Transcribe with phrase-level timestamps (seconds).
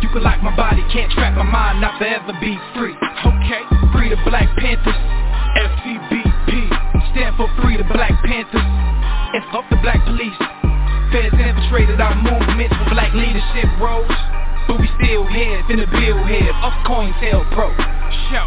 [0.00, 2.94] You can lock my body, can't trap my mind, not forever be free.
[2.94, 4.94] Okay, free the Black Panthers,
[5.58, 6.70] FCBP.
[7.10, 10.38] Stand for free the Black Panthers, and fuck the black police.
[11.10, 14.06] Feds infiltrated our movements for black leadership roles.
[14.68, 17.68] But we still here, finna build here, up COINTELPRO.
[18.30, 18.46] Show,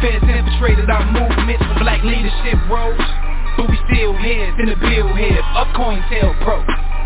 [0.00, 3.00] Feds infiltrated our movements for black leadership roles
[3.56, 5.40] But we still here, the bill here.
[5.56, 7.05] Up COINTELPRO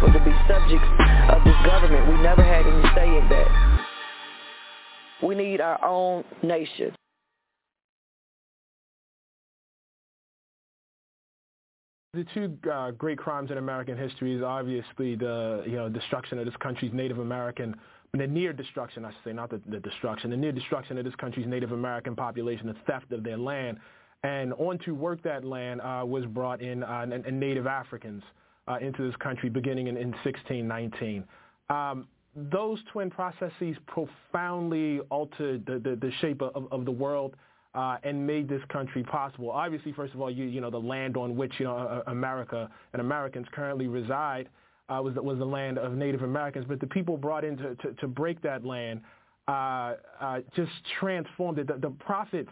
[0.00, 0.86] people to be subjects
[1.28, 2.08] of this government.
[2.08, 3.86] We never had any say in that.
[5.22, 6.94] We need our own nation.
[12.14, 16.46] The two uh, great crimes in American history is obviously the you know destruction of
[16.46, 17.76] this country's Native American,
[18.14, 21.14] the near destruction, I should say, not the, the destruction, the near destruction of this
[21.16, 23.78] country's Native American population, the theft of their land,
[24.24, 28.24] and on to work that land uh, was brought in uh, Native Africans
[28.70, 31.24] uh, into this country beginning in, in 1619.
[31.68, 37.34] Um, those twin processes profoundly altered the, the, the shape of, of, the world
[37.74, 39.50] uh, and made this country possible.
[39.50, 43.00] Obviously, first of all, you, you know, the land on which you know, America and
[43.00, 44.48] Americans currently reside
[44.88, 47.92] uh, was, was the land of Native Americans, but the people brought in to, to,
[47.94, 49.00] to break that land
[49.48, 49.94] uh,
[50.54, 51.66] just transformed it.
[51.66, 52.50] The, the profits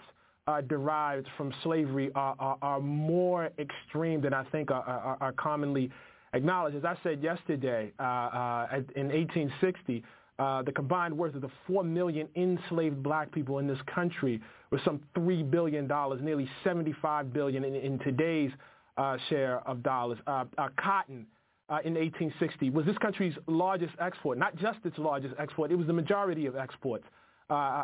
[0.48, 5.32] uh, derived from slavery are, are, are, more extreme than I think are, are, are,
[5.32, 5.90] commonly
[6.32, 6.76] acknowledged.
[6.76, 8.66] As I said yesterday, uh, uh,
[8.96, 10.04] in 1860,
[10.38, 14.40] uh, the combined worth of the 4 million enslaved black people in this country
[14.70, 15.88] was some $3 billion,
[16.22, 18.52] nearly 75 billion in, in today's
[18.96, 20.18] uh, share of dollars.
[20.26, 20.44] Uh,
[20.76, 21.26] cotton
[21.68, 25.86] uh, in 1860 was this country's largest export, not just its largest export, it was
[25.86, 27.04] the majority of exports.
[27.50, 27.82] Uh,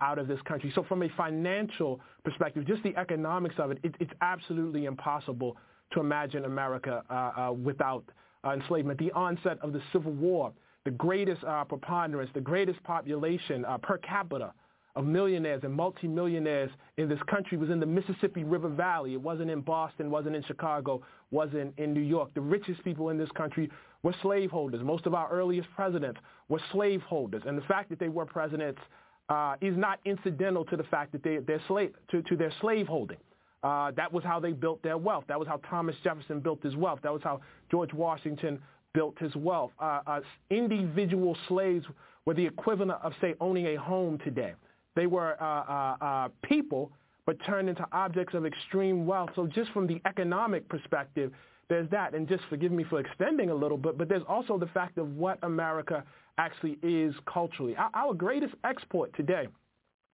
[0.00, 0.70] out of this country.
[0.76, 5.56] So from a financial perspective, just the economics of it, it it's absolutely impossible
[5.92, 8.04] to imagine America uh, without
[8.44, 8.98] enslavement.
[8.98, 10.52] The onset of the Civil War,
[10.84, 14.52] the greatest preponderance, the greatest population per capita
[14.94, 19.14] of millionaires and multimillionaires in this country was in the Mississippi River Valley.
[19.14, 22.34] It wasn't in Boston, wasn't in Chicago, wasn't in New York.
[22.34, 23.70] The richest people in this country
[24.02, 24.82] were slaveholders.
[24.82, 27.42] Most of our earliest presidents were slaveholders.
[27.46, 28.80] And the fact that they were presidents
[29.28, 33.18] uh, is not incidental to the fact that they, they're slave, to, to their slaveholding.
[33.62, 35.24] Uh, that was how they built their wealth.
[35.28, 37.00] That was how Thomas Jefferson built his wealth.
[37.02, 38.60] That was how George Washington
[38.92, 39.70] built his wealth.
[39.80, 40.20] Uh, uh
[40.50, 41.86] individual slaves
[42.26, 44.54] were the equivalent of, say, owning a home today.
[44.94, 46.92] They were uh, uh, uh, people,
[47.24, 49.30] but turned into objects of extreme wealth.
[49.34, 51.32] So just from the economic perspective,
[51.68, 52.14] there's that.
[52.14, 55.16] And just forgive me for extending a little bit, but there's also the fact of
[55.16, 56.04] what America
[56.38, 57.76] actually is culturally.
[57.76, 59.48] Our, our greatest export today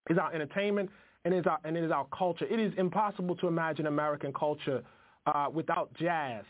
[0.10, 0.90] is our entertainment
[1.26, 2.46] and, is our, and it is our culture.
[2.46, 4.84] It is impossible to imagine American culture
[5.26, 6.44] uh, without jazz,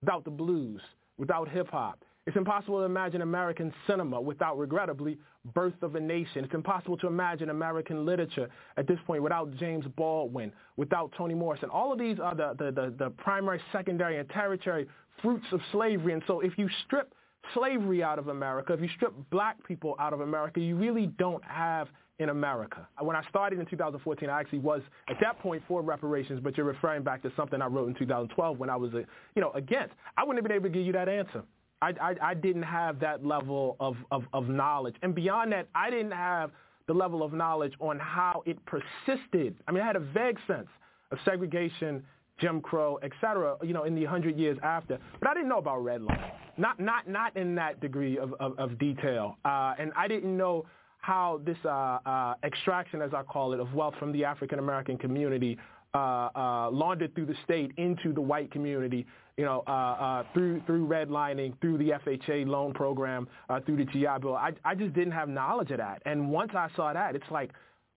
[0.00, 0.80] without the blues,
[1.18, 2.02] without hip-hop.
[2.26, 5.18] It's impossible to imagine American cinema without, regrettably,
[5.52, 6.42] Birth of a Nation.
[6.42, 8.48] It's impossible to imagine American literature
[8.78, 11.68] at this point without James Baldwin, without Toni Morrison.
[11.68, 14.86] All of these are the, the, the, the primary, secondary, and tertiary
[15.20, 16.14] fruits of slavery.
[16.14, 17.12] And so if you strip
[17.52, 21.44] slavery out of America, if you strip black people out of America, you really don't
[21.44, 21.88] have
[22.18, 22.86] in America.
[23.00, 26.66] When I started in 2014, I actually was at that point for reparations, but you're
[26.66, 29.94] referring back to something I wrote in 2012 when I was, you know, against.
[30.16, 31.42] I wouldn't have been able to give you that answer.
[31.82, 34.94] I, I, I didn't have that level of, of, of knowledge.
[35.02, 36.50] And beyond that, I didn't have
[36.86, 39.56] the level of knowledge on how it persisted.
[39.66, 40.68] I mean, I had a vague sense
[41.10, 42.04] of segregation,
[42.38, 44.98] Jim Crow, et cetera, you know, in the hundred years after.
[45.20, 48.78] But I didn't know about redlining, not, not, not in that degree of, of, of
[48.78, 49.36] detail.
[49.44, 50.66] Uh, and I didn't know
[51.04, 54.96] how this uh, uh, extraction, as I call it, of wealth from the African American
[54.96, 55.58] community
[55.94, 59.06] uh, uh, laundered through the state into the white community,
[59.36, 63.28] you know, uh, uh, through through redlining, through the FHA loan program,
[63.66, 64.34] through the GI Bill.
[64.34, 66.00] I, I just didn't have knowledge of that.
[66.06, 67.50] And once I saw that, it's like,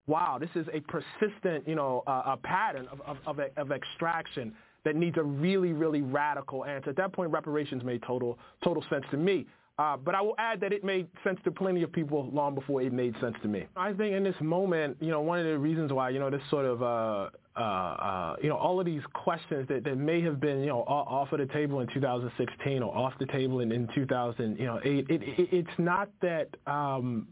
[0.05, 4.97] wow, this is a persistent, you know, a pattern of, of, of, of extraction that
[4.97, 6.89] needs a really, really radical answer.
[6.89, 9.45] At that point, reparations made total total sense to me.
[9.79, 12.81] Uh, but I will add that it made sense to plenty of people long before
[12.81, 13.67] it made sense to me.
[13.75, 16.41] I think in this moment, you know, one of the reasons why, you know, this
[16.49, 20.39] sort of, uh, uh, uh, you know, all of these questions that, that may have
[20.39, 23.87] been, you know, off of the table in 2016 or off the table in, in
[23.93, 27.27] 2000, you know, it, it, it, it's not that um,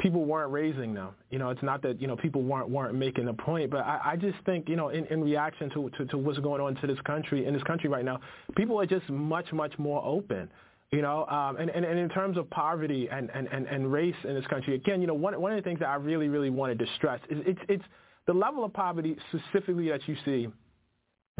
[0.00, 1.10] people weren't raising them.
[1.30, 4.00] You know, it's not that, you know, people weren't, weren't making a point, but I,
[4.12, 6.88] I just think, you know, in, in reaction to, to, to what's going on to
[6.88, 8.18] this country, in this country right now,
[8.56, 10.50] people are just much, much more open.
[10.92, 14.14] You know, um, and, and, and in terms of poverty and, and, and, and race
[14.22, 16.50] in this country, again, you know, one, one of the things that I really, really
[16.50, 17.84] wanted to stress is it's, it's
[18.26, 20.48] the level of poverty specifically that you see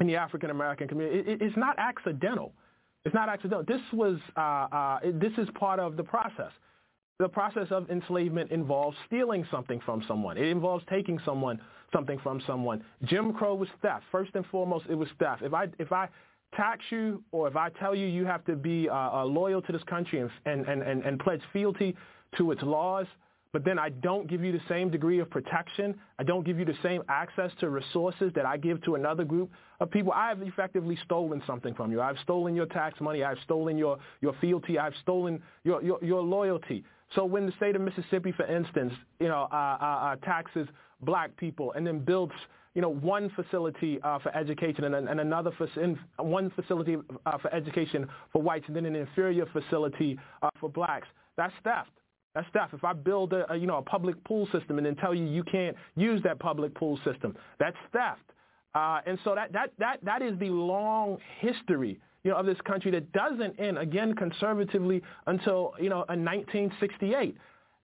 [0.01, 1.31] in the African American community.
[1.31, 2.53] It, it's not accidental.
[3.05, 3.65] It's not accidental.
[3.67, 6.51] This was uh, uh, this is part of the process.
[7.21, 10.37] The process of enslavement involves stealing something from someone.
[10.37, 11.61] It involves taking someone
[11.93, 12.83] something from someone.
[13.05, 14.05] Jim Crow was theft.
[14.11, 15.43] First and foremost, it was theft.
[15.43, 16.09] If I if I
[16.55, 19.73] tax you or if I tell you you have to be uh, uh, loyal to
[19.73, 21.97] this country and, and, and, and pledge fealty
[22.39, 23.07] to its laws,
[23.53, 26.65] but then I don't give you the same degree of protection, I don't give you
[26.65, 30.43] the same access to resources that I give to another group of people, I have
[30.43, 32.01] effectively stolen something from you.
[32.01, 33.23] I've stolen your tax money.
[33.25, 34.79] I've stolen your, your fealty.
[34.79, 36.85] I've stolen your, your, your loyalty.
[37.15, 40.69] So when the state of Mississippi, for instance, you know, uh, uh, uh taxes
[41.03, 42.33] black people and then builds
[42.75, 45.69] you know, one facility uh, for education and, and another for
[46.19, 51.07] one facility uh, for education for whites and then an inferior facility uh, for blacks.
[51.37, 51.91] That's theft.
[52.35, 52.75] That's theft.
[52.75, 55.25] If I build a, a, you know a public pool system and then tell you
[55.25, 58.23] you can't use that public pool system, that's theft.
[58.75, 62.61] Uh, and so that, that, that, that is the long history you know, of this
[62.67, 67.37] country that doesn't end, again, conservatively until, you know, in 1968.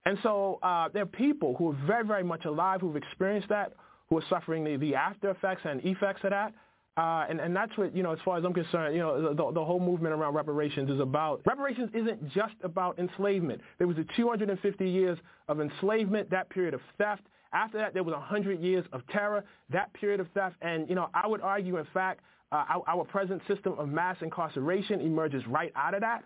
[0.06, 3.74] And so uh, there are people who are very, very much alive who've experienced that,
[4.10, 6.52] who are suffering the, the after effects and effects of that.
[6.96, 9.52] Uh, and, and that's what, you know, as far as I'm concerned, you know, the,
[9.52, 11.40] the whole movement around reparations is about.
[11.46, 13.60] Reparations isn't just about enslavement.
[13.78, 15.16] There was a 250 years
[15.48, 17.22] of enslavement, that period of theft.
[17.52, 20.56] After that, there was 100 years of terror, that period of theft.
[20.60, 22.20] And, you know, I would argue, in fact,
[22.52, 26.24] uh, our, our, present system of mass incarceration emerges right out of that.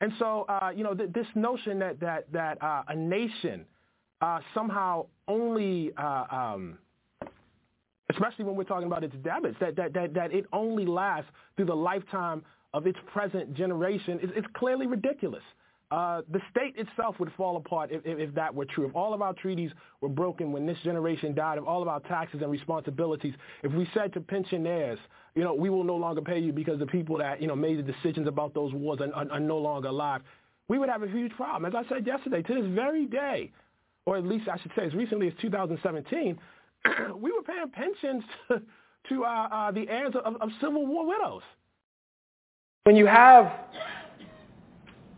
[0.00, 3.66] And so, uh, you know, th- this notion that, that, that uh, a nation
[4.22, 6.78] uh, somehow only uh, um,
[8.10, 11.66] especially when we're talking about its debits, that, that, that, that it only lasts through
[11.66, 15.42] the lifetime of its present generation is, is clearly ridiculous.
[15.90, 18.88] Uh, the state itself would fall apart if, if, if, that were true.
[18.88, 19.70] If all of our treaties
[20.00, 23.88] were broken when this generation died, if all of our taxes and responsibilities, if we
[23.94, 24.98] said to pensioners,
[25.36, 27.78] you know, we will no longer pay you because the people that, you know, made
[27.78, 30.22] the decisions about those wars are, are, are no longer alive,
[30.68, 31.72] we would have a huge problem.
[31.72, 33.52] As I said yesterday, to this very day,
[34.06, 36.36] or at least I should say as recently as 2017,
[37.16, 38.62] we were paying pensions to,
[39.08, 41.42] to uh, uh, the heirs of, of Civil War widows.
[42.84, 43.52] When you have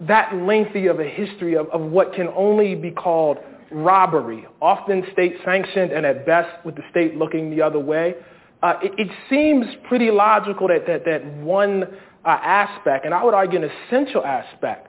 [0.00, 3.38] that lengthy of a history of, of what can only be called
[3.70, 8.14] robbery, often state sanctioned and at best with the state looking the other way,
[8.62, 11.84] uh, it, it, seems pretty logical that, that, that one
[12.24, 14.88] uh, aspect, and I would argue an essential aspect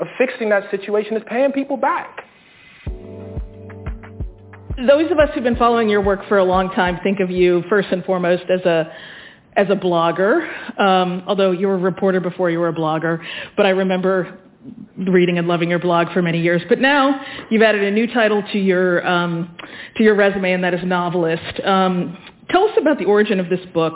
[0.00, 2.23] of fixing that situation is paying people back.
[4.76, 7.62] Those of us who've been following your work for a long time think of you
[7.68, 8.92] first and foremost as a
[9.56, 13.24] as a blogger, um, although you were a reporter before you were a blogger.
[13.56, 14.36] But I remember
[14.98, 16.60] reading and loving your blog for many years.
[16.68, 19.56] But now you've added a new title to your um,
[19.96, 21.60] to your resume, and that is novelist.
[21.64, 22.18] Um,
[22.50, 23.94] tell us about the origin of this book.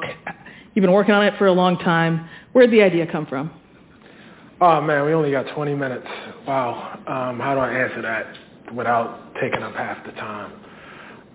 [0.75, 2.29] You've been working on it for a long time.
[2.53, 3.51] Where did the idea come from?
[4.61, 6.07] Oh man, we only got 20 minutes.
[6.47, 7.01] Wow.
[7.09, 8.33] Um, how do I answer that
[8.75, 10.53] without taking up half the time?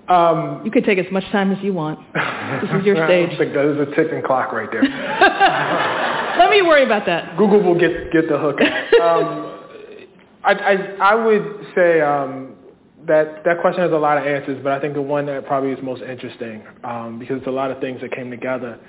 [0.07, 1.99] Um, you can take as much time as you want.
[2.13, 3.31] This is your stage.
[3.33, 4.83] I think there's a ticking clock right there.
[6.39, 7.37] Let me worry about that.
[7.37, 8.59] Google will get get the hook.
[8.61, 9.49] Um,
[10.43, 12.55] I, I I would say um,
[13.07, 15.71] that that question has a lot of answers, but I think the one that probably
[15.71, 18.79] is most interesting um, because it's a lot of things that came together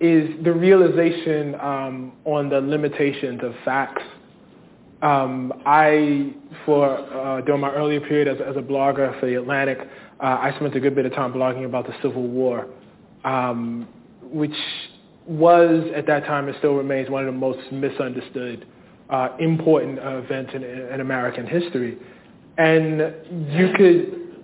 [0.00, 4.02] is the realization um, on the limitations of facts.
[5.00, 6.32] Um, I,
[6.66, 9.78] for uh, during my earlier period as, as a blogger for the Atlantic,
[10.20, 12.66] uh, I spent a good bit of time blogging about the Civil War,
[13.24, 13.86] um,
[14.22, 14.56] which
[15.26, 18.66] was at that time and still remains one of the most misunderstood,
[19.10, 21.96] uh, important events in, in American history.
[22.56, 23.14] And
[23.52, 24.42] you could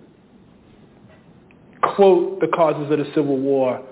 [1.96, 3.82] quote the causes of the Civil War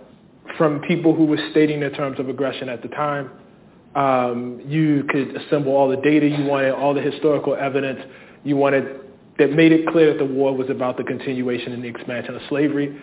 [0.57, 3.31] from people who were stating their terms of aggression at the time.
[3.95, 8.01] Um, you could assemble all the data you wanted, all the historical evidence
[8.43, 9.01] you wanted
[9.39, 12.43] that made it clear that the war was about the continuation and the expansion of
[12.49, 12.99] slavery.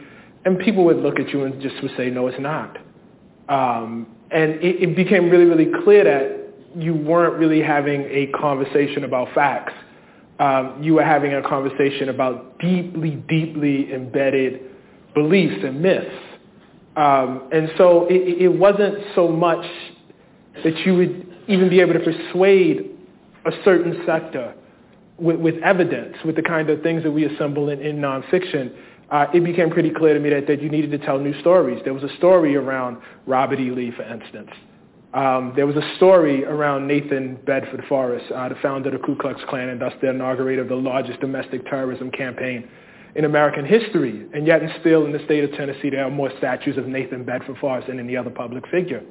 [0.45, 2.77] And people would look at you and just would say, no, it's not.
[3.49, 9.03] Um, and it, it became really, really clear that you weren't really having a conversation
[9.03, 9.73] about facts.
[10.39, 14.61] Um, you were having a conversation about deeply, deeply embedded
[15.13, 16.15] beliefs and myths.
[16.95, 19.65] Um, and so it, it wasn't so much
[20.63, 22.91] that you would even be able to persuade
[23.45, 24.53] a certain sector
[25.17, 28.73] with, with evidence, with the kind of things that we assemble in, in nonfiction
[29.11, 31.81] uh, it became pretty clear to me that, that you needed to tell new stories.
[31.83, 33.71] There was a story around Robert E.
[33.71, 34.51] Lee, for instance.
[35.13, 39.15] Um, there was a story around Nathan Bedford Forrest, uh, the founder of the Ku
[39.15, 42.69] Klux Klan and thus the inaugurator of the largest domestic terrorism campaign
[43.15, 44.27] in American history.
[44.35, 47.23] And yet and still in the state of Tennessee, there are more statues of Nathan
[47.23, 49.01] Bedford Forrest than any other public figure.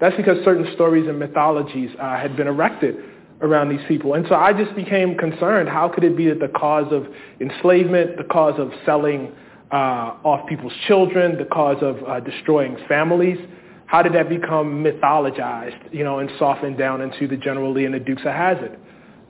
[0.00, 2.96] That's because certain stories and mythologies uh, had been erected
[3.42, 4.14] around these people.
[4.14, 5.68] And so I just became concerned.
[5.68, 7.06] How could it be that the cause of
[7.40, 9.32] enslavement, the cause of selling
[9.70, 13.38] uh, off people's children, the cause of uh, destroying families,
[13.86, 17.94] how did that become mythologized, you know, and softened down into the General Lee and
[17.94, 18.78] the Dukes of Hazzard?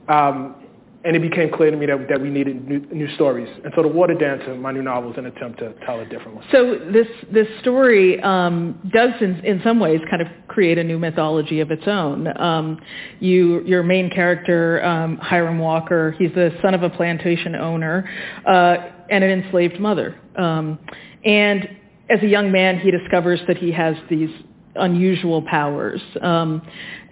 [0.07, 0.55] Um,
[1.03, 3.49] and it became clear to me that, that we needed new, new stories.
[3.63, 6.35] And so the Water Dancer, my new novel, is an attempt to tell a different
[6.35, 6.45] one.
[6.51, 10.99] So this, this story um, does, in, in some ways, kind of create a new
[10.99, 12.27] mythology of its own.
[12.39, 12.79] Um,
[13.19, 18.07] you, your main character, um, Hiram Walker, he's the son of a plantation owner
[18.47, 18.77] uh,
[19.09, 20.19] and an enslaved mother.
[20.37, 20.77] Um,
[21.25, 21.67] and
[22.09, 24.29] as a young man, he discovers that he has these
[24.75, 26.01] unusual powers.
[26.21, 26.61] Um,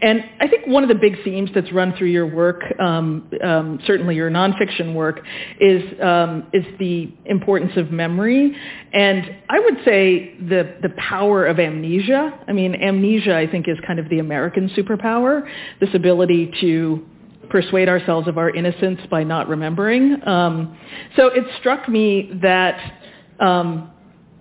[0.01, 3.79] and I think one of the big themes that's run through your work, um, um,
[3.85, 5.21] certainly your nonfiction work,
[5.59, 8.55] is um, is the importance of memory,
[8.93, 12.39] and I would say the the power of amnesia.
[12.47, 15.49] I mean, amnesia I think is kind of the American superpower,
[15.81, 17.05] this ability to
[17.49, 20.15] persuade ourselves of our innocence by not remembering.
[20.27, 20.77] Um,
[21.15, 23.01] so it struck me that
[23.39, 23.91] um,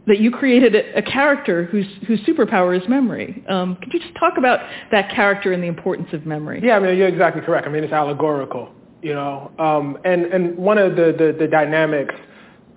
[0.09, 3.45] that you created a, character whose, whose superpower is memory.
[3.49, 4.61] Um, could you just talk about
[4.91, 6.61] that character and the importance of memory?
[6.63, 7.67] Yeah, I mean, you're exactly correct.
[7.67, 8.71] I mean, it's allegorical,
[9.03, 9.53] you know.
[9.59, 12.15] Um, and, and one of the, the, the dynamics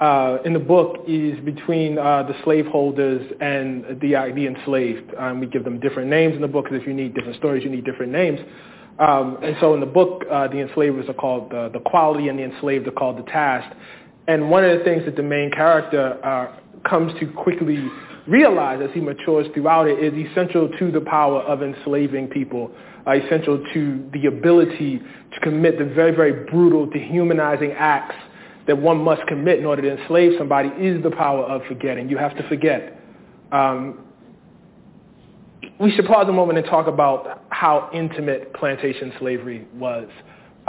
[0.01, 5.13] uh, in the book is between uh, the slaveholders and the, uh, the enslaved.
[5.17, 7.63] Um, we give them different names in the book because if you need different stories,
[7.63, 8.39] you need different names.
[8.99, 12.37] Um, and so in the book, uh, the enslavers are called the, the quality and
[12.37, 13.75] the enslaved are called the task.
[14.27, 17.87] And one of the things that the main character uh, comes to quickly
[18.27, 22.71] realize as he matures throughout it is essential to the power of enslaving people,
[23.07, 24.99] uh, essential to the ability
[25.33, 28.15] to commit the very, very brutal, dehumanizing acts
[28.67, 32.09] that one must commit in order to enslave somebody is the power of forgetting.
[32.09, 32.99] You have to forget.
[33.51, 34.05] Um,
[35.79, 40.07] we should pause a moment and talk about how intimate plantation slavery was.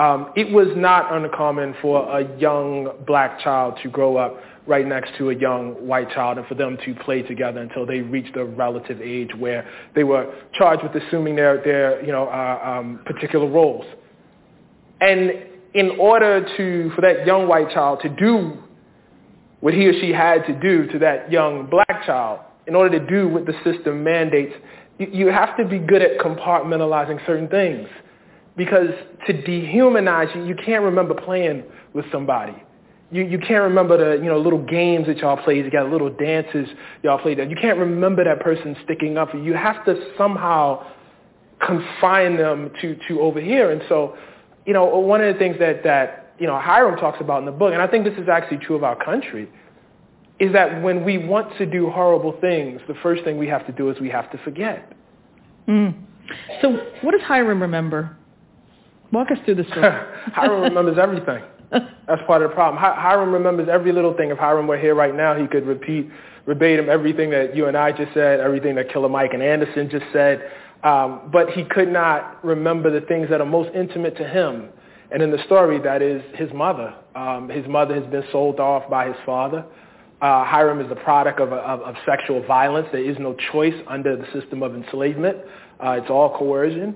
[0.02, 5.16] Um, it was not uncommon for a young black child to grow up right next
[5.18, 8.44] to a young white child and for them to play together until they reached a
[8.44, 13.48] relative age where they were charged with assuming their, their you know, uh, um, particular
[13.48, 13.84] roles.
[15.00, 18.58] And in order to, for that young white child to do
[19.60, 23.06] what he or she had to do to that young black child, in order to
[23.06, 24.54] do what the system mandates,
[24.98, 27.88] you, you have to be good at compartmentalizing certain things.
[28.56, 28.90] Because
[29.26, 32.54] to dehumanize you, you can't remember playing with somebody.
[33.10, 36.68] You, you can't remember the you know little games that y'all played together, little dances
[37.02, 37.38] y'all played.
[37.38, 39.42] You can't remember that person sticking up you.
[39.42, 40.86] You have to somehow
[41.64, 43.70] confine them to, to over here.
[43.70, 44.16] And so,
[44.66, 47.52] you know, one of the things that, that you know Hiram talks about in the
[47.52, 49.48] book, and I think this is actually true of our country,
[50.40, 53.72] is that when we want to do horrible things, the first thing we have to
[53.72, 54.92] do is we have to forget.
[55.68, 55.94] Mm.
[56.60, 56.70] So
[57.02, 58.16] what does Hiram remember?
[59.12, 59.82] Walk us through the story.
[60.32, 61.42] Hiram remembers everything.
[61.70, 62.82] That's part of the problem.
[62.82, 64.30] Hiram remembers every little thing.
[64.30, 66.10] If Hiram were here right now, he could repeat
[66.46, 70.04] verbatim everything that you and I just said, everything that Killer Mike and Anderson just
[70.12, 70.50] said.
[70.82, 74.68] Um, but he could not remember the things that are most intimate to him.
[75.10, 76.94] And in the story, that is his mother.
[77.14, 79.64] Um, his mother has been sold off by his father.
[80.20, 82.86] Uh, Hiram is the product of, of, of, sexual violence.
[82.92, 85.36] There is no choice under the system of enslavement.
[85.84, 86.94] Uh, it's all coercion.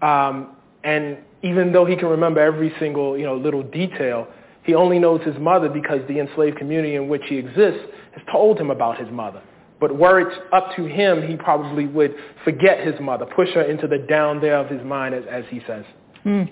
[0.00, 4.26] Um, and even though he can remember every single you know, little detail,
[4.64, 7.80] he only knows his mother because the enslaved community in which he exists
[8.12, 9.42] has told him about his mother.
[9.80, 12.14] But were it up to him, he probably would
[12.44, 15.62] forget his mother, push her into the down there of his mind, as, as he
[15.66, 15.84] says.
[16.26, 16.50] Mm.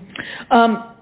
[0.50, 0.92] Um,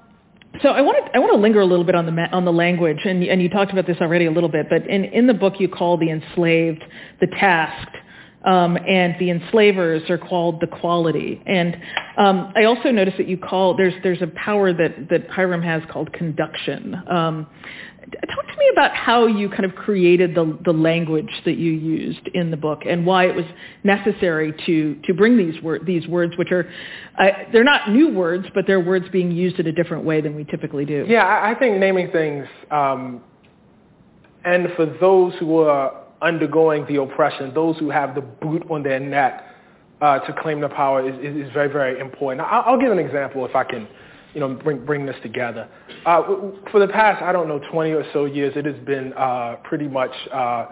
[0.63, 2.53] so I want to I want to linger a little bit on the on the
[2.53, 5.35] language, and and you talked about this already a little bit, but in in the
[5.35, 6.83] book you call the enslaved
[7.21, 7.97] the tasked,
[8.45, 11.43] um, and the enslavers are called the quality.
[11.47, 11.77] And
[12.17, 15.83] um, I also noticed that you call there's there's a power that that Hiram has
[15.91, 16.95] called conduction.
[17.09, 17.47] Um,
[18.13, 22.29] talk to me about how you kind of created the the language that you used
[22.35, 23.47] in the book and why it was
[23.83, 26.71] necessary to to bring these word these words, which are
[27.19, 30.35] uh, they're not new words, but they're words being used in a different way than
[30.35, 31.07] we typically do.
[31.09, 32.47] Yeah, I think naming things.
[32.71, 33.23] Um,
[34.45, 38.99] and for those who are undergoing the oppression, those who have the boot on their
[38.99, 39.45] neck
[40.01, 42.41] uh, to claim the power is, is, is very, very important.
[42.41, 43.87] I'll, I'll, give an example if I can,
[44.33, 45.69] you know, bring, bring this together.
[46.05, 46.23] Uh,
[46.71, 49.87] for the past, I don't know, 20 or so years, it has been uh, pretty
[49.87, 50.67] much uh,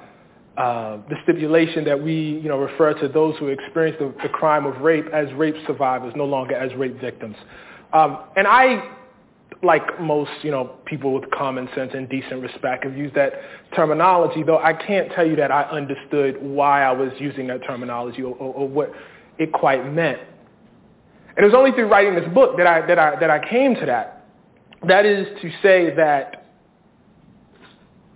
[0.57, 4.67] uh, the stipulation that we, you know, refer to those who experience the, the crime
[4.67, 7.37] of rape as rape survivors, no longer as rape victims.
[7.93, 8.91] Um, and I
[9.62, 13.33] like most, you know, people with common sense and decent respect have used that
[13.77, 18.22] terminology, though I can't tell you that I understood why I was using that terminology
[18.22, 18.92] or, or, or what
[19.38, 20.18] it quite meant.
[21.37, 23.77] And it was only through writing this book that I, that I, that I came
[23.77, 24.27] to that.
[24.87, 26.46] That is to say that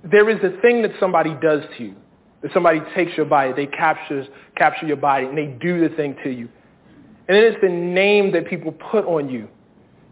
[0.03, 1.95] there is a thing that somebody does to you,
[2.43, 6.17] that somebody takes your body, they captures, capture your body, and they do the thing
[6.25, 6.49] to you.
[7.29, 9.49] And then it's the name that people put on you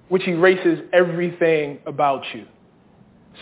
[0.08, 2.46] which erases everything about you.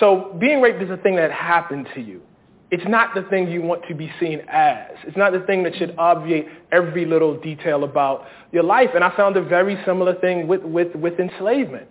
[0.01, 2.23] So being raped is a thing that happened to you.
[2.71, 4.93] It's not the thing you want to be seen as.
[5.07, 8.89] It's not the thing that should obviate every little detail about your life.
[8.95, 11.87] And I found a very similar thing with, with, with enslavement.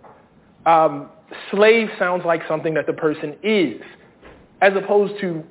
[0.66, 1.08] Um,
[1.52, 3.80] slave sounds like something that the person is,
[4.60, 5.44] as opposed to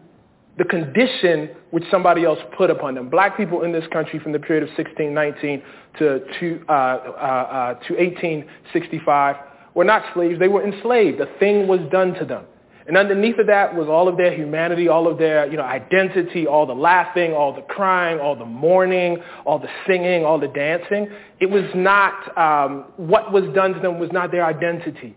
[0.58, 3.10] the condition which somebody else put upon them.
[3.10, 5.64] Black people in this country from the period of 1619
[6.00, 9.36] to, to, uh, uh, uh, to 1865
[9.74, 10.40] were not slaves.
[10.40, 11.22] They were enslaved.
[11.22, 12.46] A thing was done to them.
[12.88, 16.48] And underneath of that was all of their humanity, all of their you know, identity,
[16.48, 21.08] all the laughing, all the crying, all the mourning, all the singing, all the dancing.
[21.40, 25.16] It was not, um, what was done to them was not their identity.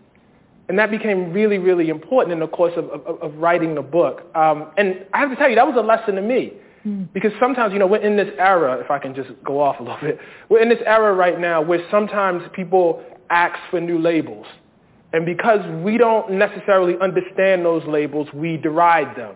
[0.67, 4.23] And that became really, really important in the course of, of, of writing the book.
[4.35, 6.53] Um, and I have to tell you, that was a lesson to me.
[6.85, 7.07] Mm.
[7.13, 9.83] Because sometimes, you know, we're in this era, if I can just go off a
[9.83, 14.45] little bit, we're in this era right now where sometimes people ask for new labels.
[15.13, 19.35] And because we don't necessarily understand those labels, we deride them.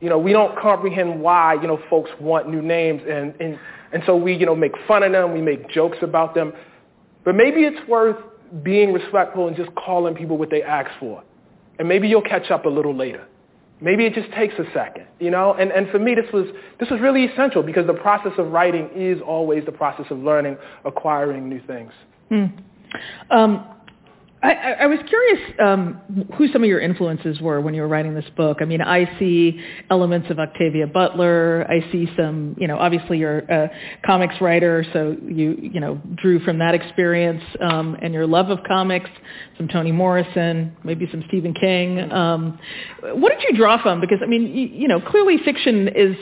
[0.00, 3.02] You know, we don't comprehend why, you know, folks want new names.
[3.08, 3.58] And, and,
[3.92, 6.52] and so we, you know, make fun of them, we make jokes about them.
[7.24, 8.16] But maybe it's worth
[8.62, 11.22] being respectful and just calling people what they ask for.
[11.78, 13.26] And maybe you'll catch up a little later.
[13.80, 15.54] maybe it just takes a second, you know?
[15.54, 16.46] And, and for me, this was,
[16.80, 20.56] this was really essential because the process of writing is always the process of learning,
[20.84, 21.92] acquiring new things.
[22.28, 22.46] Hmm.
[23.30, 23.66] Um,
[24.44, 28.14] I, I was curious um, who some of your influences were when you were writing
[28.14, 28.58] this book.
[28.60, 29.58] I mean, I see
[29.90, 31.66] elements of Octavia Butler.
[31.70, 33.70] I see some, you know, obviously you're a
[34.04, 38.58] comics writer, so you, you know, drew from that experience um, and your love of
[38.68, 39.08] comics,
[39.56, 42.12] some Toni Morrison, maybe some Stephen King.
[42.12, 42.58] Um,
[43.14, 44.02] what did you draw from?
[44.02, 46.16] Because, I mean, you, you know, clearly fiction is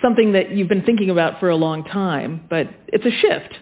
[0.00, 3.54] something that you've been thinking about for a long time, but it's a shift.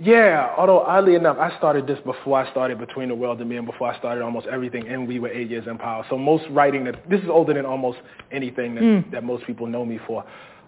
[0.00, 3.56] Yeah, although oddly enough, I started this before I started Between the World and Me
[3.56, 6.06] and before I started almost everything, and we were eight years in power.
[6.08, 7.98] So most writing that this is older than almost
[8.30, 9.10] anything that, mm.
[9.10, 10.24] that most people know me for.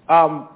[0.08, 0.48] Um,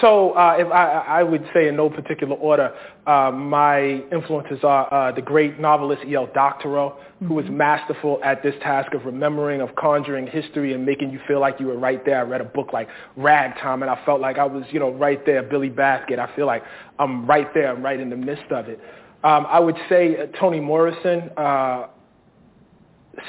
[0.00, 2.72] so uh, if I, I would say in no particular order,
[3.04, 6.28] uh, my influences are uh, the great novelist E.L.
[6.32, 7.26] Doctorow, mm-hmm.
[7.26, 11.40] who was masterful at this task of remembering, of conjuring history and making you feel
[11.40, 12.20] like you were right there.
[12.20, 15.24] I read a book like Ragtime, and I felt like I was, you know, right
[15.26, 15.42] there.
[15.42, 16.62] Billy Bathgate, I feel like
[17.00, 17.72] I'm right there.
[17.74, 18.78] I'm right in the midst of it.
[19.24, 21.88] Um, I would say uh, Toni Morrison, uh,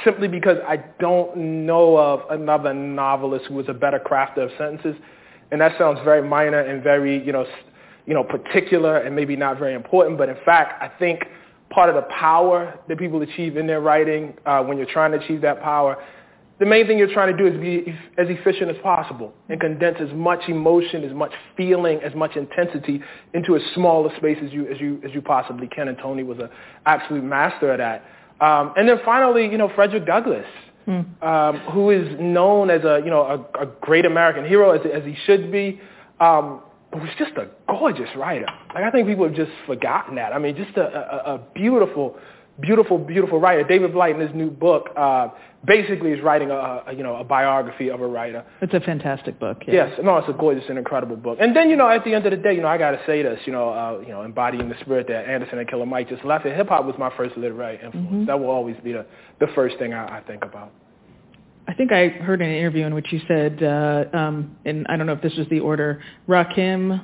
[0.03, 4.95] simply because I don't know of another novelist who was a better crafter of sentences
[5.53, 7.45] and that sounds very minor and very, you know,
[8.07, 10.17] you know, particular and maybe not very important.
[10.17, 11.21] But in fact, I think
[11.69, 15.19] part of the power that people achieve in their writing, uh, when you're trying to
[15.19, 16.03] achieve that power,
[16.57, 19.97] the main thing you're trying to do is be as efficient as possible and condense
[19.99, 22.99] as much emotion, as much feeling, as much intensity
[23.35, 25.87] into as small a space as you as you as you possibly can.
[25.87, 26.49] And Toni was an
[26.87, 28.05] absolute master at that.
[28.43, 30.47] Um, and then finally, you know, Frederick Douglass.
[30.87, 35.03] Um, who is known as a you know a, a great American hero as, as
[35.03, 35.79] he should be,
[36.19, 38.47] um, but was just a gorgeous writer.
[38.73, 40.33] Like I think people have just forgotten that.
[40.33, 42.17] I mean, just a, a, a beautiful,
[42.59, 43.63] beautiful, beautiful writer.
[43.63, 45.29] David Blight in his new book uh,
[45.65, 48.45] basically is writing a, a you know a biography of a writer.
[48.61, 49.63] It's a fantastic book.
[49.67, 49.87] Yeah.
[49.87, 51.37] Yes, no, it's a gorgeous and incredible book.
[51.41, 53.01] And then you know at the end of the day, you know I got to
[53.05, 56.09] say this, you know, uh, you know embodying the spirit that Anderson and Killer Mike
[56.09, 56.45] just left.
[56.45, 58.07] Hip hop was my first literary influence.
[58.07, 58.25] Mm-hmm.
[58.25, 59.05] That will always be the
[59.39, 60.71] the first thing I, I think about.
[61.65, 65.07] I think I heard an interview in which you said, uh, um, and I don't
[65.07, 67.01] know if this was the order, Rakim,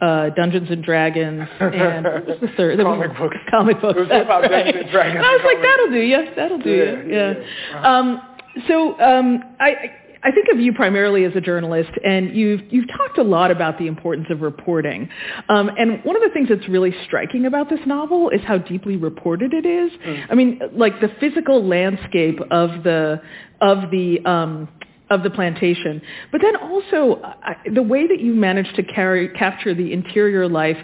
[0.00, 2.78] uh, Dungeons and Dragons, and what was the third?
[2.80, 3.36] comic books.
[3.50, 3.96] Comic books.
[3.98, 4.64] It was about right.
[4.64, 5.16] Dungeons and Dragons.
[5.18, 6.34] And I was like, that'll do you.
[6.36, 7.12] That'll do yeah, you.
[7.12, 7.34] Yeah.
[7.72, 7.98] yeah.
[7.98, 8.22] Um,
[8.66, 13.18] so um, I, I think of you primarily as a journalist, and you've you've talked
[13.18, 15.08] a lot about the importance of reporting.
[15.48, 18.96] Um, and one of the things that's really striking about this novel is how deeply
[18.96, 19.92] reported it is.
[19.92, 20.26] Mm.
[20.30, 23.20] I mean, like the physical landscape of the
[23.60, 24.68] of the um,
[25.10, 29.74] of the plantation, but then also uh, the way that you managed to carry, capture
[29.74, 30.76] the interior life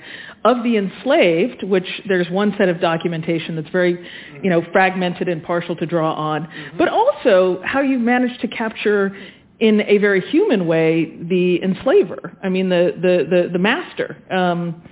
[0.44, 4.06] of the enslaved, which there's one set of documentation that's very,
[4.42, 6.78] you know, fragmented and partial to draw on, mm-hmm.
[6.78, 9.16] but also how you managed to capture
[9.60, 12.36] in a very human way the enslaver.
[12.42, 14.16] I mean, the the the, the master.
[14.30, 14.82] Um,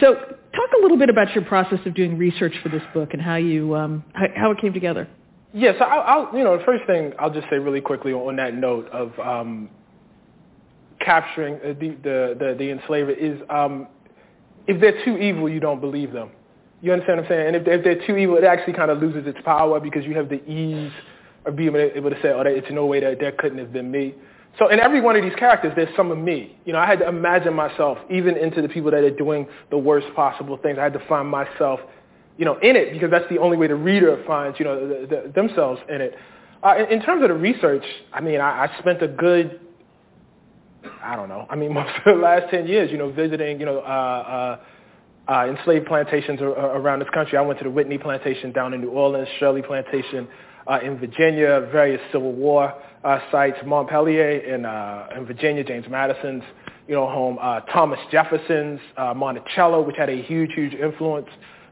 [0.00, 3.22] so, talk a little bit about your process of doing research for this book and
[3.22, 5.08] how you um, how, how it came together.
[5.54, 8.36] Yeah, so I'll, I'll, you know, the first thing I'll just say really quickly on
[8.36, 9.70] that note of um,
[11.00, 13.88] capturing uh, the, the, the, the enslaver is um,
[14.66, 16.30] if they're too evil, you don't believe them.
[16.82, 17.46] You understand what I'm saying?
[17.48, 20.14] And if if they're too evil, it actually kind of loses its power because you
[20.14, 20.92] have the ease
[21.44, 24.14] of being able to say, oh, it's no way that there couldn't have been me.
[24.58, 26.56] So in every one of these characters, there's some of me.
[26.64, 29.78] You know, I had to imagine myself, even into the people that are doing the
[29.78, 30.78] worst possible things.
[30.78, 31.80] I had to find myself
[32.38, 35.06] you know, in it because that's the only way the reader finds, you know, the,
[35.06, 36.14] the, themselves in it.
[36.62, 39.60] Uh, in, in, terms of the research, I mean, I, I spent a good,
[41.02, 43.66] I don't know, I mean, most of the last 10 years, you know, visiting, you
[43.66, 44.58] know, uh,
[45.28, 47.36] uh, uh, enslaved plantations around this country.
[47.36, 50.26] I went to the Whitney plantation down in New Orleans, Shirley plantation
[50.66, 52.72] uh, in Virginia, various Civil War
[53.04, 54.64] uh, sites, Montpelier in,
[55.18, 56.44] in Virginia, James Madison's,
[56.86, 57.36] you know, home,
[57.70, 61.28] Thomas Jefferson's, Monticello, which had a huge, huge influence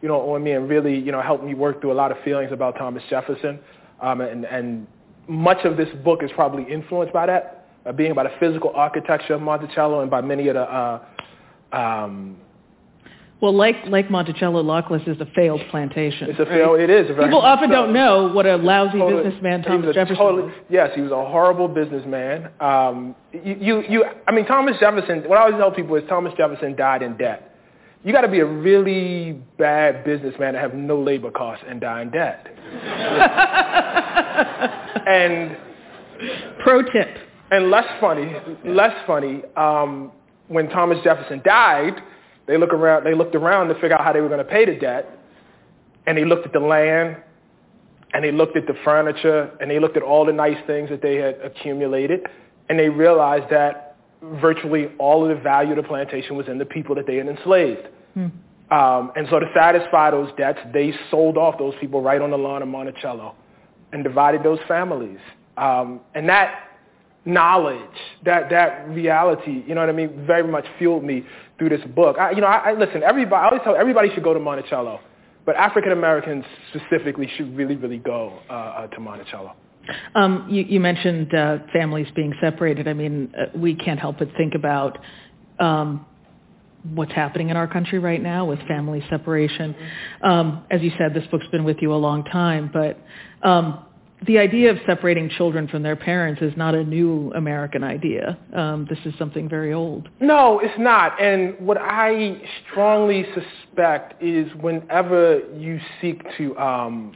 [0.07, 2.19] you know, on me and really, you know, helped me work through a lot of
[2.23, 3.59] feelings about Thomas Jefferson.
[4.01, 4.87] Um, and, and
[5.27, 9.35] much of this book is probably influenced by that, uh, being about the physical architecture
[9.35, 11.03] of Monticello and by many of the uh,
[11.73, 12.37] um,
[13.41, 16.31] well, like like Monticello, Lockless is a failed plantation.
[16.31, 16.79] It's a failed.
[16.79, 17.11] It is.
[17.11, 20.53] A People often don't know what a lousy totally, businessman Thomas Jefferson totally, was.
[20.71, 22.49] Yes, he was a horrible businessman.
[22.61, 25.29] Um, you, you, you, I mean, Thomas Jefferson.
[25.29, 27.56] What I always tell people is Thomas Jefferson died in debt
[28.07, 32.03] you got to be a really bad businessman to have no labor costs and die
[32.03, 32.47] in debt.
[35.07, 35.57] and
[36.61, 37.19] pro tip.
[37.51, 38.33] And less funny,
[38.65, 39.43] less funny.
[39.57, 40.13] Um,
[40.49, 42.01] when Thomas Jefferson died,
[42.47, 43.05] they look around.
[43.05, 45.19] They looked around to figure out how they were going to pay the debt,
[46.07, 47.17] and they looked at the land,
[48.15, 51.03] and they looked at the furniture and they looked at all the nice things that
[51.03, 52.21] they had accumulated
[52.69, 53.97] and they realized that
[54.41, 57.27] virtually all of the value of the plantation was in the people that they had
[57.27, 57.89] enslaved.
[58.17, 58.29] Hmm.
[58.71, 62.39] Um, and so to satisfy those debts, they sold off those people right on the
[62.39, 63.35] lawn of Monticello
[63.93, 65.19] and divided those families.
[65.57, 66.65] Um, and that
[67.25, 67.81] knowledge,
[68.25, 71.25] that, that reality, you know what I mean, very much fueled me
[71.59, 72.17] through this book.
[72.19, 75.01] I, you know, I, I listen, everybody, I always tell everybody should go to Monticello,
[75.45, 79.55] but African Americans specifically should really, really go uh, uh, to Monticello.
[80.17, 82.89] Um, you, you, mentioned uh, families being separated.
[82.89, 84.99] I mean, uh, we can't help but think about
[85.61, 86.05] um,
[86.95, 89.75] what's happening in our country right now with family separation.
[90.23, 92.99] Um, as you said, this book's been with you a long time, but
[93.43, 93.85] um,
[94.27, 98.39] the idea of separating children from their parents is not a new American idea.
[98.55, 100.09] Um, this is something very old.
[100.21, 101.21] No, it's not.
[101.21, 107.15] And what I strongly suspect is whenever you seek to um,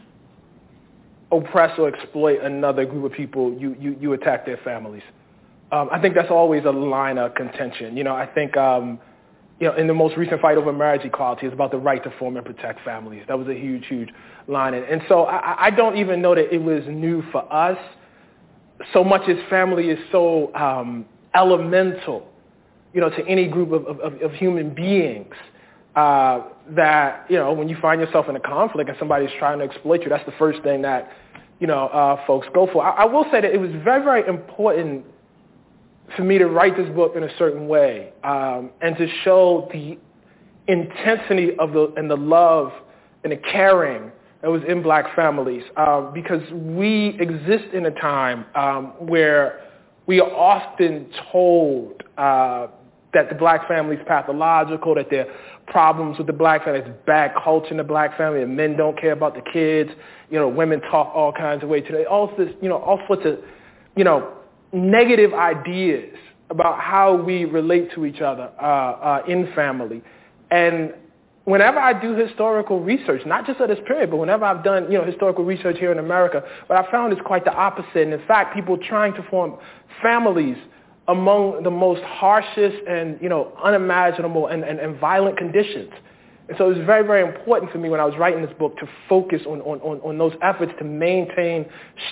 [1.32, 5.02] oppress or exploit another group of people, you, you, you attack their families.
[5.72, 7.96] Um, I think that's always a line of contention.
[7.96, 8.98] You know, I think um,
[9.60, 12.10] you know, in the most recent fight over marriage equality, it's about the right to
[12.18, 13.22] form and protect families.
[13.28, 14.08] That was a huge, huge
[14.48, 14.72] line.
[14.72, 17.78] And, and so I, I don't even know that it was new for us
[18.94, 22.26] so much as family is so um, elemental,
[22.94, 25.34] you know, to any group of, of, of human beings
[25.94, 29.64] uh, that, you know, when you find yourself in a conflict and somebody's trying to
[29.64, 31.12] exploit you, that's the first thing that,
[31.58, 32.82] you know, uh, folks go for.
[32.82, 35.04] I, I will say that it was very, very important
[36.16, 39.98] for me to write this book in a certain way um, and to show the
[40.68, 42.72] intensity of the and the love
[43.24, 44.10] and the caring
[44.42, 49.60] that was in black families um, because we exist in a time um, where
[50.06, 52.66] we are often told uh,
[53.12, 55.34] that the black family is pathological, that there are
[55.66, 58.98] problems with the black family, it's bad culture in the black family, and men don't
[58.98, 59.90] care about the kids,
[60.30, 63.22] you know, women talk all kinds of ways today, all this, you know, all sorts
[63.26, 63.38] of,
[63.96, 64.32] you know,
[64.72, 66.16] negative ideas
[66.50, 70.02] about how we relate to each other uh, uh, in family.
[70.50, 70.92] And
[71.44, 74.98] whenever I do historical research, not just at this period, but whenever I've done you
[74.98, 78.02] know, historical research here in America, what I found is quite the opposite.
[78.02, 79.56] And in fact, people trying to form
[80.02, 80.56] families
[81.08, 85.90] among the most harshest and you know, unimaginable and, and, and violent conditions.
[86.50, 88.76] And so it was very, very important for me when I was writing this book
[88.78, 91.64] to focus on, on, on, on those efforts to maintain,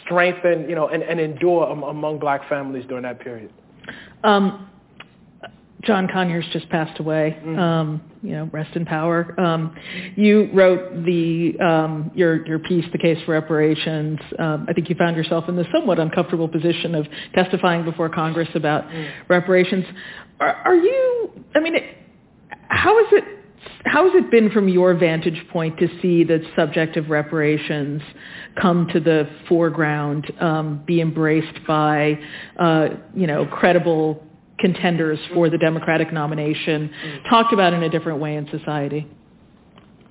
[0.05, 3.53] strengthen, you know, and, and endure among black families during that period.
[4.22, 4.70] Um,
[5.83, 7.37] John Conyers just passed away.
[7.40, 7.59] Mm-hmm.
[7.59, 9.35] Um, you know, rest in power.
[9.40, 9.77] Um,
[10.14, 14.96] you wrote the um, your your piece, "The Case for Reparations." Um, I think you
[14.96, 19.09] found yourself in the somewhat uncomfortable position of testifying before Congress about mm.
[19.29, 19.85] reparations.
[20.40, 21.31] Are, are you?
[21.55, 21.96] I mean, it,
[22.68, 23.38] how is it
[23.85, 28.03] how has it been from your vantage point to see the subject of reparations
[28.61, 32.18] come to the foreground, um, be embraced by,
[32.59, 34.23] uh, you know, credible
[34.59, 36.90] contenders for the Democratic nomination,
[37.31, 39.07] talked about in a different way in society?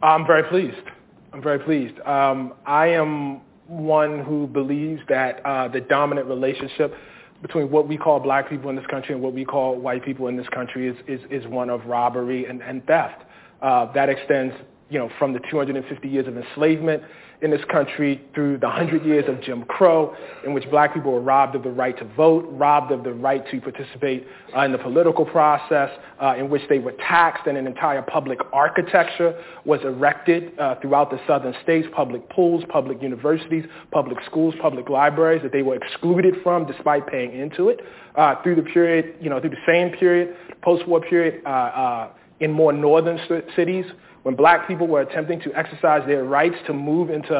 [0.02, 0.88] I'm very pleased.
[1.34, 2.00] I'm very pleased.
[2.02, 6.94] Um, I am one who believes that uh, the dominant relationship
[7.42, 10.28] between what we call black people in this country and what we call white people
[10.28, 13.24] in this country is, is, is one of robbery and, and theft.
[13.62, 14.54] Uh, that extends,
[14.90, 17.04] you know, from the 250 years of enslavement
[17.42, 21.22] in this country through the 100 years of Jim Crow, in which black people were
[21.22, 24.78] robbed of the right to vote, robbed of the right to participate uh, in the
[24.80, 30.58] political process, uh, in which they were taxed and an entire public architecture was erected
[30.60, 35.62] uh, throughout the southern states, public pools, public universities, public schools, public libraries that they
[35.62, 37.82] were excluded from despite paying into it.
[38.16, 42.10] Uh, through the period, you know, through the same period, post-war period, uh, uh,
[42.40, 43.20] in more northern
[43.56, 43.86] cities
[44.24, 47.34] when black people were attempting to exercise their rights to move into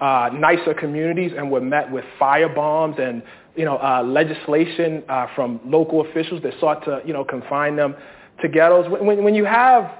[0.00, 3.22] uh, nicer communities and were met with firebombs and
[3.56, 7.94] you know, uh, legislation uh, from local officials that sought to you know, confine them
[8.42, 8.86] to ghettos.
[8.90, 9.90] When, when you have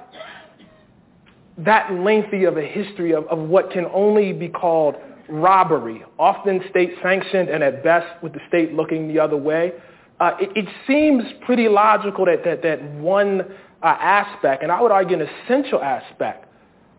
[1.57, 4.95] that lengthy of a history of, of what can only be called
[5.29, 9.71] robbery, often state sanctioned and at best with the state looking the other way,
[10.19, 13.41] uh, it, it, seems pretty logical that, that, that one
[13.89, 16.47] aspect, and I would argue an essential aspect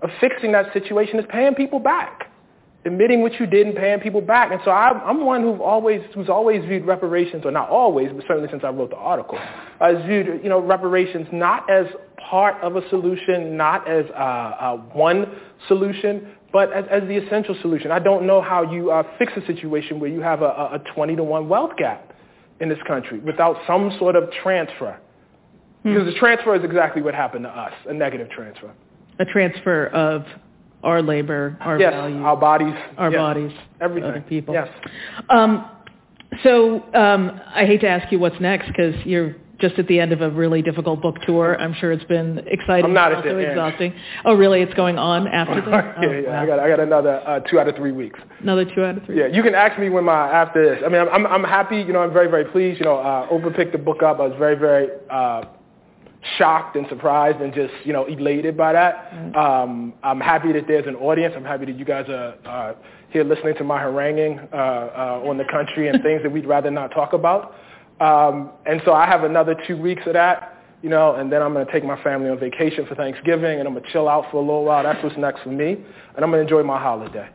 [0.02, 2.30] of fixing that situation is paying people back,
[2.84, 4.52] admitting what you did and paying people back.
[4.52, 8.24] And so I, I'm one who always, who's always viewed reparations, or not always, but
[8.28, 9.38] certainly since I wrote the article,
[9.80, 11.86] has viewed you know, reparations not as
[12.30, 15.26] part of a solution, not as uh, uh, one
[15.68, 17.90] solution, but as, as, the essential solution.
[17.90, 21.16] I don't know how you uh, fix a situation where you have a, a 20
[21.16, 22.14] to 1 wealth gap
[22.60, 24.98] in this country without some sort of transfer
[25.94, 28.72] because the transfer is exactly what happened to us, a negative transfer.
[29.18, 30.24] A transfer of
[30.82, 33.18] our labor, our yes, values, our bodies, our yes.
[33.18, 34.10] bodies, everything.
[34.10, 34.54] other people.
[34.54, 34.68] Yes.
[35.30, 35.70] Um,
[36.42, 40.12] so um, I hate to ask you what's next because you're just at the end
[40.12, 41.58] of a really difficult book tour.
[41.58, 43.50] I'm sure it's been exciting, I'm not at the also end.
[43.52, 43.94] exhausting.
[44.24, 44.60] Oh, really?
[44.60, 45.64] It's going on after this?
[45.70, 46.28] yeah, Oh, yeah.
[46.28, 46.42] wow.
[46.42, 48.20] I got I got another uh, two out of three weeks.
[48.40, 49.18] Another two out of three.
[49.18, 50.82] Yeah, you can ask me when my after this.
[50.84, 51.78] I mean, I'm I'm, I'm happy.
[51.78, 52.80] You know, I'm very very pleased.
[52.80, 54.20] You know, uh, Oprah picked the book up.
[54.20, 55.44] I was very very uh,
[56.38, 59.12] shocked and surprised and just you know elated by that.
[59.36, 61.34] Um, I'm happy that there's an audience.
[61.36, 62.74] I'm happy that you guys are uh,
[63.10, 66.70] here listening to my haranguing uh, uh, on the country and things that we'd rather
[66.70, 67.54] not talk about.
[68.00, 70.52] Um, and so I have another two weeks of that.
[70.82, 73.66] You know, and then I'm going to take my family on vacation for Thanksgiving, and
[73.66, 74.82] I'm going to chill out for a little while.
[74.82, 77.28] That's what's next for me, and I'm going to enjoy my holiday.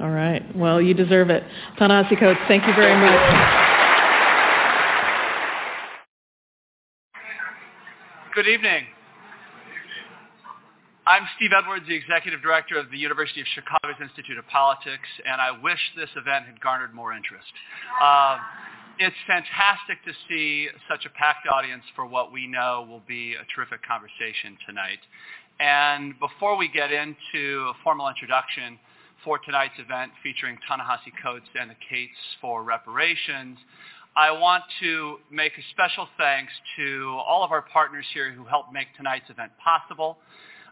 [0.00, 0.44] All right.
[0.56, 1.42] Well, you deserve it.
[1.78, 3.67] Ta-Nehisi Coates, thank you very much.
[8.38, 8.84] Good evening.
[11.08, 15.40] I'm Steve Edwards, the Executive Director of the University of Chicago's Institute of Politics, and
[15.40, 17.50] I wish this event had garnered more interest.
[18.00, 18.38] Uh,
[19.00, 23.42] it's fantastic to see such a packed audience for what we know will be a
[23.56, 25.02] terrific conversation tonight.
[25.58, 28.78] And before we get into a formal introduction
[29.24, 33.58] for tonight's event featuring Ta-Nehisi Coates and the Case for Reparations,
[34.18, 38.72] I want to make a special thanks to all of our partners here who helped
[38.72, 40.18] make tonight's event possible.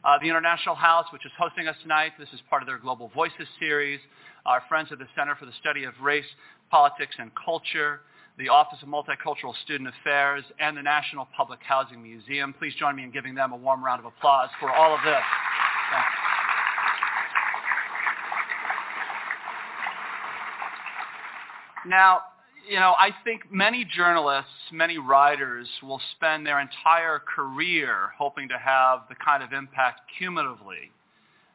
[0.04, 3.08] Uh, the International House, which is hosting us tonight, this is part of their Global
[3.14, 4.00] Voices series.
[4.46, 6.26] Our friends at the Center for the Study of Race,
[6.72, 8.00] Politics, and Culture,
[8.36, 12.52] the Office of Multicultural Student Affairs, and the National Public Housing Museum.
[12.58, 15.22] Please join me in giving them a warm round of applause for all of this.
[21.86, 22.22] Now,
[22.68, 28.58] you know, I think many journalists, many writers will spend their entire career hoping to
[28.58, 30.90] have the kind of impact cumulatively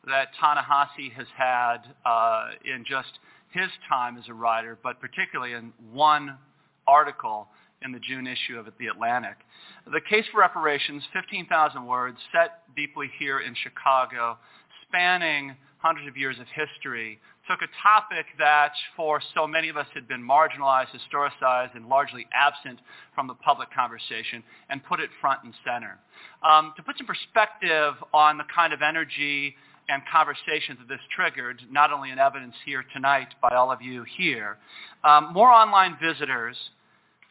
[0.08, 3.20] that Ta-Nehisi has had uh, in just
[3.52, 6.38] his time as a writer, but particularly in one
[6.88, 7.48] article
[7.84, 9.38] in the June issue of The Atlantic.
[9.92, 14.38] The case for reparations, 15,000 words, set deeply here in Chicago,
[14.88, 17.20] spanning hundreds of years of history,
[17.52, 22.26] took a topic that for so many of us had been marginalized, historicized, and largely
[22.34, 22.80] absent
[23.14, 25.98] from the public conversation and put it front and center.
[26.44, 29.56] Um, to put some perspective on the kind of energy
[29.90, 34.06] and conversations that this triggered, not only in evidence here tonight by all of you
[34.18, 34.58] here,
[35.04, 36.56] um, more online visitors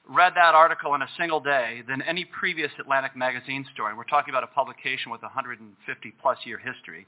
[0.06, 3.94] read that article in a single day than any previous Atlantic magazine story.
[3.94, 7.06] We're talking about a publication with 150 plus year history.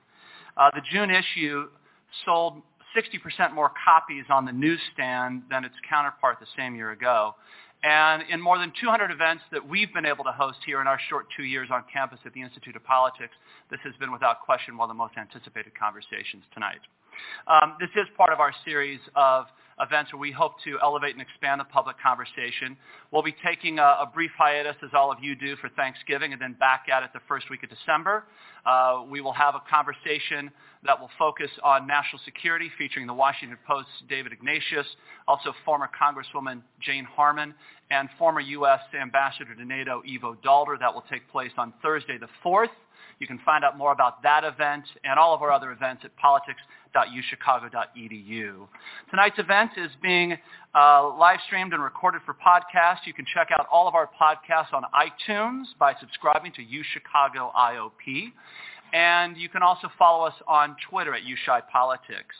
[0.57, 1.69] Uh, the June issue
[2.25, 2.63] sold
[2.97, 7.35] 60% more copies on the newsstand than its counterpart the same year ago.
[7.83, 11.01] And in more than 200 events that we've been able to host here in our
[11.09, 13.35] short two years on campus at the Institute of Politics,
[13.71, 16.81] this has been without question one of the most anticipated conversations tonight.
[17.49, 19.47] Um, this is part of our series of
[19.81, 22.77] events where we hope to elevate and expand the public conversation.
[23.11, 26.41] We'll be taking a, a, brief hiatus, as all of you do, for Thanksgiving and
[26.41, 28.25] then back at it the first week of December.
[28.65, 30.51] Uh, we will have a conversation
[30.85, 34.87] that will focus on national security featuring the Washington Post's David Ignatius,
[35.27, 37.55] also former Congresswoman Jane Harman,
[37.91, 38.81] and former U.S.
[39.01, 40.79] Ambassador to NATO Ivo Daalder.
[40.79, 42.69] That will take place on Thursday the 4th.
[43.19, 46.11] You can find out more about that event and all of our other events at
[46.93, 48.69] politics.uchicago.edu.
[49.11, 50.37] Tonight's event is being
[50.75, 52.99] uh, live streamed and recorded for podcast.
[53.07, 58.33] You can check out all of our podcasts on iTunes by subscribing to UChicago IOP.
[58.93, 62.35] And you can also follow us on Twitter at UChi Politics.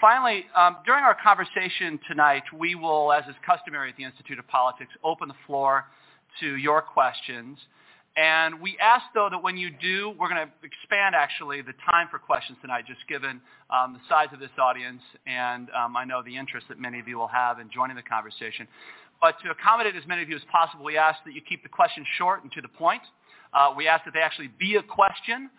[0.00, 4.46] Finally, um, during our conversation tonight, we will, as is customary at the Institute of
[4.48, 5.84] Politics, open the floor
[6.40, 7.58] to your questions.
[8.16, 12.08] And we ask, though, that when you do, we're going to expand, actually, the time
[12.10, 16.20] for questions tonight, just given um, the size of this audience and um, I know
[16.22, 18.66] the interest that many of you will have in joining the conversation.
[19.20, 21.68] But to accommodate as many of you as possible, we ask that you keep the
[21.68, 23.02] questions short and to the point.
[23.52, 25.50] Uh, we ask that they actually be a question.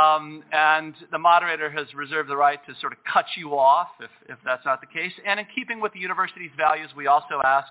[0.00, 4.10] Um, and the moderator has reserved the right to sort of cut you off if,
[4.28, 5.12] if that's not the case.
[5.24, 7.68] And in keeping with the university's values, we also ask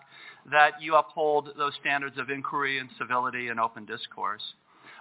[0.52, 4.44] that you uphold those standards of inquiry and civility and open discourse.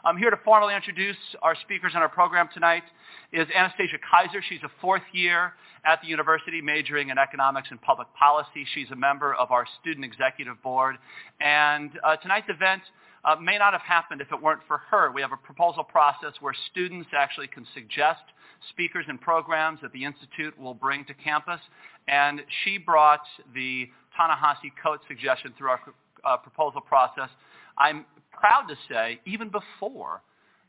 [0.05, 2.85] I'm here to formally introduce our speakers in our program tonight
[3.33, 4.40] is Anastasia Kaiser.
[4.48, 5.54] She's a fourth year
[5.85, 8.67] at the university majoring in economics and public policy.
[8.75, 10.96] She's a member of our student executive board.
[11.40, 12.83] And uh, tonight's event
[13.27, 15.10] uh, may not have happened if it weren't for her.
[15.10, 18.22] We have a proposal process where students actually can suggest
[18.70, 21.60] speakers and programs that the Institute will bring to campus.
[22.08, 23.22] And she brought
[23.52, 25.81] the Ta-Nehisi Coates suggestion through our
[26.24, 27.29] uh, proposal process.
[27.77, 30.22] I'm proud to say, even before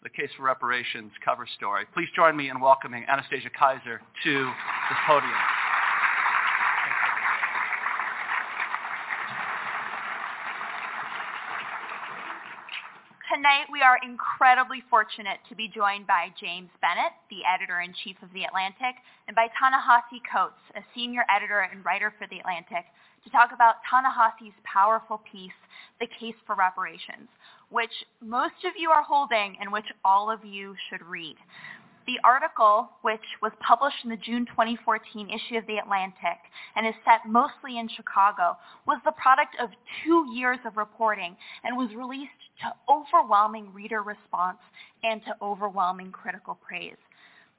[0.03, 1.85] the Case for Reparations cover story.
[1.93, 5.76] Please join me in welcoming Anastasia Kaiser to the podium.
[13.38, 18.45] Tonight we are incredibly fortunate to be joined by James Bennett, the editor-in-chief of The
[18.45, 22.89] Atlantic, and by Ta-Nehisi Coates, a senior editor and writer for The Atlantic,
[23.23, 25.53] to talk about Ta-Nehisi's powerful piece,
[26.01, 27.29] The Case for Reparations,
[27.69, 27.93] which
[28.25, 31.35] most of you are holding and which all of you should read.
[32.07, 36.39] The article, which was published in the June 2014 issue of The Atlantic
[36.77, 38.55] and is set mostly in Chicago,
[38.87, 39.71] was the product of
[40.05, 41.35] two years of reporting
[41.65, 42.31] and was released
[42.63, 44.59] to overwhelming reader response
[45.03, 46.95] and to overwhelming critical praise.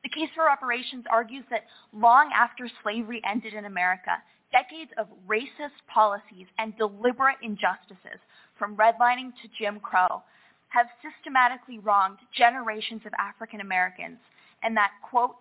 [0.02, 4.16] The case for reparations argues that long after slavery ended in America,
[4.50, 8.16] decades of racist policies and deliberate injustices,
[8.58, 10.22] from redlining to Jim Crow,
[10.68, 14.16] have systematically wronged generations of African Americans
[14.62, 15.36] and that, quote,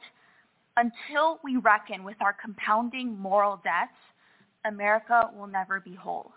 [0.78, 3.98] until we reckon with our compounding moral debts,
[4.66, 6.32] America will never be whole.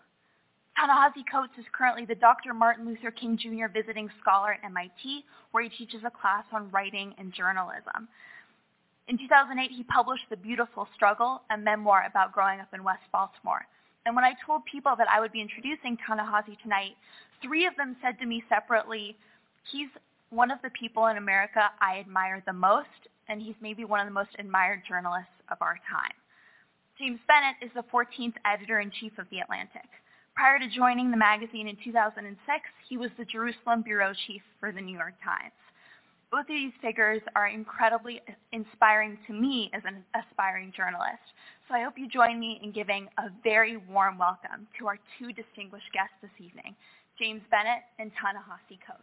[0.76, 2.54] Ta-Nehisi Coates is currently the Dr.
[2.54, 3.66] Martin Luther King Jr.
[3.72, 8.08] Visiting Scholar at MIT, where he teaches a class on writing and journalism.
[9.08, 13.66] In 2008, he published The Beautiful Struggle, a memoir about growing up in West Baltimore.
[14.06, 16.96] And when I told people that I would be introducing Ta-Nehisi tonight,
[17.42, 19.16] three of them said to me separately,
[19.70, 19.88] he's
[20.30, 24.06] one of the people in America I admire the most, and he's maybe one of
[24.06, 26.14] the most admired journalists of our time.
[26.98, 29.88] James Bennett is the 14th editor-in-chief of The Atlantic.
[30.36, 32.30] Prior to joining the magazine in 2006,
[32.88, 35.52] he was the Jerusalem bureau chief for the New York Times.
[36.30, 38.20] Both of these figures are incredibly
[38.52, 41.26] inspiring to me as an aspiring journalist.
[41.66, 45.32] So I hope you join me in giving a very warm welcome to our two
[45.32, 46.76] distinguished guests this evening,
[47.18, 49.02] James Bennett and Ta-Nehisi Coates.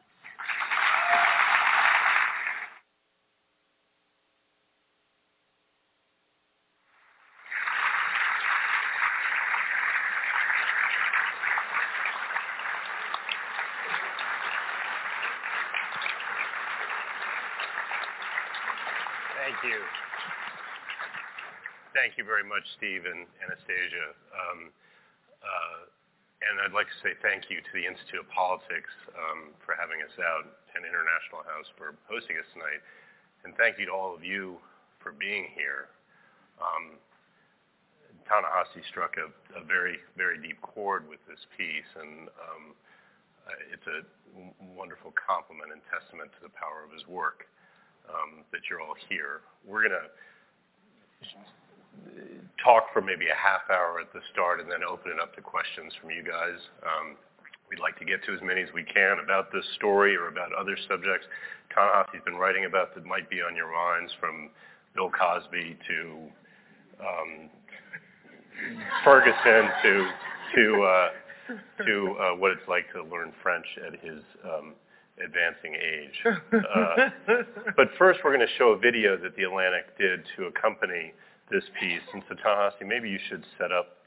[21.97, 24.13] Thank you very much, Steve and Anastasia.
[24.29, 24.69] Um,
[25.41, 25.89] uh,
[26.45, 30.05] and I'd like to say thank you to the Institute of Politics um, for having
[30.05, 30.45] us out
[30.77, 32.85] and International House for hosting us tonight.
[33.41, 34.61] And thank you to all of you
[35.01, 35.89] for being here.
[36.61, 37.01] Um,
[38.29, 42.77] Ta-Nehisi struck a, a, very, very deep chord with this piece, and um,
[43.49, 44.05] uh, it's a
[44.77, 47.49] wonderful compliment and testament to the power of his work
[48.05, 49.41] um, that you're all here.
[49.65, 50.05] We're going to
[52.63, 55.41] talk for maybe a half hour at the start and then open it up to
[55.41, 56.57] questions from you guys.
[56.83, 57.15] Um,
[57.69, 60.53] we'd like to get to as many as we can about this story or about
[60.53, 61.27] other subjects.
[61.73, 64.49] Ta-Nehisi's been writing about that might be on your minds from
[64.95, 66.31] Bill Cosby to
[66.99, 67.49] um,
[69.03, 70.09] Ferguson to
[70.55, 71.09] to uh,
[71.85, 74.73] to uh, what it's like to learn French at his um,
[75.23, 76.35] advancing age.
[76.51, 77.09] Uh,
[77.77, 81.13] but first, we're going to show a video that the Atlantic did to accompany
[81.49, 82.01] this piece.
[82.13, 83.97] And so, Ta-Nehisi, maybe you should set up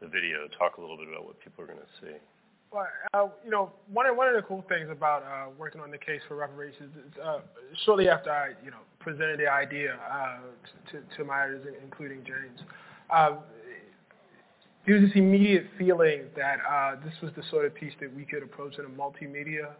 [0.00, 2.16] the video, talk a little bit about what people are going to see.
[2.72, 5.92] Well, uh, you know, one of, one of the cool things about uh, working on
[5.92, 7.38] the case for reparations is uh,
[7.84, 10.38] shortly after I, you know, presented the idea uh,
[10.90, 12.60] to, to my editors, including James,
[13.10, 13.36] uh,
[14.84, 18.24] there was this immediate feeling that uh, this was the sort of piece that we
[18.24, 19.70] could approach in a multimedia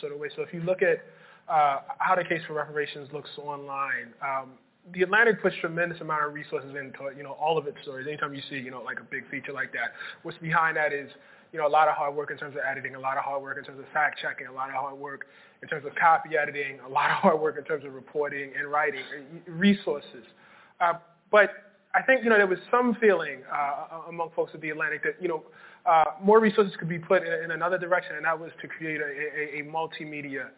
[0.00, 0.28] sort of way.
[0.36, 0.98] So if you look at
[1.46, 4.50] how the case for reparations looks online, um,
[4.92, 8.06] the Atlantic puts tremendous amount of resources into you know all of its stories.
[8.06, 11.10] Anytime you see you know like a big feature like that, what's behind that is
[11.52, 13.42] you know a lot of hard work in terms of editing, a lot of hard
[13.42, 15.26] work in terms of fact checking, a lot of hard work
[15.62, 18.70] in terms of copy editing, a lot of hard work in terms of reporting and
[18.70, 19.02] writing,
[19.46, 20.24] resources.
[20.80, 20.94] Uh,
[21.30, 21.50] but
[21.94, 25.16] I think you know there was some feeling uh, among folks at the Atlantic that
[25.20, 25.44] you know
[25.86, 29.00] uh, more resources could be put in, in, another direction, and that was to create
[29.00, 30.48] a, a, a multimedia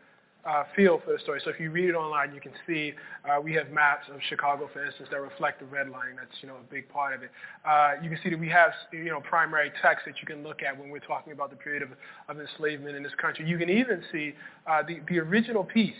[0.47, 1.40] uh, feel for the story.
[1.44, 2.92] So if you read it online, you can see
[3.28, 6.16] uh, we have maps of Chicago, for instance, that reflect the redlining.
[6.16, 7.30] That's you know a big part of it.
[7.64, 10.62] Uh, you can see that we have you know primary text that you can look
[10.62, 11.90] at when we're talking about the period of,
[12.28, 13.47] of enslavement in this country.
[13.47, 14.34] You can even see
[14.66, 15.94] uh, the the original piece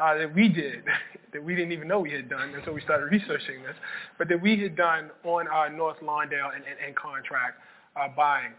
[0.00, 0.84] uh, that we did,
[1.32, 3.76] that we didn't even know we had done until we started researching this,
[4.18, 7.60] but that we had done on uh, North Lawndale and, and, and contract
[7.96, 8.52] uh, buying.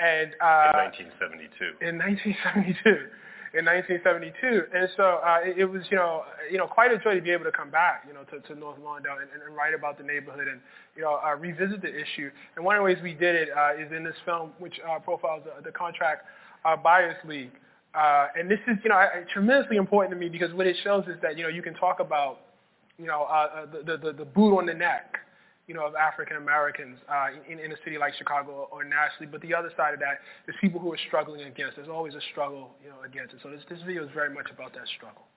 [0.00, 1.86] And, uh, in 1972.
[1.86, 3.08] In 1972.
[3.56, 7.14] In 1972, and so uh, it, it was, you know, you know, quite a joy
[7.14, 9.72] to be able to come back, you know, to, to North Lawndale and, and, write
[9.72, 10.60] about the neighborhood and,
[10.94, 12.30] you know, uh, revisit the issue.
[12.56, 14.98] And one of the ways we did it uh, is in this film, which uh,
[14.98, 16.26] profiles the, the contract
[16.66, 17.52] uh, buyers league.
[17.94, 21.04] Uh, and this is, you know, I, tremendously important to me because what it shows
[21.06, 22.40] is that, you know, you can talk about,
[22.98, 25.18] you know, uh, the, the, the boot on the neck,
[25.68, 29.30] you know, of African Americans uh, in, in a city like Chicago or nationally.
[29.30, 31.76] But the other side of that is people who are struggling against.
[31.76, 33.40] There's always a struggle, you know, against it.
[33.42, 35.28] So this, this video is very much about that struggle.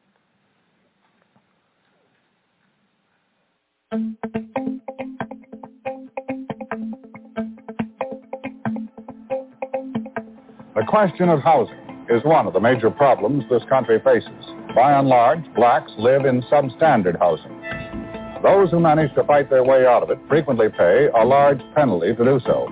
[10.74, 11.78] The question of housing
[12.10, 14.30] is one of the major problems this country faces.
[14.74, 17.61] By and large, blacks live in substandard housing.
[18.44, 22.16] Those who manage to fight their way out of it frequently pay a large penalty
[22.16, 22.70] to do so.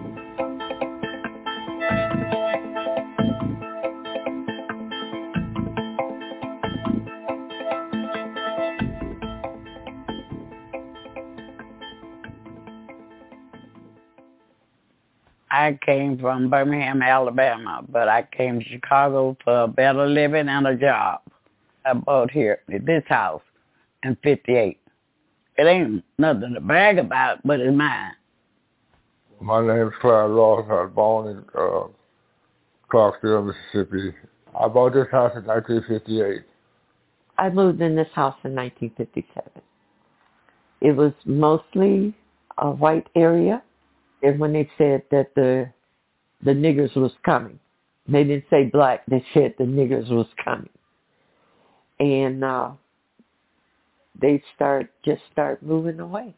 [15.51, 20.65] I came from Birmingham, Alabama, but I came to Chicago for a better living and
[20.65, 21.21] a job.
[21.85, 23.41] I bought here this house
[24.03, 24.79] in 58.
[25.59, 28.13] It ain't nothing to brag about, but it's mine.
[29.41, 30.65] My name's Clyde Ross.
[30.69, 31.87] I was born in uh,
[32.89, 34.15] Clarksville, Mississippi.
[34.57, 36.43] I bought this house in 1958.
[37.37, 39.61] I moved in this house in 1957.
[40.79, 42.15] It was mostly
[42.57, 43.61] a white area
[44.23, 45.69] and when they said that the
[46.41, 47.59] the niggers was coming.
[48.07, 50.69] They didn't say black, they said the niggers was coming.
[51.99, 52.71] And uh
[54.21, 56.33] they start just start moving away.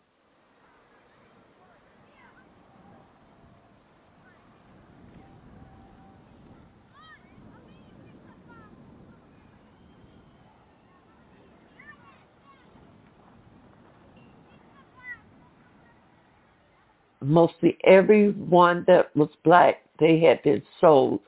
[17.22, 21.22] mostly everyone that was black, they had been sold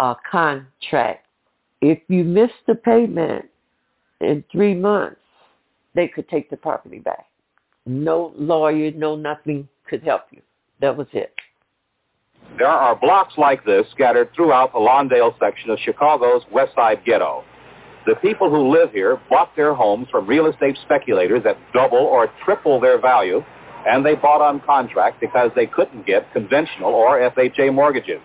[0.00, 1.26] a contract.
[1.80, 3.46] If you missed the payment
[4.20, 5.20] in three months,
[5.96, 7.26] they could take the property back.
[7.86, 10.42] No lawyer, no nothing could help you.
[10.80, 11.32] That was it.
[12.58, 17.44] There are blocks like this scattered throughout the Lawndale section of Chicago's West Side Ghetto.
[18.06, 22.30] The people who live here bought their homes from real estate speculators at double or
[22.44, 23.42] triple their value
[23.86, 28.20] and they bought on contract because they couldn't get conventional or FHA mortgages.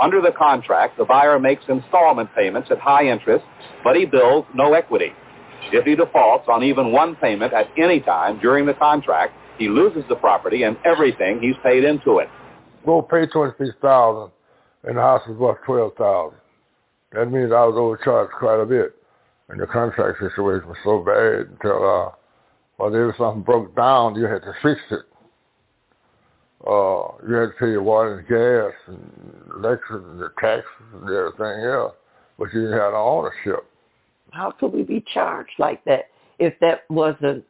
[0.00, 3.44] Under the contract, the buyer makes installment payments at high interest,
[3.84, 5.12] but he builds no equity.
[5.72, 10.04] If he defaults on even one payment at any time during the contract, he loses
[10.08, 12.28] the property and everything he's paid into it.
[12.84, 14.32] We'll pay twenty-six thousand,
[14.84, 16.38] and the house was worth twelve thousand.
[17.12, 18.94] That means I was overcharged quite a bit,
[19.48, 22.12] and the contract situation was so bad until
[22.80, 25.06] uh, there was something broke down, you had to fix it.
[26.66, 29.12] Uh, you had to pay your water and gas and
[29.56, 31.94] electric and the taxes and everything else,
[32.38, 33.64] but you didn't have the ownership.
[34.32, 36.08] How could we be charged like that
[36.38, 37.44] if that wasn't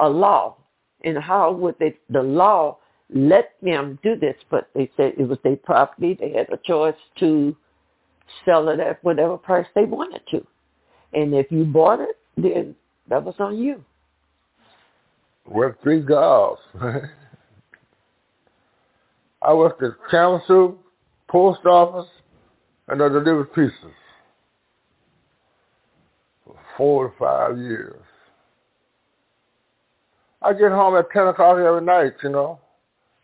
[0.00, 0.56] a law?
[1.04, 2.78] And how would they, the law
[3.10, 4.36] let them do this?
[4.50, 6.16] But they said it was their property.
[6.18, 7.56] They had a choice to
[8.44, 10.44] sell it at whatever price they wanted to.
[11.12, 12.74] And if you bought it, then
[13.08, 13.84] that was on you
[15.48, 16.60] worked three jobs.
[19.42, 20.76] I worked at the council,
[21.28, 22.10] post office,
[22.88, 23.92] and I delivered pieces
[26.76, 28.02] four to five years.
[30.42, 32.60] I get home at 10 o'clock every night, you know.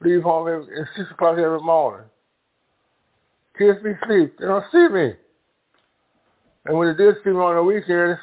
[0.00, 2.06] Leave home at 6 o'clock every morning.
[3.56, 4.36] Kids be sleep.
[4.38, 5.12] They don't see me.
[6.64, 8.18] And when they did see me on the weekend,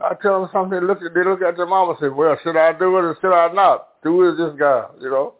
[0.00, 2.36] I tell them something, they look at, they look at their mama and say, well,
[2.42, 3.88] should I do it or should I not?
[4.02, 5.34] Who is this guy, you know?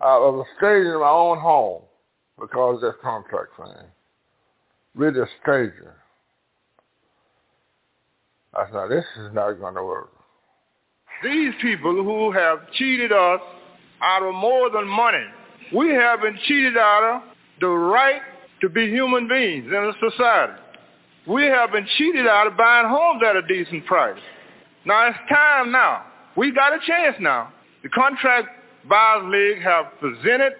[0.00, 1.82] I was staging in my own home
[2.38, 3.88] because of that contract thing.
[4.94, 5.96] Really a stager.
[8.56, 10.10] I said, this is not going to work.
[11.22, 13.40] These people who have cheated us
[14.02, 15.24] out of more than money,
[15.74, 17.22] we have been cheated out of
[17.60, 18.20] the right
[18.60, 20.54] to be human beings in a society.
[21.26, 24.20] We have been cheated out of buying homes at a decent price.
[24.84, 26.04] Now it's time now.
[26.36, 27.52] We got a chance now.
[27.82, 28.48] The Contract
[28.88, 30.52] Buyers League have presented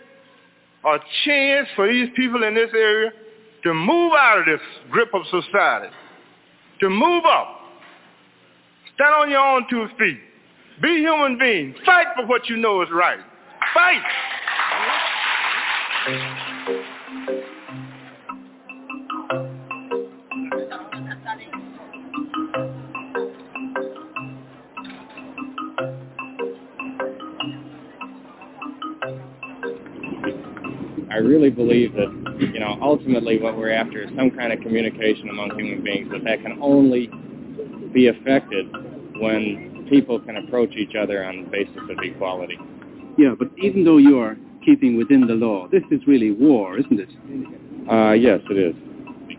[0.85, 3.11] a chance for these people in this area
[3.63, 5.93] to move out of this grip of society,
[6.81, 7.56] to move up,
[8.97, 10.19] stand on your own two feet,
[10.83, 13.21] be human beings, fight for what you know is right.
[13.75, 14.03] Fight!
[31.11, 35.29] I really believe that you know, ultimately what we're after is some kind of communication
[35.29, 37.11] among human beings, but that can only
[37.93, 38.67] be affected
[39.21, 42.59] when people can approach each other on the basis of equality.
[43.19, 47.01] Yeah, but even though you are keeping within the law, this is really war, isn't
[47.01, 47.09] it?
[47.91, 48.75] Uh, yes, it is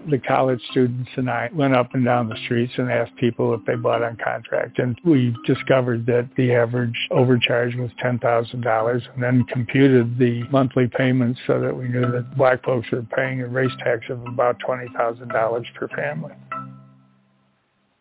[0.09, 3.63] the college students and I went up and down the streets and asked people if
[3.65, 4.79] they bought on contract.
[4.79, 11.39] And we discovered that the average overcharge was $10,000 and then computed the monthly payments
[11.45, 15.65] so that we knew that black folks were paying a race tax of about $20,000
[15.75, 16.33] per family.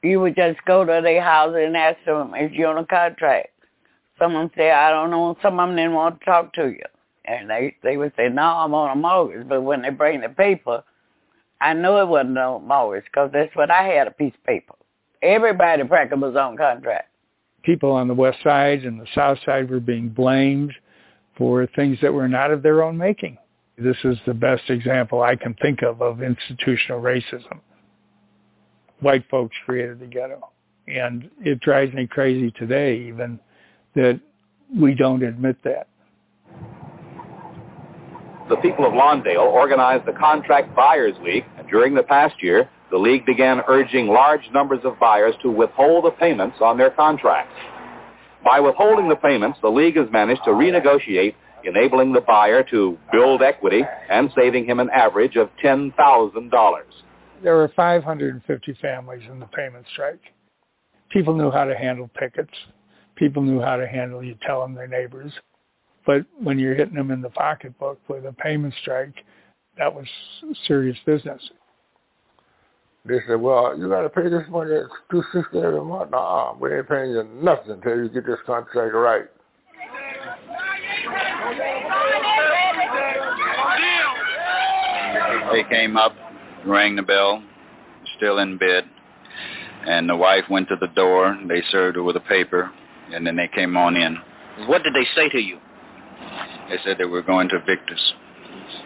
[0.02, 3.48] You would just go to their house and ask them if you're on a contract.
[4.18, 6.82] Someone say, I don't know, some of them didn't want to talk to you.
[7.24, 9.48] And they, they would say, no, I'm on a mortgage.
[9.48, 10.84] But when they bring the paper,
[11.60, 14.74] I knew it wasn't a mortgage because that's what I had, a piece of paper.
[15.22, 17.08] Everybody practically was on contract.
[17.62, 20.72] People on the west side and the south side were being blamed
[21.36, 23.36] for things that were not of their own making.
[23.78, 27.60] This is the best example I can think of of institutional racism.
[29.00, 30.50] White folks created the ghetto.
[30.88, 33.40] And it drives me crazy today even
[33.94, 34.20] that
[34.74, 35.88] we don't admit that
[38.48, 42.96] the people of Lawndale organized the Contract Buyers League, and during the past year, the
[42.96, 47.54] league began urging large numbers of buyers to withhold the payments on their contracts.
[48.44, 51.34] By withholding the payments, the league has managed to renegotiate,
[51.64, 55.90] enabling the buyer to build equity and saving him an average of $10,000.
[57.42, 60.20] There were 550 families in the payment strike.
[61.10, 62.52] People knew how to handle pickets.
[63.14, 65.32] People knew how to handle you tell them their neighbors.
[66.06, 69.14] But when you're hitting them in the pocketbook with a payment strike,
[69.78, 70.06] that was
[70.66, 71.42] serious business.
[73.04, 76.10] They said, well, you got to pay this money at 260 every month.
[76.10, 79.26] Nah, we ain't paying you nothing until you get this contract right.
[85.52, 86.14] They came up,
[86.66, 87.42] rang the bell,
[88.16, 88.84] still in bed,
[89.86, 91.38] and the wife went to the door.
[91.48, 92.70] They served her with a paper,
[93.12, 94.16] and then they came on in.
[94.66, 95.58] What did they say to you?
[96.68, 98.14] They said they were going to Victor's.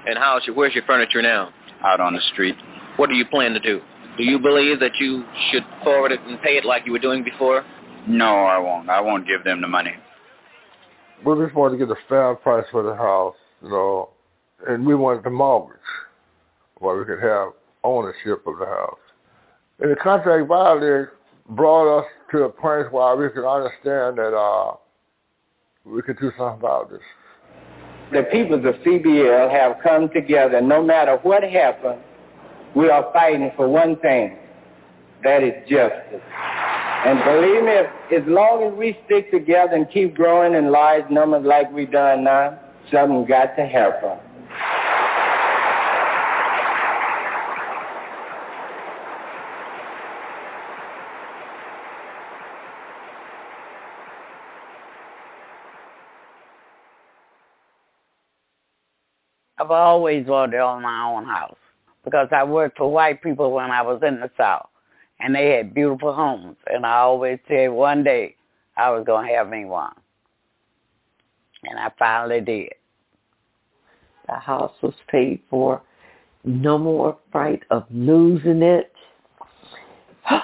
[0.07, 1.51] And how's your, where's your furniture now?
[1.83, 2.57] Out on the street.
[2.97, 3.81] What do you plan to do?
[4.18, 7.24] Do you believe that you should forward it and pay it like you were doing
[7.24, 7.64] before?
[8.07, 8.91] No, I won't.
[8.91, 9.93] I won't give them the money.
[11.24, 14.11] We just wanted to get a fair price for the house, you know,
[14.66, 15.76] and we wanted the mortgage
[16.78, 17.51] where we could have
[17.85, 18.99] ownership of the house.
[19.78, 21.12] And the contract buyer
[21.49, 24.76] brought us to a point where we could understand that uh,
[25.85, 27.01] we could do something about this
[28.12, 30.61] the people of CBL have come together.
[30.61, 32.03] No matter what happens,
[32.74, 34.37] we are fighting for one thing.
[35.22, 36.22] That is justice.
[37.07, 41.09] And believe me, if, as long as we stick together and keep growing in large
[41.11, 42.59] numbers like we've done now,
[42.91, 44.18] something got to happen.
[59.61, 61.59] I've always wanted to own my own house
[62.05, 64.71] because I worked for white people when I was in the South,
[65.19, 66.57] and they had beautiful homes.
[66.67, 68.37] And I always said one day
[68.79, 69.93] I was to have me one.
[71.65, 72.73] And I finally did.
[74.29, 75.83] The house was paid for.
[76.43, 78.91] No more fright of losing it.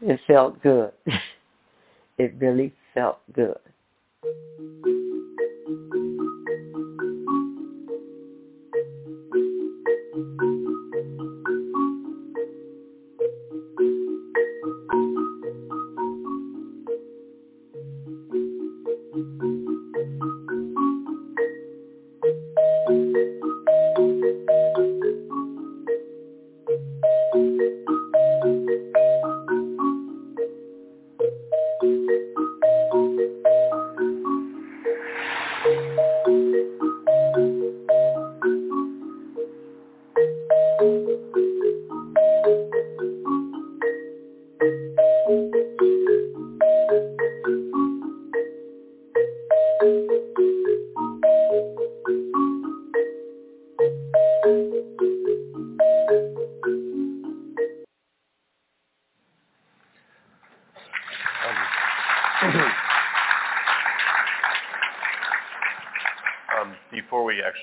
[0.00, 0.92] it felt good.
[2.18, 3.58] It really felt good.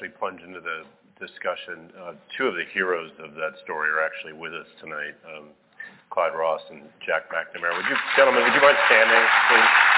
[0.03, 0.83] Actually plunge into the
[1.15, 5.47] discussion, uh, two of the heroes of that story are actually with us tonight, um,
[6.09, 7.71] Clyde Ross and Jack Macnamara.
[7.71, 9.92] Would you, gentlemen, would you mind standing, please?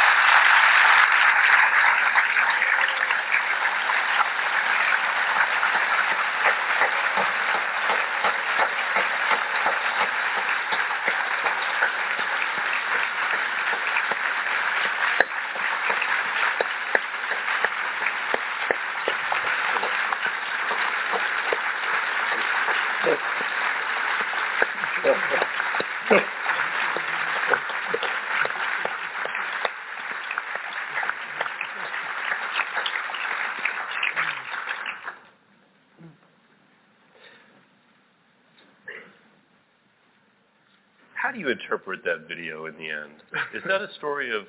[41.86, 43.14] Interpret that video in the end?
[43.54, 44.46] Is that a story of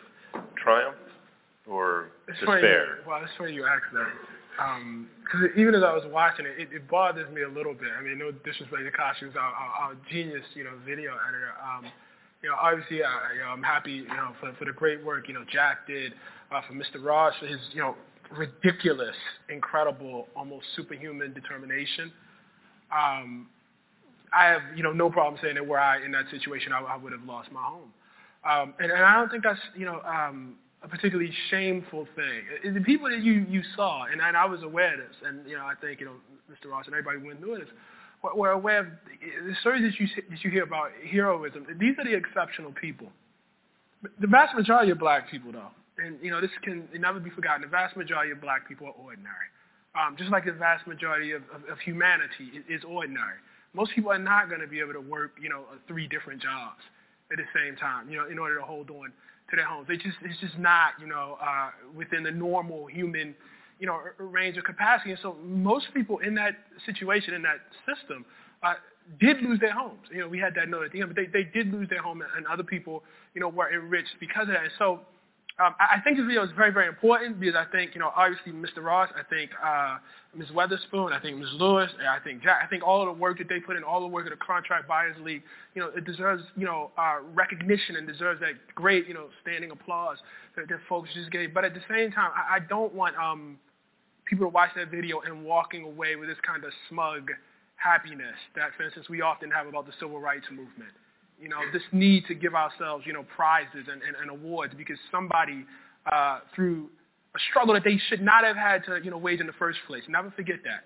[0.62, 0.96] triumph
[1.68, 2.98] or It's despair?
[3.06, 4.08] Well, it's funny you ask that.
[5.22, 7.90] Because even as I was watching it, it, it bothers me a little bit.
[7.98, 11.52] I mean, no disrespect to Kosh, who's our, our, our genius, you know, video editor.
[11.62, 11.84] Um,
[12.42, 15.28] you know, obviously, I, you know, I'm happy, you know, for, for the great work,
[15.28, 16.12] you know, Jack did,
[16.50, 17.04] uh, for Mr.
[17.04, 17.96] Ross, for his, you know,
[18.36, 19.16] ridiculous,
[19.50, 22.12] incredible, almost superhuman determination.
[22.96, 23.48] Um,
[24.36, 26.96] I have, you know, no problem saying that were I in that situation, I, I
[26.96, 27.92] would have lost my home.
[28.44, 32.74] Um, and, and I don't think that's, you know, um, a particularly shameful thing.
[32.74, 35.56] The people that you, you saw, and, and I was aware of this, and, you
[35.56, 36.12] know, I think, you know,
[36.50, 36.70] Mr.
[36.70, 37.68] Ross and everybody went through this,
[38.22, 41.66] were- aware of the stories that you, that you hear about heroism.
[41.80, 43.08] These are the exceptional people.
[44.20, 47.62] The vast majority of black people, though, and, you know, this can never be forgotten,
[47.62, 49.48] the vast majority of black people are ordinary.
[49.96, 53.40] Um, just like the vast majority of, of, of humanity is ordinary.
[53.76, 56.80] Most people are not going to be able to work, you know, three different jobs
[57.30, 59.12] at the same time, you know, in order to hold on
[59.50, 59.86] to their homes.
[59.86, 63.34] They just, it's just not, you know, uh, within the normal human,
[63.78, 65.10] you know, range of capacity.
[65.10, 66.54] And so most people in that
[66.86, 68.24] situation, in that system,
[68.62, 68.74] uh,
[69.20, 70.00] did lose their homes.
[70.10, 72.02] You know, we had that note at the end, but they, they did lose their
[72.02, 73.04] home, and other people,
[73.34, 74.62] you know, were enriched because of that.
[74.62, 75.00] And so
[75.58, 78.52] um, I think this video is very, very important because I think, you know, obviously
[78.52, 78.84] Mr.
[78.84, 79.96] Ross, I think uh,
[80.36, 80.48] Ms.
[80.54, 81.48] Weatherspoon, I think Ms.
[81.54, 83.82] Lewis, and I think Jack, I think all of the work that they put in,
[83.82, 85.42] all the work of the Contract Buyers League,
[85.74, 89.70] you know, it deserves, you know, uh, recognition and deserves that great, you know, standing
[89.70, 90.18] applause
[90.56, 91.54] that, that folks just gave.
[91.54, 93.58] But at the same time, I, I don't want um,
[94.26, 97.30] people to watch that video and walking away with this kind of smug
[97.76, 100.92] happiness that, for instance, we often have about the civil rights movement
[101.40, 104.96] you know, this need to give ourselves, you know, prizes and, and, and awards because
[105.10, 105.64] somebody,
[106.10, 106.88] uh, through
[107.34, 109.78] a struggle that they should not have had to, you know, wage in the first
[109.86, 110.02] place.
[110.08, 110.84] Never forget that.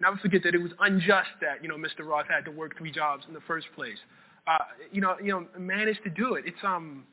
[0.00, 2.06] Never forget that it was unjust that, you know, Mr.
[2.06, 3.98] Ross had to work three jobs in the first place.
[4.46, 4.56] Uh,
[4.90, 6.44] you know, you know, managed to do it.
[6.46, 7.04] It's, um,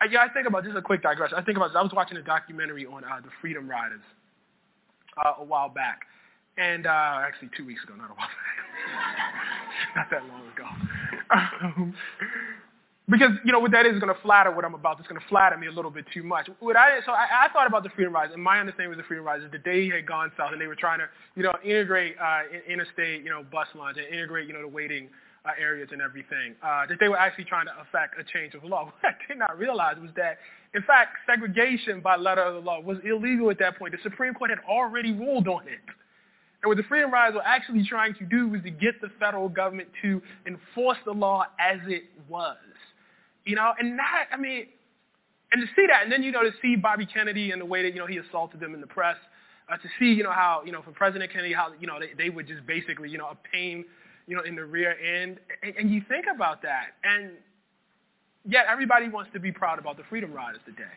[0.00, 1.36] I, yeah, I think about, this is a quick digression.
[1.36, 4.00] I think about, I was watching a documentary on uh, the Freedom Riders
[5.22, 6.00] uh, a while back.
[6.56, 8.43] And uh, actually two weeks ago, not a while back.
[9.96, 10.66] not that long ago.
[11.30, 11.94] Um,
[13.08, 14.98] because you know what that is is going to flatter what I'm about.
[14.98, 16.48] It's going to flatter me a little bit too much.
[16.60, 19.04] What I so I, I thought about the Freedom Riders, and my understanding with the
[19.04, 21.06] Freedom Riders is that they had gone south and they were trying to
[21.36, 25.08] you know integrate uh, interstate you know bus lines and integrate you know the waiting
[25.44, 26.54] uh, areas and everything.
[26.62, 28.86] Uh, that they were actually trying to affect a change of law.
[28.86, 30.38] What I did not realize was that
[30.72, 33.92] in fact segregation by letter of the law was illegal at that point.
[33.92, 35.84] The Supreme Court had already ruled on it.
[36.64, 39.50] And what the Freedom Riders were actually trying to do was to get the federal
[39.50, 42.56] government to enforce the law as it was.
[43.44, 44.68] You know, and that, I mean,
[45.52, 47.82] and to see that, and then, you know, to see Bobby Kennedy and the way
[47.82, 49.18] that, you know, he assaulted them in the press,
[49.70, 52.14] uh, to see, you know, how, you know, for President Kennedy, how, you know, they,
[52.16, 53.84] they were just basically, you know, a pain,
[54.26, 55.38] you know, in the rear end.
[55.62, 57.32] And, and you think about that, and
[58.48, 60.96] yet everybody wants to be proud about the Freedom Riders today.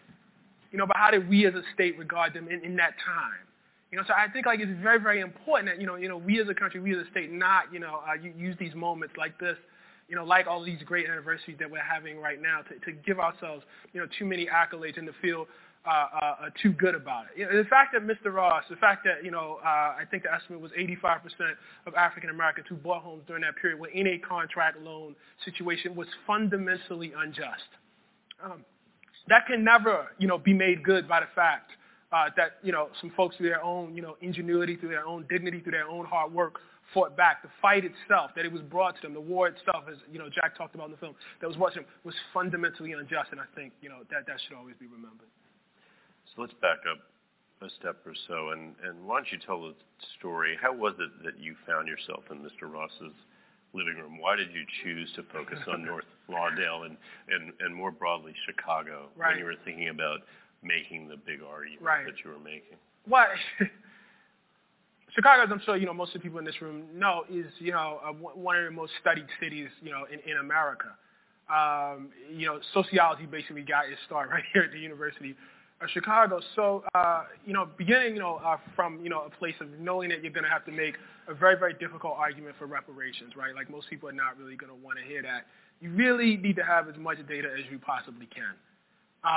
[0.72, 3.47] You know, but how did we as a state regard them in, in that time?
[3.92, 6.18] You know, so I think like it's very, very important that you know, you know,
[6.18, 9.16] we as a country, we as a state, not you know, uh, use these moments
[9.18, 9.56] like this,
[10.10, 13.20] you know, like all these great anniversaries that we're having right now, to, to give
[13.20, 13.64] ourselves,
[13.94, 15.48] you know, too many accolades and to feel
[15.86, 17.40] uh, uh, uh, too good about it.
[17.40, 18.34] You know, the fact that Mr.
[18.34, 21.22] Ross, the fact that you know, uh, I think the estimate was 85%
[21.86, 25.16] of African Americans who bought homes during that period were in a contract loan
[25.46, 27.70] situation was fundamentally unjust.
[28.44, 28.66] Um,
[29.30, 31.72] that can never, you know, be made good by the fact
[32.12, 35.26] uh, that you know some folks through their own you know ingenuity, through their own
[35.30, 36.60] dignity, through their own hard work
[36.94, 37.44] fought back.
[37.44, 40.30] The fight itself, that it was brought to them, the war itself, as you know
[40.30, 43.42] Jack talked about in the film, that was brought to them, was fundamentally unjust, and
[43.42, 45.28] I think you know that that should always be remembered.
[46.36, 47.00] So let's back up
[47.62, 49.74] a step or so, and, and why don't you tell the
[50.20, 50.56] story?
[50.62, 52.72] How was it that you found yourself in Mr.
[52.72, 53.16] Ross's
[53.74, 54.20] living room?
[54.20, 56.98] Why did you choose to focus on North Lawndale and,
[57.30, 59.32] and, and more broadly Chicago Right.
[59.32, 60.20] when you were thinking about
[60.64, 62.06] making the big argument Right.
[62.06, 62.78] that you were making?
[63.06, 63.28] What?
[65.18, 67.46] Chicago, as I'm sure you know most of the people in this room know, is
[67.60, 70.94] you know uh, one one of the most studied cities you know in, in America.
[71.50, 75.36] Um, you know, sociology basically got its start right here at the University
[75.82, 76.40] of Chicago.
[76.56, 80.10] So uh, you know, beginning you know uh, from you know a place of knowing
[80.10, 80.96] that you're going to have to make
[81.28, 83.56] a very very difficult argument for reparations, right?
[83.56, 85.48] Like most people are not really going to want to hear that.
[85.80, 88.54] You really need to have as much data as you possibly can.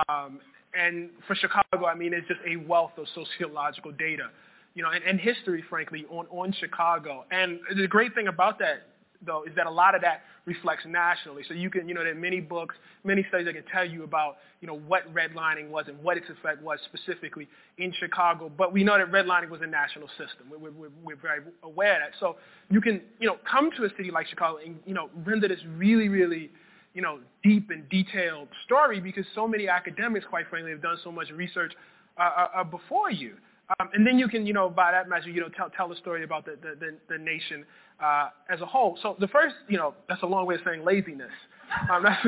[0.08, 0.40] Um,
[0.74, 4.30] and for Chicago, I mean, it's just a wealth of sociological data.
[4.74, 7.24] you know, and, and history, frankly, on, on Chicago.
[7.30, 8.86] And the great thing about that,
[9.24, 11.42] though, is that a lot of that reflects nationally.
[11.46, 14.04] So you can, you know, there are many books, many studies that can tell you
[14.04, 17.48] about, you know, what redlining was and what its effect was specifically
[17.78, 18.50] in Chicago.
[18.56, 20.46] But we know that redlining was a national system.
[20.50, 22.18] We're, we're, we're very aware of that.
[22.20, 22.36] So
[22.70, 25.60] you can, you know, come to a city like Chicago and, you know, render this
[25.76, 26.50] really, really,
[26.94, 31.12] you know, deep and detailed story because so many academics, quite frankly, have done so
[31.12, 31.72] much research
[32.18, 33.34] uh, uh, uh before you.
[33.78, 35.96] Um, and then you can, you know, by that measure, you know, tell, tell a
[35.96, 37.64] story about the, the, the, the nation
[38.02, 38.98] uh, as a whole.
[39.00, 41.30] So the first, you know, that's a long way of saying laziness.
[41.90, 42.26] Um, that's,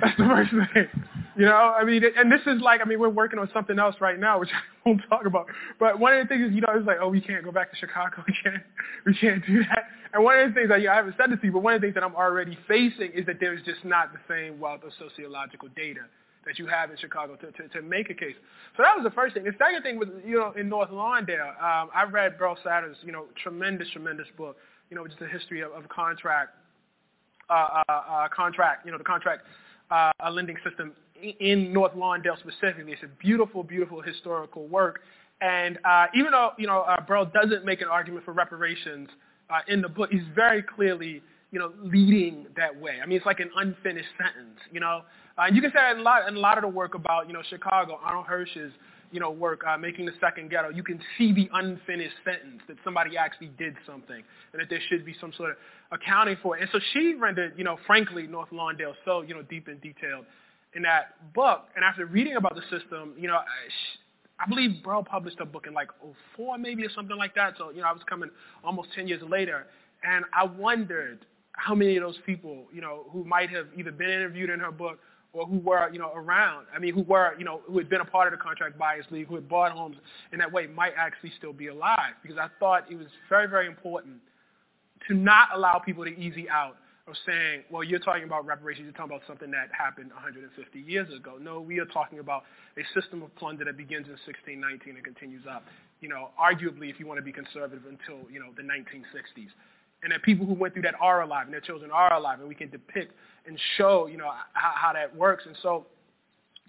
[0.00, 0.88] that's the first thing.
[1.36, 3.96] You know, I mean, and this is like, I mean, we're working on something else
[4.00, 4.50] right now, which
[4.84, 5.46] I won't talk about.
[5.80, 7.70] But one of the things is, you know, it's like, oh, we can't go back
[7.70, 8.24] to Chicago.
[8.32, 8.62] We can't,
[9.06, 9.84] we can't do that.
[10.12, 11.74] And one of the things that, yeah, I haven't said this to you, but one
[11.74, 14.82] of the things that I'm already facing is that there's just not the same wealth
[14.84, 16.02] of sociological data
[16.44, 18.34] that you have in Chicago to, to, to make a case.
[18.76, 19.44] So that was the first thing.
[19.44, 23.12] The second thing was, you know, in North Lawndale, um, I read Beryl Satter's, you
[23.12, 24.56] know, tremendous, tremendous book,
[24.90, 26.50] you know, just the history of, of contract,
[27.52, 29.42] uh, uh, uh, contract, you know, the contract
[29.90, 30.92] uh, lending system
[31.40, 32.92] in North Lawndale specifically.
[32.92, 35.00] It's a beautiful, beautiful historical work.
[35.40, 39.08] And uh, even though, you know, uh, Beryl doesn't make an argument for reparations
[39.50, 42.98] uh, in the book, he's very clearly, you know, leading that way.
[43.02, 45.02] I mean, it's like an unfinished sentence, you know.
[45.36, 46.94] Uh, and you can say that in a lot, in a lot of the work
[46.94, 48.72] about, you know, Chicago, Arnold Hirsch's,
[49.12, 52.76] you know, work, uh, making the second ghetto, you can see the unfinished sentence that
[52.82, 55.56] somebody actually did something and that there should be some sort of
[55.92, 56.62] accounting for it.
[56.62, 60.24] And so she rendered, you know, frankly, North Lawndale so, you know, deep and detailed
[60.74, 61.66] in that book.
[61.76, 65.66] And after reading about the system, you know, I, I believe Beryl published a book
[65.66, 65.88] in like
[66.36, 67.54] 04 maybe or something like that.
[67.58, 68.30] So, you know, I was coming
[68.64, 69.66] almost 10 years later.
[70.04, 74.08] And I wondered how many of those people, you know, who might have either been
[74.08, 74.98] interviewed in her book
[75.32, 78.02] or who were, you know, around, I mean, who were, you know, who had been
[78.02, 79.96] a part of the contract buyers league, who had bought homes
[80.32, 82.14] in that way might actually still be alive.
[82.22, 84.16] Because I thought it was very, very important
[85.08, 86.76] to not allow people to easy out
[87.08, 91.08] of saying, well, you're talking about reparations, you're talking about something that happened 150 years
[91.12, 91.36] ago.
[91.40, 92.44] No, we are talking about
[92.76, 95.64] a system of plunder that begins in 1619 and continues up,
[96.00, 99.50] you know, arguably, if you want to be conservative, until, you know, the 1960s
[100.02, 102.48] and that people who went through that are alive and their children are alive and
[102.48, 103.12] we can depict
[103.46, 105.44] and show, you know, how, how that works.
[105.46, 105.86] And so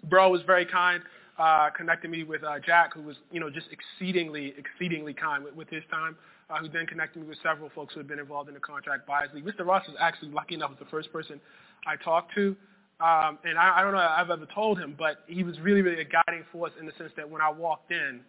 [0.08, 1.02] Beryl was very kind,
[1.38, 5.54] uh, connected me with uh, Jack, who was, you know, just exceedingly, exceedingly kind with,
[5.54, 6.16] with his time,
[6.50, 9.06] uh, who then connected me with several folks who had been involved in the contract
[9.06, 9.44] buyers league.
[9.44, 9.66] Mr.
[9.66, 11.40] Ross was actually lucky enough was the first person
[11.86, 12.56] I talked to.
[13.00, 15.82] Um, and I, I don't know if I've ever told him, but he was really,
[15.82, 18.20] really a guiding force in the sense that when I walked in,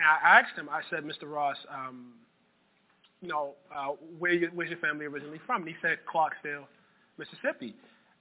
[0.00, 1.30] and I asked him, I said, Mr.
[1.30, 2.14] Ross, um,
[3.20, 5.62] you know, uh, where you, where's your family originally from?
[5.62, 6.64] And he said, Clarksdale,
[7.18, 7.74] Mississippi.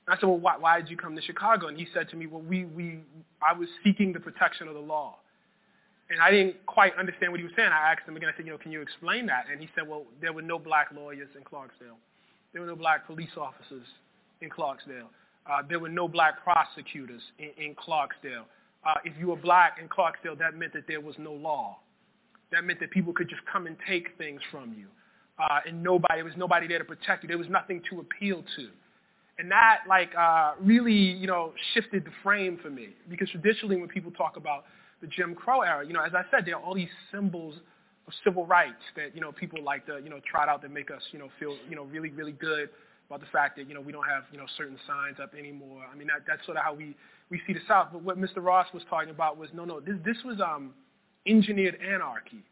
[0.07, 1.67] And I said, well, why, why did you come to Chicago?
[1.67, 2.99] And he said to me, well, we, we,
[3.41, 5.15] I was seeking the protection of the law.
[6.09, 7.69] And I didn't quite understand what he was saying.
[7.71, 9.45] I asked him again, I said, you know, can you explain that?
[9.51, 11.97] And he said, well, there were no black lawyers in Clarksdale.
[12.51, 13.85] There were no black police officers
[14.41, 15.07] in Clarksdale.
[15.45, 18.45] Uh, there were no black prosecutors in, in Clarksdale.
[18.83, 21.77] Uh, if you were black in Clarksdale, that meant that there was no law.
[22.51, 24.87] That meant that people could just come and take things from you.
[25.39, 27.29] Uh, and nobody, there was nobody there to protect you.
[27.29, 28.69] There was nothing to appeal to.
[29.37, 32.89] And that like uh, really, you know, shifted the frame for me.
[33.09, 34.65] Because traditionally when people talk about
[35.01, 37.55] the Jim Crow era, you know, as I said, there are all these symbols
[38.05, 40.91] of civil rights that, you know, people like to, you know, trot out that make
[40.91, 42.69] us, you know, feel, you know, really, really good
[43.07, 45.83] about the fact that, you know, we don't have, you know, certain signs up anymore.
[45.89, 46.95] I mean, that, that's sort of how we,
[47.29, 47.89] we see the South.
[47.93, 48.43] But what Mr.
[48.43, 50.73] Ross was talking about was, no, no, this, this was, um,
[51.29, 52.43] engineered anarchy.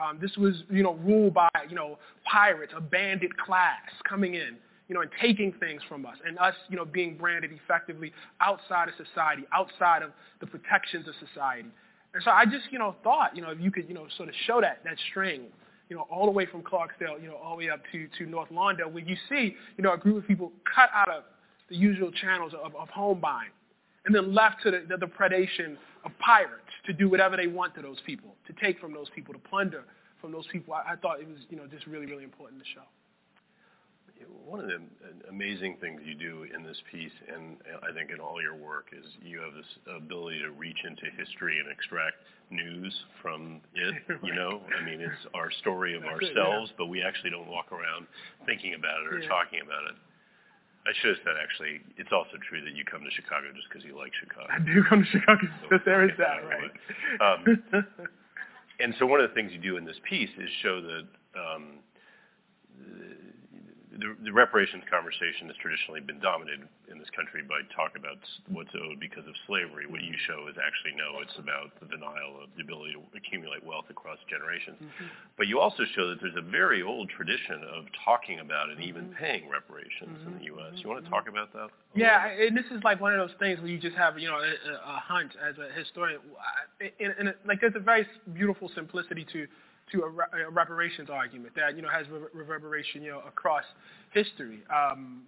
[0.00, 1.98] Um, this was, you know, ruled by, you know,
[2.30, 4.56] pirates, a bandit class coming in,
[4.88, 8.88] you know, and taking things from us, and us, you know, being branded effectively outside
[8.88, 10.10] of society, outside of
[10.40, 11.68] the protections of society.
[12.14, 14.28] And so I just, you know, thought, you know, if you could, you know, sort
[14.28, 15.42] of show that that string,
[15.88, 18.26] you know, all the way from Clarksdale, you know, all the way up to to
[18.26, 21.24] North Lawndale, where you see, you know, a group of people cut out of
[21.68, 23.50] the usual channels of, of home buying,
[24.04, 25.76] and then left to the, the, the predation
[26.06, 29.34] of pirates to do whatever they want to those people, to take from those people,
[29.34, 29.84] to plunder
[30.20, 30.72] from those people.
[30.72, 32.86] I, I thought it was, you know, just really, really important to show.
[34.46, 34.80] One of the
[35.28, 39.04] amazing things you do in this piece, and I think in all your work, is
[39.20, 42.16] you have this ability to reach into history and extract
[42.48, 43.94] news from it.
[44.24, 46.78] You know, I mean, it's our story of That's ourselves, it, yeah.
[46.78, 48.06] but we actually don't walk around
[48.46, 49.28] thinking about it or yeah.
[49.28, 49.96] talking about it.
[50.86, 53.84] I should have said actually, it's also true that you come to Chicago just because
[53.84, 54.46] you like Chicago.
[54.54, 56.72] I do come to Chicago because there is that, right?
[57.18, 57.42] Um,
[58.80, 61.82] and so one of the things you do in this piece is show that um,
[63.98, 68.70] the, the reparations conversation has traditionally been dominated in this country by talk about what's
[68.76, 69.88] owed because of slavery.
[69.88, 73.64] What you show is actually no, it's about the denial of the ability to accumulate
[73.64, 74.78] wealth across generations.
[74.78, 75.08] Mm-hmm.
[75.36, 79.10] But you also show that there's a very old tradition of talking about and even
[79.10, 79.20] mm-hmm.
[79.20, 80.32] paying reparations mm-hmm.
[80.32, 80.78] in the U.S.
[80.80, 81.68] You want to talk about that?
[81.94, 84.38] Yeah, and this is like one of those things where you just have you know
[84.38, 86.20] a, a hunch as a historian,
[86.80, 89.46] and, and like there's a very beautiful simplicity to
[89.92, 93.64] to a, reparations argument that you know has reverberation you know across
[94.12, 94.60] history.
[94.74, 95.22] Um,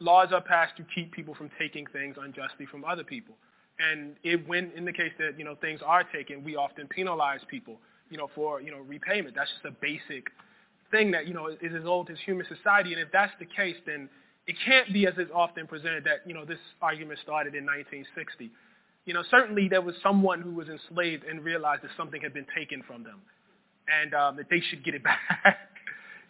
[0.00, 3.34] laws are passed to keep people from taking things unjustly from other people,
[3.78, 7.40] and it, when in the case that you know things are taken, we often penalize
[7.48, 7.78] people
[8.10, 9.34] you know for you know repayment.
[9.34, 10.26] That's just a basic
[10.90, 13.76] thing that you know is as old as human society, and if that's the case,
[13.86, 14.08] then
[14.46, 18.50] it can't be as is often presented that you know this argument started in 1960.
[19.04, 22.46] You know, certainly there was someone who was enslaved and realized that something had been
[22.54, 23.20] taken from them
[23.88, 25.20] and um, that they should get it back.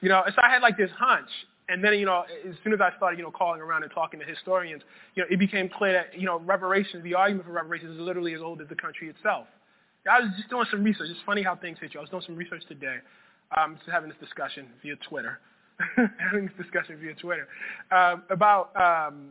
[0.00, 1.28] you know, so I had like this hunch.
[1.68, 4.20] And then, you know, as soon as I started, you know, calling around and talking
[4.20, 4.82] to historians,
[5.14, 8.34] you know, it became clear that, you know, reparations, the argument for reparations is literally
[8.34, 9.46] as old as the country itself.
[10.10, 11.08] I was just doing some research.
[11.10, 12.00] It's funny how things hit you.
[12.00, 12.96] I was doing some research today,
[13.56, 15.38] um, just having this discussion via Twitter,
[16.18, 17.46] having this discussion via Twitter
[17.92, 19.30] um, about um,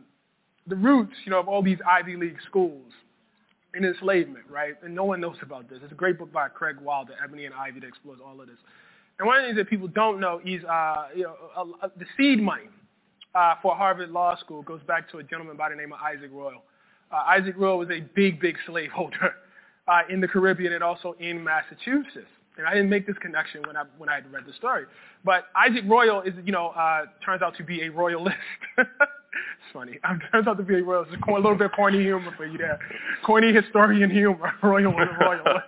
[0.66, 2.90] the roots, you know, of all these Ivy League schools
[3.74, 4.74] in enslavement, right?
[4.82, 5.78] And no one knows about this.
[5.82, 8.58] It's a great book by Craig Wilder, Ebony and Ivy, that explores all of this.
[9.18, 12.06] And one of the things that people don't know is, uh, you know, uh, the
[12.16, 12.68] seed money
[13.34, 16.30] uh, for Harvard Law School goes back to a gentleman by the name of Isaac
[16.32, 16.64] Royall.
[17.10, 19.34] Uh, Isaac Royall was a big, big slaveholder
[19.88, 22.28] uh, in the Caribbean and also in Massachusetts.
[22.58, 24.84] And I didn't make this connection when I when I had read the story,
[25.24, 28.36] but Isaac Royall is, you know, uh, turns out to be a royalist.
[29.32, 29.98] It's funny.
[30.30, 32.78] Turns out to be a, real, it's a little bit corny humor for you there.
[33.24, 34.52] Corny historian humor.
[34.62, 35.44] Royall was a royal.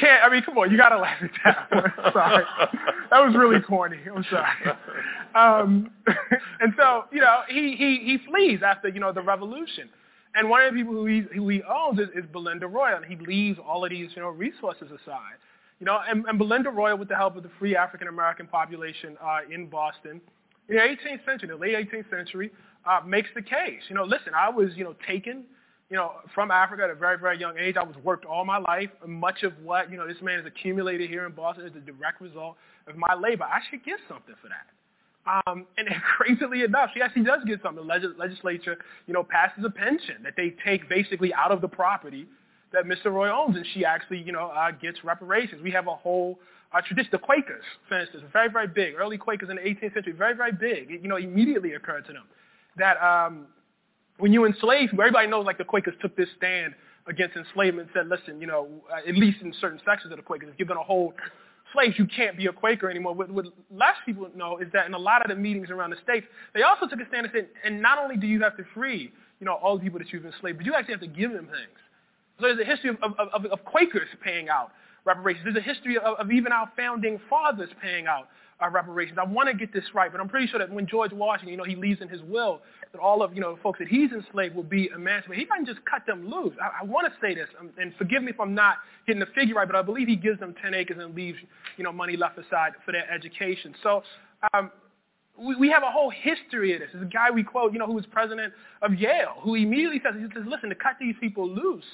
[0.00, 0.22] can't.
[0.22, 0.70] I mean, come on.
[0.70, 1.92] You got to laugh at that one.
[2.12, 2.44] sorry.
[3.10, 3.98] That was really corny.
[4.14, 4.76] I'm sorry.
[5.34, 5.90] Um,
[6.60, 9.88] and so, you know, he, he, he flees after, you know, the revolution.
[10.34, 13.06] And one of the people who he, who he owns is, is Belinda Royall, And
[13.06, 15.38] he leaves all of these, you know, resources aside.
[15.80, 19.16] You know, and, and Belinda Royall, with the help of the free African American population
[19.22, 20.20] uh, in Boston,
[20.68, 22.50] in the 18th century, the late 18th century,
[22.84, 23.82] uh, makes the case.
[23.88, 25.44] You know, listen, I was, you know, taken,
[25.90, 27.76] you know, from Africa at a very, very young age.
[27.76, 28.90] I was worked all my life.
[29.06, 32.20] Much of what, you know, this man has accumulated here in Boston is a direct
[32.20, 32.56] result
[32.86, 33.44] of my labor.
[33.44, 34.66] I should get something for that.
[35.46, 37.86] Um, and crazily enough, she actually does get something.
[37.86, 41.68] The legis- legislature, you know, passes a pension that they take basically out of the
[41.68, 42.26] property
[42.72, 43.06] that Mr.
[43.06, 45.62] Royall owns, and she actually, you know, uh, gets reparations.
[45.62, 46.38] We have a whole
[46.72, 48.94] uh, tradition, the Quakers, for instance, were very, very big.
[48.94, 50.90] Early Quakers in the 18th century, very, very big.
[50.90, 52.24] It, you know, immediately occurred to them
[52.76, 53.46] that um,
[54.18, 56.74] when you enslave everybody knows like the Quakers took this stand
[57.06, 58.68] against enslavement and said, listen, you know,
[59.06, 61.14] at least in certain sections of the Quakers, if you're going to hold
[61.72, 63.14] slaves, you can't be a Quaker anymore.
[63.14, 65.96] What, what less people know is that in a lot of the meetings around the
[66.02, 68.64] states, they also took a stand and said, and not only do you have to
[68.74, 71.32] free, you know, all the people that you've enslaved, but you actually have to give
[71.32, 71.78] them things.
[72.40, 74.72] So there's a history of, of, of, of Quakers paying out
[75.08, 75.44] reparations.
[75.44, 78.28] There's a history of, of even our founding fathers paying out
[78.62, 79.18] uh, reparations.
[79.20, 81.56] I want to get this right, but I'm pretty sure that when George Washington, you
[81.56, 82.60] know, he leaves in his will
[82.92, 85.40] that all of, you know, the folks that he's enslaved will be emancipated.
[85.40, 86.54] He doesn't just cut them loose.
[86.60, 89.28] I, I want to say this, um, and forgive me if I'm not getting the
[89.34, 91.38] figure right, but I believe he gives them 10 acres and leaves,
[91.76, 93.74] you know, money left aside for their education.
[93.82, 94.02] So
[94.52, 94.70] um,
[95.38, 96.90] we, we have a whole history of this.
[96.92, 98.52] There's a guy we quote, you know, who was president
[98.82, 101.84] of Yale, who immediately says, he says, listen, to cut these people loose,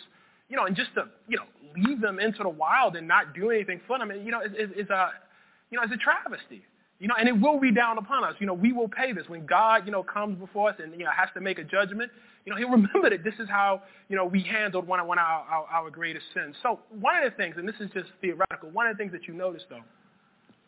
[0.49, 1.45] you know, and just to, you know,
[1.77, 4.71] leave them into the wild and not do anything for them, you know, is, is,
[4.77, 5.11] is a,
[5.71, 6.65] you know, it's a travesty.
[7.01, 8.35] You know, and it will be down upon us.
[8.39, 11.05] You know, we will pay this when God, you know, comes before us and you
[11.05, 12.11] know has to make a judgment.
[12.47, 15.19] You know, He'll remember that this is how you know we handled one of one
[15.19, 16.55] of our, our, our greatest sins.
[16.63, 19.27] So one of the things, and this is just theoretical, one of the things that
[19.27, 19.83] you notice though,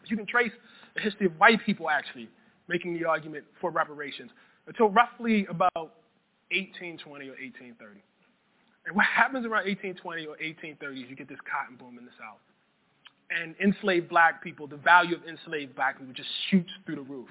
[0.04, 0.52] is you can trace
[0.94, 2.28] the history of white people actually
[2.68, 4.30] making the argument for reparations
[4.66, 5.72] until roughly about
[6.50, 8.02] 1820 or 1830.
[8.87, 12.14] And what happens around 1820 or 1830 is you get this cotton boom in the
[12.18, 12.39] South.
[13.28, 17.28] And enslaved black people, the value of enslaved black people just shoots through the roof.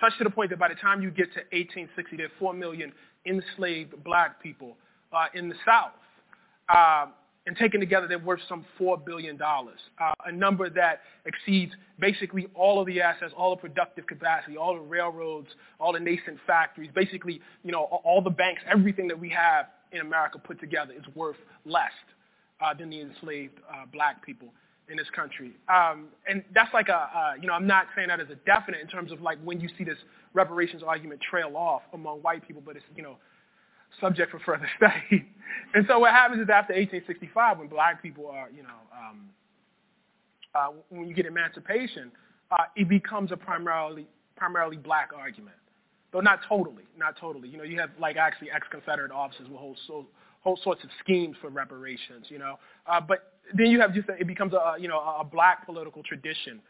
[0.00, 2.52] Such to the point that by the time you get to 1860, there are 4
[2.54, 2.92] million
[3.24, 4.76] enslaved black people
[5.12, 5.92] uh, in the South.
[6.68, 7.06] Uh,
[7.46, 12.78] and taken together, they're worth some $4 billion, uh, a number that exceeds basically all
[12.78, 15.48] of the assets, all the productive capacity, all the railroads,
[15.80, 20.00] all the nascent factories, basically, you know, all the banks, everything that we have in
[20.00, 21.92] America put together is worth less
[22.60, 24.48] uh, than the enslaved uh, black people
[24.90, 25.52] in this country.
[25.68, 28.80] Um, and that's like a, uh, you know, I'm not saying that as a definite
[28.80, 29.98] in terms of like when you see this
[30.32, 33.16] reparations argument trail off among white people, but it's, you know,
[34.00, 35.26] subject for further study.
[35.74, 39.28] and so what happens is after 1865, when black people are, you know, um,
[40.54, 42.10] uh, when you get emancipation,
[42.50, 45.56] uh, it becomes a primarily primarily black argument,
[46.12, 47.48] though not totally, not totally.
[47.48, 50.06] You know, you have like actually ex-Confederate officers with whole so,
[50.40, 52.26] whole sorts of schemes for reparations.
[52.28, 55.66] You know, uh, but then you have just it becomes a you know a black
[55.66, 56.60] political tradition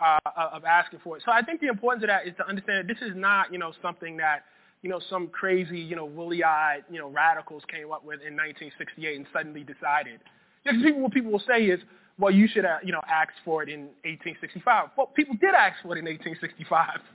[0.00, 0.18] uh,
[0.52, 1.22] of asking for it.
[1.24, 3.58] So I think the importance of that is to understand that this is not you
[3.58, 4.44] know something that
[4.82, 9.16] you know some crazy you know woolly-eyed you know radicals came up with in 1968
[9.16, 10.20] and suddenly decided.
[10.64, 11.80] Because people, what people will say is,
[12.18, 14.90] well, you should have, you know, asked for it in 1865.
[14.96, 17.00] Well, people did ask for it in 1865.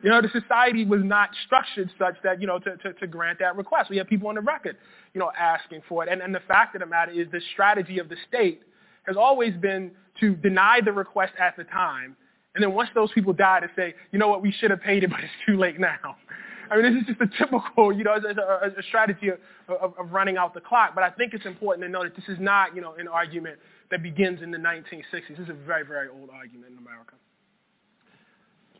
[0.00, 3.40] You know, the society was not structured such that, you know, to, to, to grant
[3.40, 3.90] that request.
[3.90, 4.76] We have people on the record,
[5.12, 6.08] you know, asking for it.
[6.08, 8.62] And, and the fact of the matter is the strategy of the state
[9.08, 9.90] has always been
[10.20, 12.16] to deny the request at the time.
[12.54, 15.02] And then once those people die to say, you know what, we should have paid
[15.02, 16.16] it, but it's too late now.
[16.70, 19.38] I mean, this is just a typical, you know, a, a, a strategy of,
[19.68, 20.94] of, of running out the clock.
[20.94, 23.58] But I think it's important to know that this is not, you know, an argument
[23.90, 25.28] that begins in the 1960s.
[25.28, 27.14] This is a very, very old argument in America.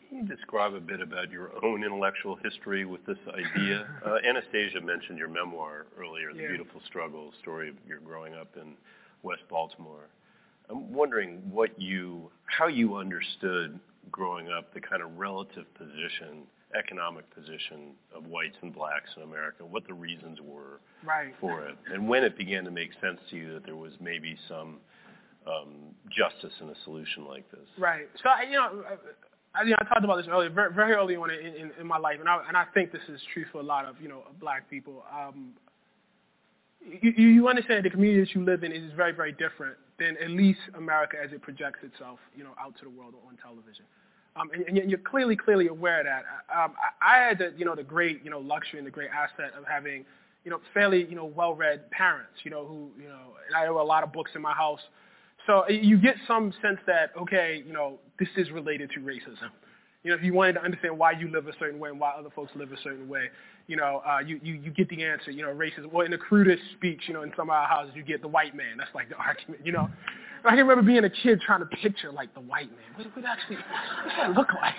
[0.09, 3.87] Can you describe a bit about your own intellectual history with this idea?
[4.07, 6.49] Uh, Anastasia mentioned your memoir earlier, The yeah.
[6.49, 8.75] Beautiful Struggle, story of your growing up in
[9.23, 10.09] West Baltimore.
[10.71, 13.79] I'm wondering what you, how you understood
[14.11, 19.65] growing up the kind of relative position economic position of whites and blacks in America,
[19.65, 21.33] what the reasons were right.
[21.41, 24.37] for it, and when it began to make sense to you that there was maybe
[24.49, 24.79] some
[25.49, 27.67] um, justice in a solution like this.
[27.79, 28.09] Right.
[28.23, 28.83] So you know,
[29.55, 31.87] I, you know, I talked about this earlier, very, very early on in, in, in,
[31.87, 34.09] my life, and I, and I think this is true for a lot of you
[34.09, 35.05] know black people.
[35.13, 35.55] Um,
[36.81, 40.31] you, you understand the community that you live in is very, very different than at
[40.31, 43.85] least America as it projects itself, you know, out to the world or on television.
[44.37, 46.25] Um, and, and, you're clearly, clearly aware of that.
[46.55, 49.11] Um, I, I had the, you know, the great, you know, luxury and the great
[49.11, 50.05] asset of having,
[50.45, 53.75] you know, fairly, you know, well-read parents, you know, who, you know, and I have
[53.75, 54.81] a lot of books in my house.
[55.49, 59.49] So you get some sense that, okay, you know, this is related to racism.
[60.05, 62.11] You know, if you wanted to understand why you live a certain way and why
[62.11, 63.31] other folks live a certain way,
[63.67, 65.91] you know, uh, you, you, you get the answer, you know, racism.
[65.91, 68.29] Well, in the crudest speech, you know, in some of our houses, you get the
[68.29, 68.77] white man.
[68.77, 69.89] That's like the argument, you know.
[70.45, 72.81] I can remember being a kid trying to picture like the white man.
[72.97, 74.75] What would actually what does that look like?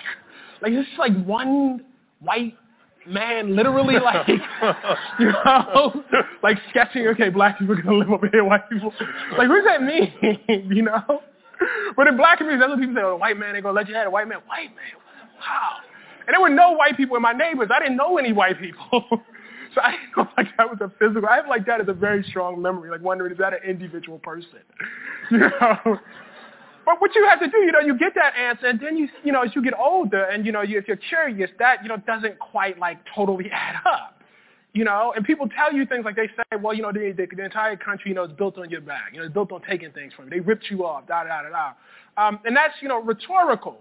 [0.62, 1.84] Like it's like one
[2.20, 2.54] white
[3.06, 4.28] man literally like
[5.18, 6.04] you know
[6.42, 8.92] like sketching okay black people are gonna live over here white people.
[9.36, 10.12] Like what does that mean
[10.70, 11.22] you know?
[11.96, 13.94] But in black communities that's what people say oh white man ain't gonna let you
[13.94, 14.38] have a white man.
[14.46, 15.00] White man
[15.40, 15.78] wow
[16.26, 17.70] and there were no white people in my neighbors.
[17.74, 19.04] I didn't know any white people.
[19.72, 21.28] So I feel like that was a physical.
[21.28, 24.18] I have like that as a very strong memory, like wondering is that an individual
[24.18, 24.58] person,
[25.30, 25.98] you know?
[26.90, 29.08] But what you have to do, you know, you get that answer, and then you,
[29.22, 31.88] you know, as you get older, and you know, you, if you're curious, that you
[31.88, 34.20] know doesn't quite like totally add up.
[34.72, 37.28] You know, and people tell you things like they say, well, you know, the, the,
[37.32, 39.10] the entire country, you know, is built on your back.
[39.12, 40.30] You know, it's built on taking things from you.
[40.30, 41.72] They ripped you off, da da da da.
[42.26, 43.80] Um, and that's, you know, rhetorical.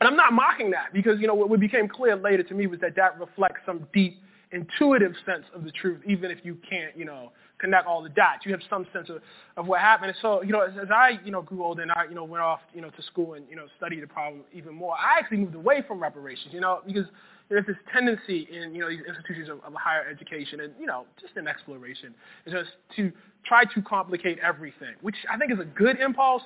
[0.00, 2.80] And I'm not mocking that because, you know, what became clear later to me was
[2.80, 4.20] that that reflects some deep
[4.50, 7.30] intuitive sense of the truth, even if you can't, you know,
[7.64, 8.44] connect all the dots.
[8.44, 9.20] You have some sense of,
[9.56, 10.10] of what happened.
[10.10, 12.24] And so, you know, as, as I, you know, grew older and I, you know,
[12.24, 15.18] went off, you know, to school and, you know, studied the problem even more, I
[15.18, 17.06] actually moved away from reparations, you know, because
[17.48, 21.06] there's this tendency in, you know, these institutions of, of higher education and, you know,
[21.20, 22.14] just in exploration,
[22.46, 23.12] is just to
[23.46, 26.42] try to complicate everything, which I think is a good impulse,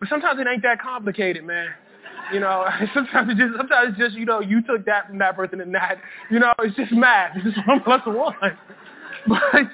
[0.00, 1.68] but sometimes it ain't that complicated, man.
[2.32, 5.36] You know, sometimes it just sometimes it's just you know you took that from that
[5.36, 5.98] person and that.
[6.30, 7.36] You know, it's just math.
[7.36, 8.34] It's just one plus one.
[9.26, 9.70] But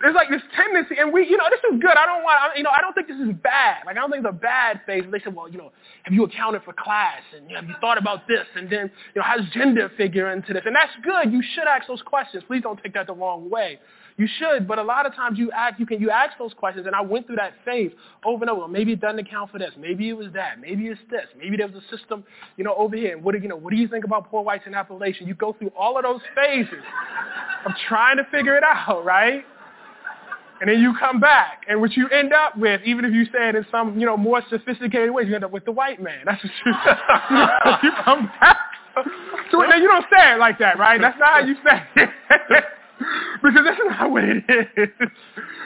[0.00, 1.96] there's like this tendency, and we, you know, this is good.
[1.96, 3.84] I don't want, you know, I don't think this is bad.
[3.84, 5.04] Like I don't think it's a bad phase.
[5.10, 5.72] They said, well, you know,
[6.04, 8.90] have you accounted for class, and you know, have you thought about this, and then,
[9.14, 10.62] you know, how does gender figure into this?
[10.64, 11.32] And that's good.
[11.32, 12.42] You should ask those questions.
[12.46, 13.78] Please don't take that the wrong way.
[14.16, 16.86] You should, but a lot of times you ask, you can, you ask those questions,
[16.86, 17.90] and I went through that phase
[18.24, 18.68] over and over.
[18.68, 19.70] Maybe it doesn't account for this.
[19.78, 20.60] Maybe it was that.
[20.60, 21.24] Maybe it's this.
[21.38, 22.24] Maybe there was a system,
[22.58, 23.14] you know, over here.
[23.14, 23.56] And what do you know?
[23.56, 25.26] What do you think about poor whites in Appalachia?
[25.26, 26.84] You go through all of those phases
[27.64, 29.42] of trying to figure it out, right?
[30.60, 33.48] And then you come back, and what you end up with, even if you say
[33.48, 36.20] it in some, you know, more sophisticated ways, you end up with the white man.
[36.26, 36.72] That's what you,
[37.88, 38.58] you come back.
[39.50, 41.00] So now you don't say it like that, right?
[41.00, 42.10] That's not how you say it.
[43.42, 45.08] because that's not what it is.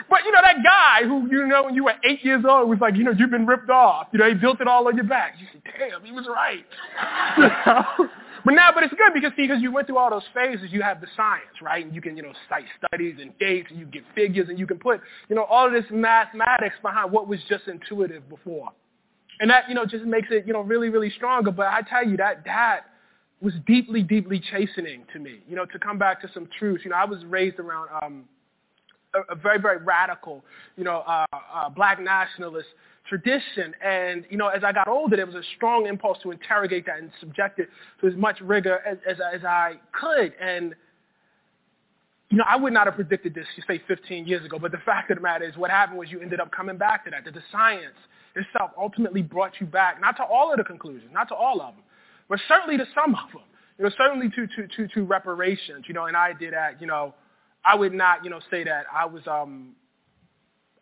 [0.09, 2.79] But you know that guy who you know when you were eight years old was
[2.79, 4.07] like, you know, you've been ripped off.
[4.13, 5.35] You know, he built it all on your back.
[5.39, 6.65] You said, damn, he was right.
[7.37, 8.09] You know?
[8.45, 10.83] But now, but it's good because see, because you went through all those phases, you
[10.83, 11.83] have the science, right?
[11.83, 14.67] And you can, you know, cite studies and dates, and you get figures, and you
[14.67, 18.69] can put, you know, all of this mathematics behind what was just intuitive before,
[19.39, 21.49] and that, you know, just makes it, you know, really, really stronger.
[21.49, 22.81] But I tell you that that
[23.41, 25.39] was deeply, deeply chastening to me.
[25.49, 26.83] You know, to come back to some truths.
[26.85, 28.25] You know, I was raised around um,
[29.15, 30.45] a, a very, very radical,
[30.77, 32.67] you know, uh, uh, black nationalist
[33.07, 33.73] tradition.
[33.83, 36.99] And, you know, as I got older, there was a strong impulse to interrogate that
[36.99, 37.69] and subject it
[38.01, 40.33] to as much rigor as, as, as I could.
[40.41, 40.75] And,
[42.29, 44.57] you know, I would not have predicted this, you say, 15 years ago.
[44.59, 47.05] But the fact of the matter is what happened was you ended up coming back
[47.05, 47.95] to that, that the science
[48.35, 51.75] itself ultimately brought you back, not to all of the conclusions, not to all of
[51.75, 51.83] them,
[52.27, 53.43] but certainly to some of them.
[53.77, 56.87] You know, certainly to, to, to, to reparations, you know, and I did that, you
[56.87, 57.13] know,
[57.65, 59.75] I would not, you know, say that I was, um,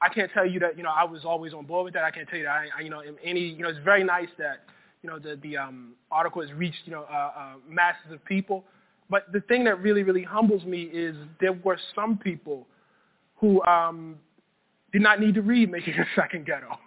[0.04, 2.04] I can't tell you that, you know, I was always on board with that.
[2.04, 4.28] I can't tell you that, I, I you know, any, you know, it's very nice
[4.38, 4.66] that,
[5.02, 8.66] you know, the, the um, article has reached, you know, uh, uh, masses of people.
[9.10, 12.68] But the thing that really, really humbles me is there were some people
[13.38, 14.18] who um,
[14.92, 16.78] did not need to read Making a Second Ghetto,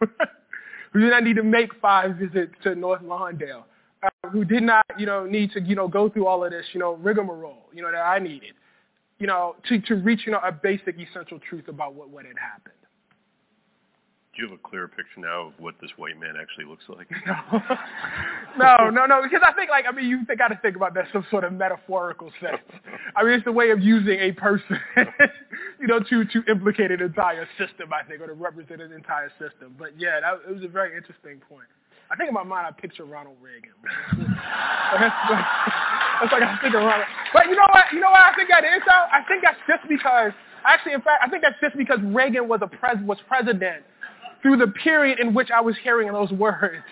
[0.92, 3.64] who did not need to make five visits to North Lawndale,
[4.02, 6.66] uh, who did not, you know, need to, you know, go through all of this,
[6.72, 8.52] you know, rigmarole, you know, that I needed,
[9.18, 12.36] you know, to, to reach, you know, a basic essential truth about what, what had
[12.38, 12.74] happened.
[14.36, 17.08] Do you have a clearer picture now of what this white man actually looks like?
[18.58, 21.06] no, no, no, because I think like I mean you got to think about that
[21.10, 22.60] some sort of metaphorical sense.
[23.16, 24.78] I mean it's the way of using a person,
[25.80, 27.88] you know, to to implicate an entire system.
[27.96, 29.74] I think or to represent an entire system.
[29.78, 31.72] But yeah, that it was a very interesting point.
[32.10, 33.72] I think in my mind I picture Ronald Reagan.
[33.80, 34.20] that's,
[35.32, 35.48] like,
[36.20, 37.08] that's like I think of Ronald.
[37.32, 37.88] But you know what?
[37.88, 39.06] You know what I think that is though?
[39.08, 40.36] I think that's just because
[40.66, 43.80] actually, in fact, I think that's just because Reagan was a pres was president
[44.42, 46.82] through the period in which I was hearing those words.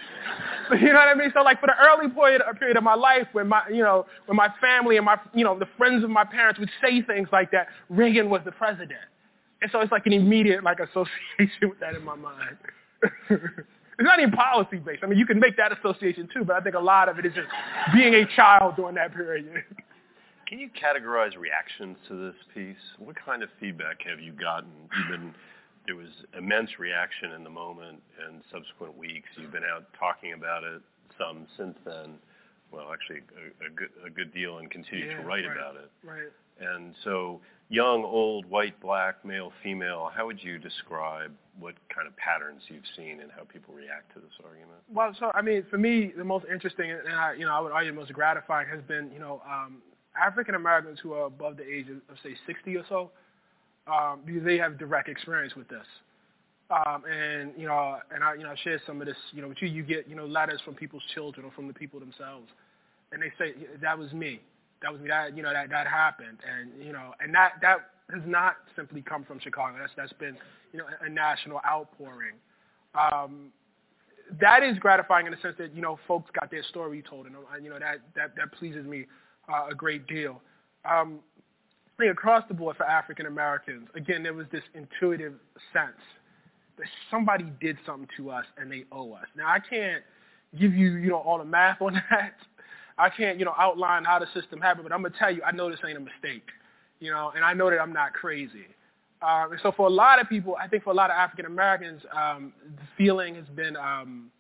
[0.72, 1.30] you know what I mean?
[1.34, 4.06] So like for the early period, uh, period of my life when my, you know,
[4.26, 7.28] when my family and my, you know, the friends of my parents would say things
[7.32, 9.00] like that, Reagan was the president.
[9.62, 12.56] And so it's like an immediate like association with that in my mind.
[13.30, 13.40] it's
[14.00, 15.04] not even policy based.
[15.04, 17.26] I mean, you can make that association too, but I think a lot of it
[17.26, 17.48] is just
[17.94, 19.64] being a child during that period.
[20.46, 22.76] Can you categorize reactions to this piece?
[22.98, 24.70] What kind of feedback have you gotten?
[24.98, 25.34] You've been
[25.86, 29.28] there was immense reaction in the moment and subsequent weeks.
[29.36, 30.82] You've been out talking about it
[31.18, 32.14] some since then.
[32.72, 35.76] Well, actually, a, a good a good deal, and continue yeah, to write right, about
[35.76, 35.90] it.
[36.02, 36.32] Right.
[36.60, 40.10] And so, young, old, white, black, male, female.
[40.14, 44.20] How would you describe what kind of patterns you've seen and how people react to
[44.20, 44.78] this argument?
[44.92, 47.72] Well, so I mean, for me, the most interesting, and I, you know, I would
[47.72, 49.82] argue the most gratifying has been, you know, um,
[50.20, 53.10] African Americans who are above the age of, of say 60 or so
[53.86, 55.86] um, because they have direct experience with this.
[56.70, 59.48] Um, and you know, and I, you know, I share some of this, you know,
[59.48, 59.68] with you.
[59.68, 62.48] You get, you know, letters from people's children or from the people themselves,
[63.12, 64.40] and they say that was me,
[64.80, 67.78] that was me, that you know, that that happened, and you know, and that that
[68.10, 69.76] has not simply come from Chicago.
[69.78, 70.36] That's that's been,
[70.72, 72.36] you know, a national outpouring.
[72.94, 73.52] Um,
[74.40, 77.36] that is gratifying in the sense that you know folks got their story told, and
[77.62, 79.04] you know that that that pleases me
[79.52, 80.40] uh, a great deal.
[80.90, 81.20] Um,
[81.94, 85.34] I think across the board for African Americans, again, there was this intuitive
[85.72, 86.00] sense
[86.76, 89.26] that somebody did something to us and they owe us.
[89.36, 90.02] Now, I can't
[90.58, 92.34] give you, you know, all the math on that.
[92.98, 95.52] I can't, you know, outline how the system happened, but I'm gonna tell you, I
[95.52, 96.48] know this ain't a mistake,
[97.00, 98.66] you know, and I know that I'm not crazy.
[99.22, 101.46] Um, and so for a lot of people, I think for a lot of African
[101.46, 104.30] Americans, um, the feeling has been um,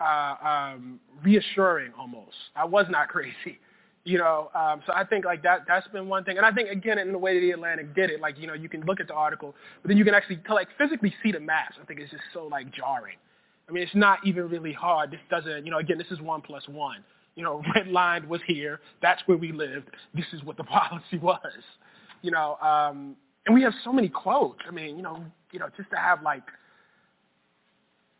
[0.00, 2.36] uh, um, reassuring almost.
[2.56, 3.58] I was not crazy.
[4.06, 6.68] You know, um, so I think like that that's been one thing, and I think
[6.68, 9.00] again in the way that the Atlantic did it, like you know you can look
[9.00, 11.76] at the article, but then you can actually like physically see the maps.
[11.80, 13.16] I think it's just so like jarring.
[13.68, 15.10] I mean, it's not even really hard.
[15.10, 17.02] This doesn't, you know, again, this is one plus one.
[17.34, 18.80] You know, red line was here.
[19.00, 19.88] That's where we lived.
[20.14, 21.40] This is what the policy was.
[22.22, 23.16] You know, um,
[23.46, 24.60] and we have so many quotes.
[24.66, 26.42] I mean, you know, you know, just to have like,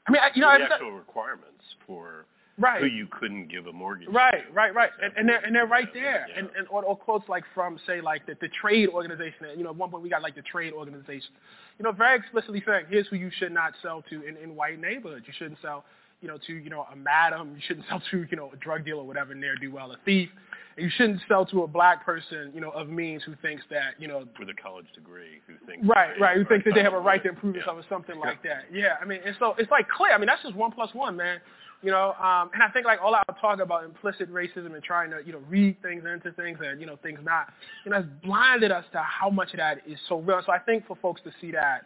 [0.06, 2.26] I mean, you know, the actual requirements for
[2.58, 2.80] right.
[2.80, 4.08] who you couldn't give a mortgage.
[4.10, 6.38] Right, right, right, and, and they're and they're right there, yeah.
[6.38, 9.46] and and or, or quotes like from say like the, the trade organization.
[9.56, 11.30] You know, at one point we got like the trade organization.
[11.78, 14.80] You know, very explicitly saying here's who you should not sell to in, in white
[14.80, 15.24] neighborhoods.
[15.26, 15.84] You shouldn't sell,
[16.20, 17.52] you know, to you know a madam.
[17.54, 20.28] You shouldn't sell to you know a drug dealer, whatever, ne'er do well, a thief.
[20.76, 23.94] And you shouldn't sell to a black person, you know, of means who thinks that
[23.98, 26.36] you know With a college degree, who thinks Right, right.
[26.36, 27.60] Who thinks that they have a right to to improve yeah.
[27.60, 28.64] themselves or something like that.
[28.72, 30.12] Yeah, I mean, and so it's like clear.
[30.12, 31.40] I mean, that's just one plus one, man.
[31.84, 35.10] You know, um, and I think like all our talk about implicit racism and trying
[35.10, 37.52] to, you know, read things into things and, you know, things not,
[37.84, 40.40] you know, has blinded us to how much of that is so real.
[40.46, 41.82] So I think for folks to see that,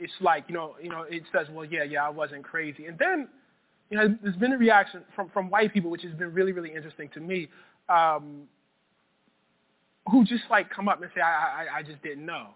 [0.00, 2.86] it's like, you know, you know, it says, well, yeah, yeah, I wasn't crazy.
[2.86, 3.28] And then,
[3.88, 6.74] you know, there's been a reaction from, from white people, which has been really, really
[6.74, 7.48] interesting to me,
[7.88, 8.48] um,
[10.10, 11.28] who just like come up and say, I,
[11.66, 12.48] I, I just didn't know.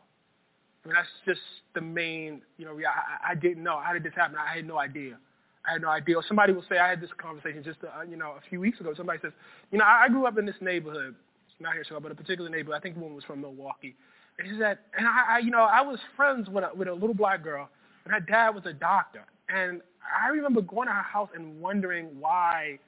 [0.84, 1.40] I mean, that's just
[1.74, 3.80] the main, you know, I, I didn't know.
[3.80, 4.36] How did this happen?
[4.36, 5.18] I had no idea.
[5.66, 6.16] I had no idea.
[6.16, 8.80] Or somebody will say, I had this conversation just, uh, you know, a few weeks
[8.80, 8.92] ago.
[8.96, 9.32] Somebody says,
[9.70, 11.14] you know, I, I grew up in this neighborhood,
[11.60, 12.78] not here Chicago, but a particular neighborhood.
[12.78, 13.94] I think woman was from Milwaukee.
[14.38, 16.92] And she said, and I, I you know, I was friends with a, with a
[16.92, 17.68] little black girl,
[18.04, 19.24] and her dad was a doctor.
[19.48, 22.78] And I remember going to her house and wondering why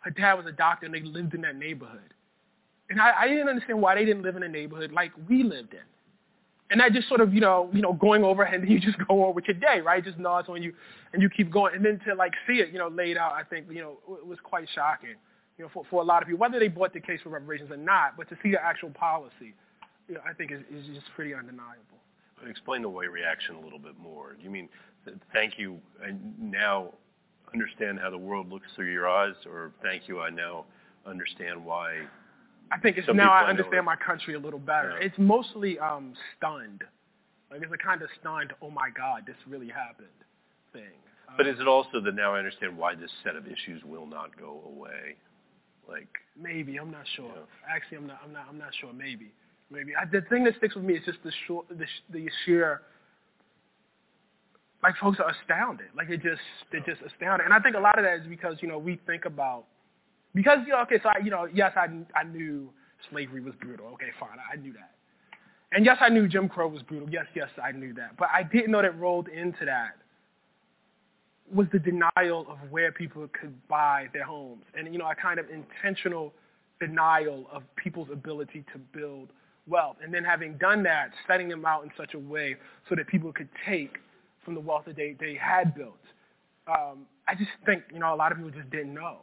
[0.00, 2.14] her dad was a doctor and they lived in that neighborhood.
[2.90, 5.74] And I, I didn't understand why they didn't live in a neighborhood like we lived
[5.74, 5.80] in.
[6.70, 9.24] And that just sort of, you know, you know, going over and you just go
[9.24, 10.04] on with your day, right?
[10.04, 10.72] Just nods on you
[11.12, 11.74] and you keep going.
[11.74, 14.26] And then to like see it, you know, laid out, I think, you know, it
[14.26, 15.16] was quite shocking,
[15.56, 17.70] you know, for, for a lot of people, whether they bought the case for reparations
[17.70, 19.54] or not, but to see the actual policy,
[20.08, 21.84] you know, I think is, is just pretty undeniable.
[22.48, 24.34] Explain the white reaction a little bit more.
[24.34, 24.68] Do you mean
[25.32, 26.92] thank you, I now
[27.52, 30.64] understand how the world looks through your eyes, or thank you, I now
[31.06, 32.02] understand why?
[32.70, 34.96] I think it's Some now I understand my country a little better.
[34.98, 35.06] Yeah.
[35.06, 36.84] It's mostly um, stunned.
[37.50, 40.08] Like it's a kind of stunned, oh my God, this really happened
[40.72, 40.98] thing.
[41.36, 44.36] But is it also that now I understand why this set of issues will not
[44.38, 45.16] go away?
[45.88, 46.08] Like,
[46.40, 47.32] Maybe I'm not sure.
[47.68, 48.20] Actually, I'm not.
[48.24, 48.46] I'm not.
[48.48, 48.92] I'm not sure.
[48.92, 49.32] Maybe.
[49.70, 49.92] Maybe.
[49.96, 52.82] I, the thing that sticks with me is just the short, the, the sheer.
[54.82, 55.88] Like folks are astounded.
[55.96, 56.40] Like they just
[56.70, 59.00] they're just astounded, and I think a lot of that is because you know we
[59.06, 59.64] think about
[60.34, 62.70] because you know okay so I, you know yes I I knew
[63.10, 63.86] slavery was brutal.
[63.94, 64.92] Okay, fine, I knew that.
[65.72, 67.08] And yes, I knew Jim Crow was brutal.
[67.10, 68.16] Yes, yes, I knew that.
[68.16, 69.96] But I didn't know that rolled into that
[71.52, 74.64] was the denial of where people could buy their homes.
[74.76, 76.32] And, you know, a kind of intentional
[76.80, 79.28] denial of people's ability to build
[79.66, 79.96] wealth.
[80.02, 82.56] And then having done that, setting them out in such a way
[82.88, 83.96] so that people could take
[84.44, 85.96] from the wealth that they, they had built.
[86.66, 89.18] Um, I just think, you know, a lot of people just didn't know.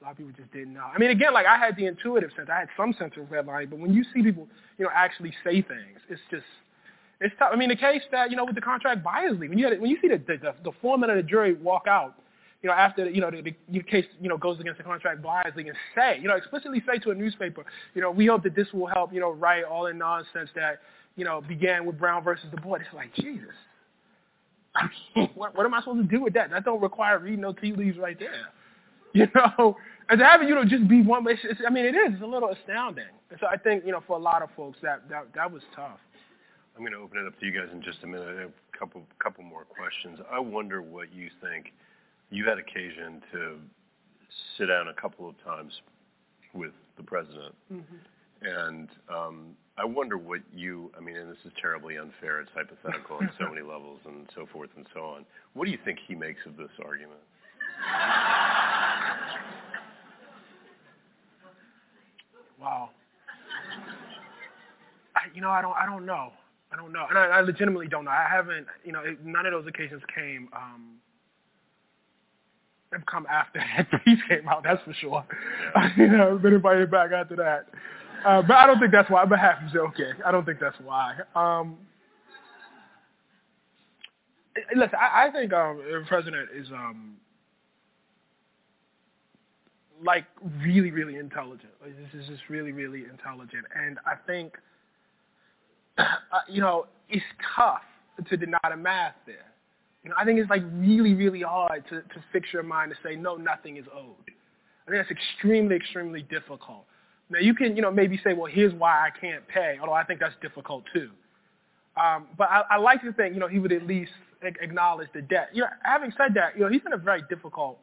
[0.00, 0.86] A lot of people just didn't know.
[0.94, 2.48] I mean, again, like I had the intuitive sense.
[2.52, 4.46] I had some sense of redlining, but when you see people,
[4.78, 6.44] you know, actually say things, it's just,
[7.20, 7.50] it's tough.
[7.52, 9.80] I mean, the case that, you know, with the contract buyers league, when you, had,
[9.80, 12.14] when you see the, the, the, foreman of the jury walk out,
[12.62, 15.52] you know, after, you know, the, the, case, you know, goes against the contract buyers
[15.56, 17.64] league and say, you know, explicitly say to a newspaper,
[17.94, 20.78] you know, we hope that this will help, you know, right all the nonsense that,
[21.16, 22.82] you know, began with Brown versus the board.
[22.82, 23.54] It's like, Jesus.
[24.76, 26.50] I mean, what, what am I supposed to do with that?
[26.50, 28.52] That don't require reading no tea leaves right there.
[29.18, 29.76] You know,
[30.08, 31.26] and to have it, you know, just be one.
[31.28, 32.14] It's, it's, I mean, it is.
[32.14, 33.04] It's a little astounding.
[33.30, 35.62] And so I think, you know, for a lot of folks, that that that was
[35.74, 35.98] tough.
[36.76, 38.28] I'm going to open it up to you guys in just a minute.
[38.28, 40.20] I have a couple couple more questions.
[40.30, 41.72] I wonder what you think.
[42.30, 43.56] You had occasion to
[44.56, 45.72] sit down a couple of times
[46.54, 47.54] with the president,
[48.42, 50.92] and um, I wonder what you.
[50.96, 52.40] I mean, and this is terribly unfair.
[52.40, 55.24] It's hypothetical on so many levels and so forth and so on.
[55.54, 57.20] What do you think he makes of this argument?
[62.60, 62.90] Wow.
[65.14, 66.32] I, you know, I don't, I don't know.
[66.70, 68.10] I don't know, and I, I legitimately don't know.
[68.10, 70.48] I haven't, you know, it, none of those occasions came.
[70.54, 70.98] Um,
[72.92, 74.62] have come after that piece came out.
[74.64, 75.24] That's for sure.
[75.96, 77.66] you know, I've been invited back after that.
[78.24, 79.24] Uh, but I don't think that's why.
[79.24, 80.10] But half is okay.
[80.24, 81.14] I don't think that's why.
[81.34, 81.76] Um,
[84.56, 87.16] eh, listen, I, I think um, the president is um,
[90.04, 90.24] like
[90.62, 91.72] really, really intelligent.
[91.82, 94.54] Like, this is just really, really intelligent, and I think
[95.98, 96.04] uh,
[96.48, 97.24] you know it's
[97.56, 97.82] tough
[98.28, 99.46] to deny the math there.
[100.02, 103.08] You know, I think it's like really, really hard to, to fix your mind to
[103.08, 104.14] say no, nothing is owed.
[104.86, 106.84] I think that's extremely, extremely difficult.
[107.30, 110.04] Now you can, you know, maybe say, well, here's why I can't pay, although I
[110.04, 111.10] think that's difficult too.
[112.00, 114.12] Um, but I, I like to think, you know, he would at least
[114.42, 115.50] acknowledge the debt.
[115.52, 117.78] You know, having said that, you know, he's in a very difficult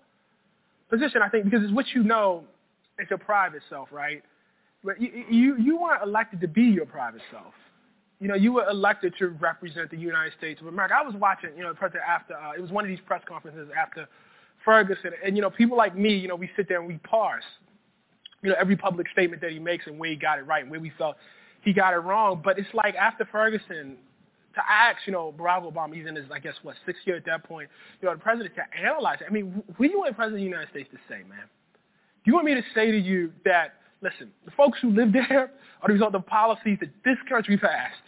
[0.89, 2.43] position, I think, because it's what you know,
[2.97, 4.23] it's your private self, right?
[4.83, 7.53] But you, you, you weren't elected to be your private self.
[8.19, 10.95] You know, you were elected to represent the United States of America.
[10.97, 13.69] I was watching, you know, president after, uh, it was one of these press conferences
[13.77, 14.07] after
[14.63, 17.43] Ferguson, and, you know, people like me, you know, we sit there and we parse,
[18.41, 20.71] you know, every public statement that he makes and where he got it right and
[20.71, 21.17] where we felt
[21.61, 22.41] he got it wrong.
[22.43, 23.97] But it's like after Ferguson,
[24.55, 27.25] to ask, you know, Barack Obama, he's in his, I guess, what, sixth year at
[27.25, 27.69] that point,
[28.01, 29.27] you know, the president to analyze it.
[29.29, 31.45] I mean, what do you want the president of the United States to say, man?
[32.23, 35.51] Do you want me to say to you that, listen, the folks who live there
[35.81, 38.01] are the result of policies that this country passed.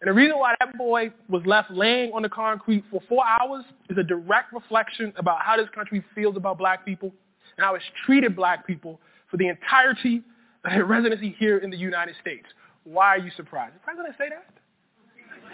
[0.00, 3.64] And the reason why that boy was left laying on the concrete for four hours
[3.90, 7.12] is a direct reflection about how this country feels about black people
[7.56, 10.22] and how it's treated black people for the entirety
[10.64, 12.46] of their residency here in the United States.
[12.84, 13.74] Why are you surprised?
[13.74, 14.57] The president say that?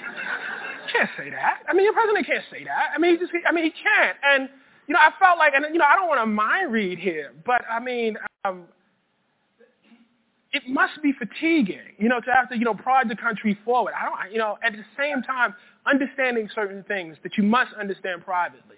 [0.93, 1.63] can't say that.
[1.69, 2.91] I mean, your president can't say that.
[2.95, 4.17] I mean, he just, I mean, he can't.
[4.23, 4.49] And,
[4.87, 7.33] you know, I felt like, and, you know, I don't want to mind read here,
[7.45, 8.65] but I mean, um,
[10.53, 13.93] it must be fatiguing, you know, to have to, you know, prod the country forward.
[13.99, 15.55] I don't, you know, at the same time,
[15.85, 18.77] understanding certain things that you must understand privately,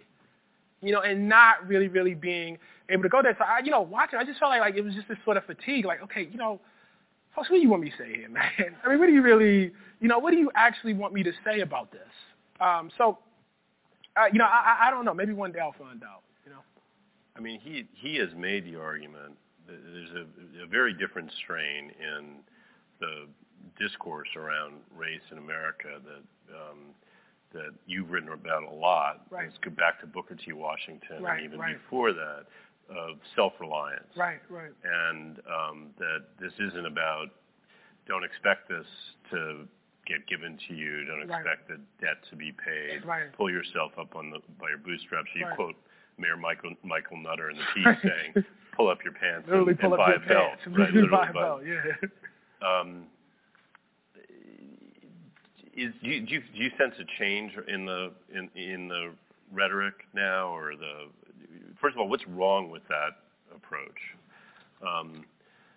[0.81, 2.57] you know, and not really, really being
[2.89, 3.37] able to go there.
[3.39, 5.37] So I, you know, watching, I just felt like, like it was just this sort
[5.37, 6.61] of fatigue, like, okay, you know,
[7.35, 8.51] folks, what do you want me to say here, man?
[8.83, 11.33] I mean, what do you really, you know, what do you actually want me to
[11.45, 12.01] say about this?
[12.61, 13.19] Um, so
[14.17, 15.15] uh, you know, I, I don't know.
[15.15, 16.23] Maybe one day I'll find out.
[16.45, 16.61] You know.
[17.37, 19.35] I mean, he he has made the argument
[19.67, 22.37] that there's a, a very different strain in
[23.01, 23.27] the
[23.79, 26.79] discourse around race in America that um,
[27.53, 29.27] that you've written about a lot.
[29.31, 29.47] Right.
[29.47, 30.53] Let's go back to Booker T.
[30.53, 31.77] Washington Right, and even right.
[31.77, 32.47] before that
[32.89, 34.13] of self-reliance.
[34.17, 34.71] Right, right.
[34.85, 37.27] And um, that this isn't about
[38.07, 38.87] don't expect this
[39.33, 39.67] to
[40.07, 41.05] get given to you.
[41.05, 41.41] Don't Right.
[41.41, 43.05] expect the debt to be paid.
[43.05, 43.33] Right.
[43.33, 45.29] Pull yourself up on the by your bootstraps.
[45.35, 45.55] You Right.
[45.57, 45.77] quote
[46.19, 47.99] Mayor Michael Michael Nutter in the piece Right.
[48.03, 50.67] saying, "Pull up your pants Literally and, pull and up buy your a belt." pants.
[50.67, 51.63] Right, Literally literally buy a belt.
[51.67, 52.67] Yeah.
[52.67, 53.07] um,
[55.75, 59.13] is do you, do you do you sense a change in the in in the
[59.53, 61.09] rhetoric now, or the
[61.81, 63.11] first of all, what's wrong with that
[63.55, 63.99] approach?
[64.87, 65.25] Um,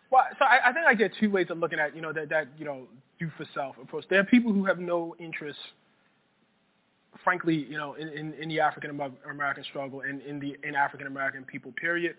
[0.10, 2.30] Well, so I, I think I get two ways of looking at you know that
[2.30, 2.88] that you know
[3.20, 4.06] do for self approach.
[4.10, 5.60] There are people who have no interest,
[7.24, 8.92] frankly, you know, in, in, in the African
[9.30, 11.72] American struggle and in the in African American people.
[11.74, 12.16] Period.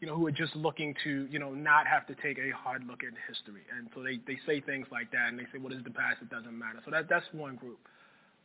[0.00, 2.84] You know, who are just looking to you know not have to take a hard
[2.86, 5.74] look at history, and so they they say things like that, and they say, "What
[5.74, 6.18] is the past?
[6.22, 7.78] It doesn't matter." So that that's one group.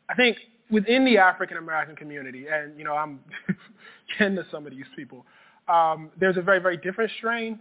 [0.09, 0.37] I think
[0.69, 3.21] within the African American community, and you know, I'm
[4.17, 5.25] kin to some of these people.
[5.69, 7.59] Um, there's a very very different strain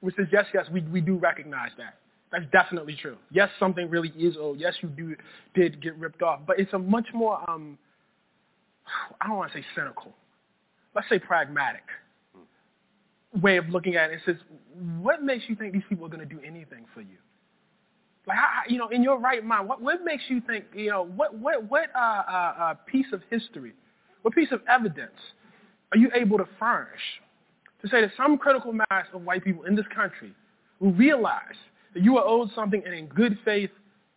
[0.00, 1.94] which is yes, yes, we, we do recognize that.
[2.32, 3.16] That's definitely true.
[3.30, 4.58] Yes, something really is old.
[4.58, 5.14] Yes, you do
[5.54, 7.78] did get ripped off, but it's a much more um,
[9.20, 10.12] I don't want to say cynical.
[10.94, 11.82] Let's say pragmatic
[13.42, 14.14] way of looking at it.
[14.14, 14.36] It says,
[15.00, 17.16] what makes you think these people are going to do anything for you?
[18.26, 21.04] Like, how, you know, in your right mind, what what makes you think, you know,
[21.04, 23.72] what what what uh, uh, uh, piece of history,
[24.22, 25.14] what piece of evidence
[25.92, 26.90] are you able to furnish
[27.82, 30.32] to say that some critical mass of white people in this country
[30.80, 31.54] will realize
[32.02, 33.70] you are owed something and in good faith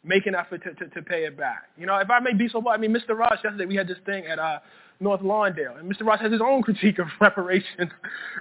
[0.03, 1.63] make an effort to, to, to pay it back.
[1.77, 3.17] You know, if I may be so bold, I mean, Mr.
[3.17, 4.59] Ross, yesterday we had this thing at uh,
[5.01, 6.05] North Lawndale, and Mr.
[6.05, 7.91] Ross has his own critique of reparations,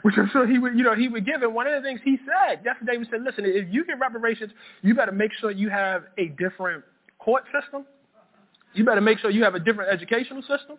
[0.03, 1.43] which I'm sure he would, you know, he would give.
[1.43, 4.53] And one of the things he said yesterday, we said, listen, if you get reparations,
[4.83, 6.85] you better make sure you have a different
[7.19, 7.85] court system.
[8.75, 10.79] You better make sure you have a different educational system.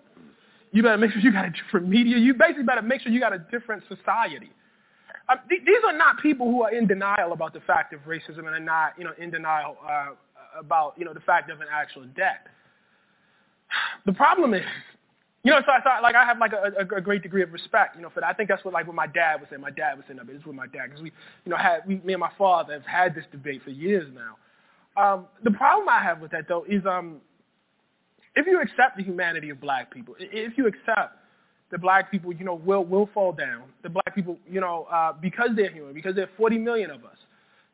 [0.72, 2.18] You better make sure you got a different media.
[2.18, 4.52] You basically better make sure you got a different society.
[5.30, 8.40] Uh, th- these are not people who are in denial about the fact of racism
[8.40, 10.08] and are not, you know, in denial uh,
[10.60, 12.48] about, you know, the fact of an actual debt.
[14.08, 14.64] The problem is,
[15.44, 17.96] you know, so I thought, like, I have like a, a, great degree of respect,
[17.96, 18.30] you know, for that.
[18.30, 19.62] I think that's what, like, what my dad was saying.
[19.62, 21.12] My dad was saying that, but it's with my dad because we,
[21.46, 24.38] you know, had we, me and my father have had this debate for years now.
[25.02, 27.18] Um, the problem I have with that though is, um,
[28.36, 31.19] if you accept the humanity of black people, if you accept
[31.72, 35.14] that black people, you know, will will fall down, that black people, you know, uh,
[35.14, 37.18] because they're human, because there are 40 million of us,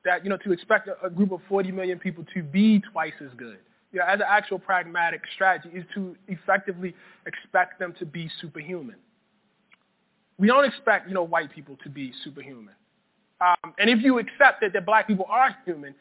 [0.04, 3.14] that you know, to expect a, a group of 40 million people to be twice
[3.22, 3.58] as good,
[3.92, 6.94] you know, as an actual pragmatic strategy, is to effectively
[7.26, 8.96] expect them to be superhuman.
[10.38, 12.74] We don't expect, you know, white people to be superhuman.
[13.40, 15.96] Um, and if you accept that, that black people are human,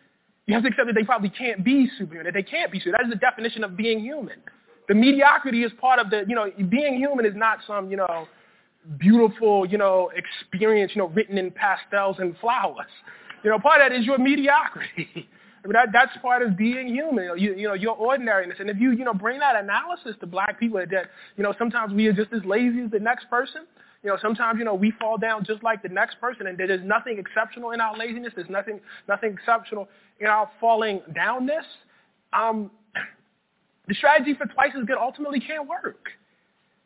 [0.46, 3.00] you have to accept that they probably can't be superhuman, that they can't be superhuman.
[3.00, 4.40] That is the definition of being human.
[4.88, 8.26] The mediocrity is part of the, you know, being human is not some, you know,
[8.98, 12.86] beautiful, you know, experience, you know, written in pastels and flowers.
[13.42, 15.08] You know, part of that is your mediocrity.
[15.64, 18.58] I mean, that, that's part of being human, you, you know, your ordinariness.
[18.60, 21.06] And if you, you know, bring that analysis to black people that,
[21.36, 23.62] you know, sometimes we are just as lazy as the next person.
[24.02, 26.84] You know, sometimes, you know, we fall down just like the next person and there's
[26.84, 28.34] nothing exceptional in our laziness.
[28.36, 28.78] There's nothing,
[29.08, 29.88] nothing exceptional
[30.20, 31.64] in our falling downness.
[32.34, 32.70] Um,
[33.88, 36.08] the strategy for twice as good ultimately can't work.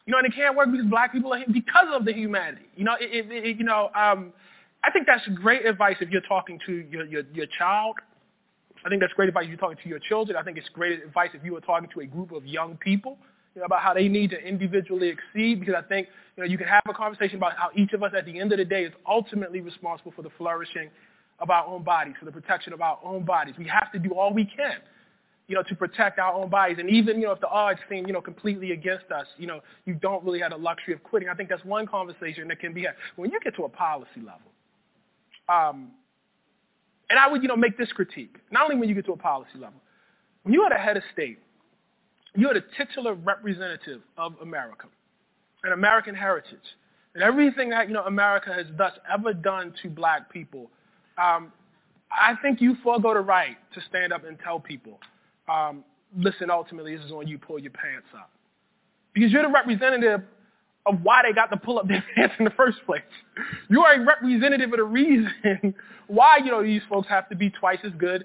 [0.06, 2.64] You know, and it can't work because black people are because of the humanity.
[2.76, 4.32] You know, it, it, it, you know, um,
[4.82, 7.96] I think that's great advice if you're talking to your, your, your child.
[8.86, 10.36] I think that's great advice if you're talking to your children.
[10.36, 13.18] I think it's great advice if you are talking to a group of young people
[13.54, 16.56] you know, about how they need to individually exceed because I think you know, you
[16.56, 18.84] can have a conversation about how each of us at the end of the day
[18.84, 20.90] is ultimately responsible for the flourishing
[21.40, 23.56] of our own bodies, for the protection of our own bodies.
[23.58, 24.78] We have to do all we can
[25.48, 26.76] you know, to protect our own bodies.
[26.78, 29.60] And even, you know, if the odds seem, you know, completely against us, you know,
[29.86, 31.30] you don't really have the luxury of quitting.
[31.30, 32.94] I think that's one conversation that can be had.
[33.16, 34.52] When you get to a policy level,
[35.48, 35.90] um,
[37.08, 39.16] and I would, you know, make this critique, not only when you get to a
[39.16, 39.80] policy level,
[40.42, 41.38] when you are the head of state,
[42.36, 44.86] you are the titular representative of America
[45.64, 46.58] and American heritage.
[47.14, 50.70] And everything that, you know, America has thus ever done to black people,
[51.16, 51.50] um,
[52.12, 55.00] I think you forego the right to stand up and tell people
[55.48, 55.84] um,
[56.16, 58.30] listen, ultimately, this is when you pull your pants up.
[59.14, 60.22] Because you're the representative
[60.86, 63.02] of why they got to pull up their pants in the first place.
[63.68, 65.74] You are a representative of the reason
[66.06, 68.24] why, you know, these folks have to be twice as good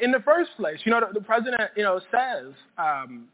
[0.00, 0.78] in the first place.
[0.84, 3.28] You know, the, the president, you know, says, um,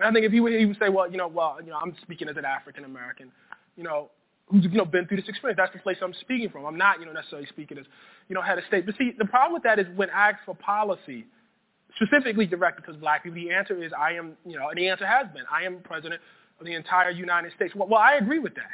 [0.00, 1.94] I think if he would, he would say, well, you know, well, you know, I'm
[2.02, 3.30] speaking as an African American,
[3.76, 4.10] you know,
[4.50, 5.58] who's you know been through this experience.
[5.58, 6.64] That's the place I'm speaking from.
[6.64, 7.84] I'm not, you know, necessarily speaking as,
[8.28, 8.86] you know, head of state.
[8.86, 11.26] But see, the problem with that is when asked for policy,
[11.96, 15.06] specifically directed to black people, the answer is I am, you know, and the answer
[15.06, 16.20] has been I am president
[16.58, 17.74] of the entire United States.
[17.74, 18.70] Well, well I agree with that.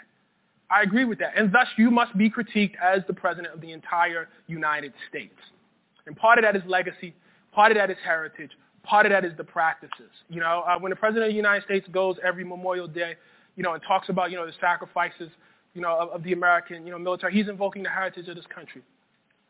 [0.71, 1.33] I agree with that.
[1.37, 5.39] And thus you must be critiqued as the president of the entire United States.
[6.07, 7.15] And part of that is legacy,
[7.53, 8.51] part of that is heritage,
[8.83, 10.11] part of that is the practices.
[10.29, 13.15] You know, uh, when the president of the United States goes every Memorial Day,
[13.57, 15.31] you know, and talks about, you know, the sacrifices,
[15.75, 18.47] you know, of, of the American, you know, military, he's invoking the heritage of this
[18.55, 18.83] country.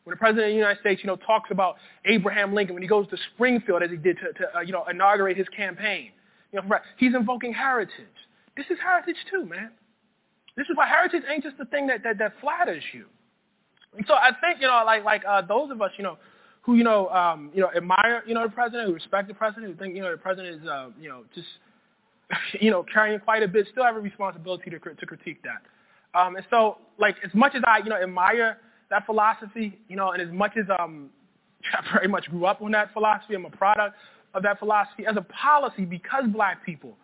[0.06, 2.88] When the president of the United States, you know, talks about Abraham Lincoln when he
[2.88, 6.12] goes to Springfield as he did to, to uh, you know, inaugurate his campaign,
[6.52, 8.06] you know, he's invoking heritage.
[8.56, 9.72] This is heritage too, man.
[10.56, 13.06] This is why heritage ain't just the thing that, that, that flatters you.
[13.96, 16.18] And so I think, you know, like like uh, those of us, you know,
[16.62, 19.72] who, you know, um, you know, admire, you know, the president, who respect the president,
[19.72, 21.48] who think, you know, the president is, uh, you know, just,
[22.60, 25.62] you know, carrying quite a bit, still have a responsibility to, to critique that.
[26.16, 28.58] Um, and so, like, as much as I, you know, admire
[28.90, 31.10] that philosophy, you know, and as much as um,
[31.72, 33.96] I very much grew up on that philosophy, I'm a product
[34.34, 35.06] of that philosophy.
[35.06, 36.96] As a policy, because black people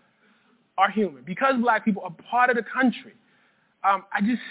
[0.79, 3.15] are human, because black people are part of the country,
[3.85, 4.43] um, I just,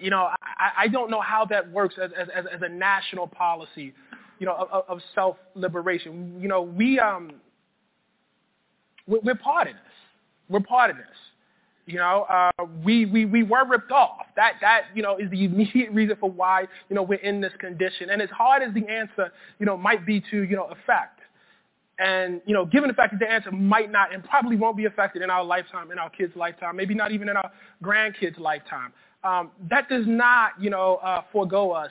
[0.00, 3.94] you know, I, I don't know how that works as, as, as a national policy,
[4.38, 6.38] you know, of, of self-liberation.
[6.40, 7.32] You know, we, um,
[9.06, 9.82] we're part of this.
[10.48, 11.06] We're part of this.
[11.86, 14.26] You know, uh, we, we, we were ripped off.
[14.34, 17.52] That, that, you know, is the immediate reason for why, you know, we're in this
[17.58, 18.10] condition.
[18.10, 21.20] And as hard as the answer, you know, might be to, you know, affect,
[21.98, 24.84] and, you know, given the fact that the answer might not and probably won't be
[24.84, 27.50] affected in our lifetime, in our kids' lifetime, maybe not even in our
[27.82, 28.92] grandkids' lifetime,
[29.24, 31.90] um, that does not, you know, uh, forego us,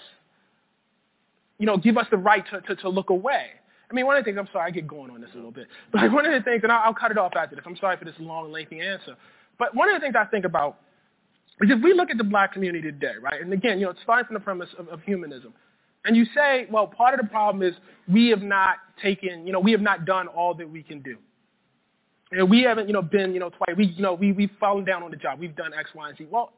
[1.57, 3.47] you know, give us the right to, to, to look away.
[3.89, 5.51] I mean, one of the things, I'm sorry, I get going on this a little
[5.51, 7.65] bit, but one of the things, and I'll, I'll cut it off after this.
[7.65, 9.15] I'm sorry for this long, lengthy answer.
[9.57, 10.79] But one of the things I think about
[11.61, 14.01] is if we look at the black community today, right, and again, you know, it's
[14.03, 15.53] starting from the premise of, of humanism,
[16.05, 17.73] and you say, well, part of the problem is
[18.07, 21.17] we have not taken, you know, we have not done all that we can do.
[22.31, 23.75] And we haven't, you know, been, you know, twice.
[23.77, 25.39] We, you know, we, we've fallen down on the job.
[25.39, 26.27] We've done X, Y, and Z.
[26.29, 26.53] Well,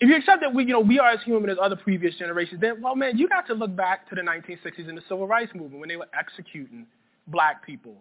[0.00, 2.60] if you accept that we, you know, we are as human as other previous generations,
[2.60, 5.52] then, well, man, you got to look back to the 1960s and the civil rights
[5.54, 6.86] movement when they were executing
[7.26, 7.96] black people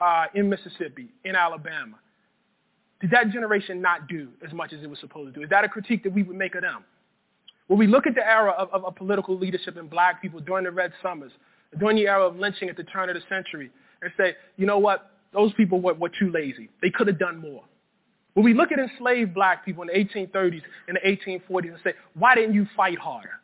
[0.00, 1.96] uh, in Mississippi, in Alabama.
[3.00, 5.44] Did that generation not do as much as it was supposed to do?
[5.44, 6.84] Is that a critique that we would make of them?
[7.66, 10.64] When we look at the era of, of, of political leadership in black people during
[10.64, 11.32] the Red Summers,
[11.78, 13.70] during the era of lynching at the turn of the century,
[14.02, 16.68] and say, you know what, those people were, were too lazy.
[16.82, 17.62] They could have done more.
[18.34, 21.94] When we look at enslaved black people in the 1830s and the 1840s and say,
[22.14, 23.40] why didn't you fight harder?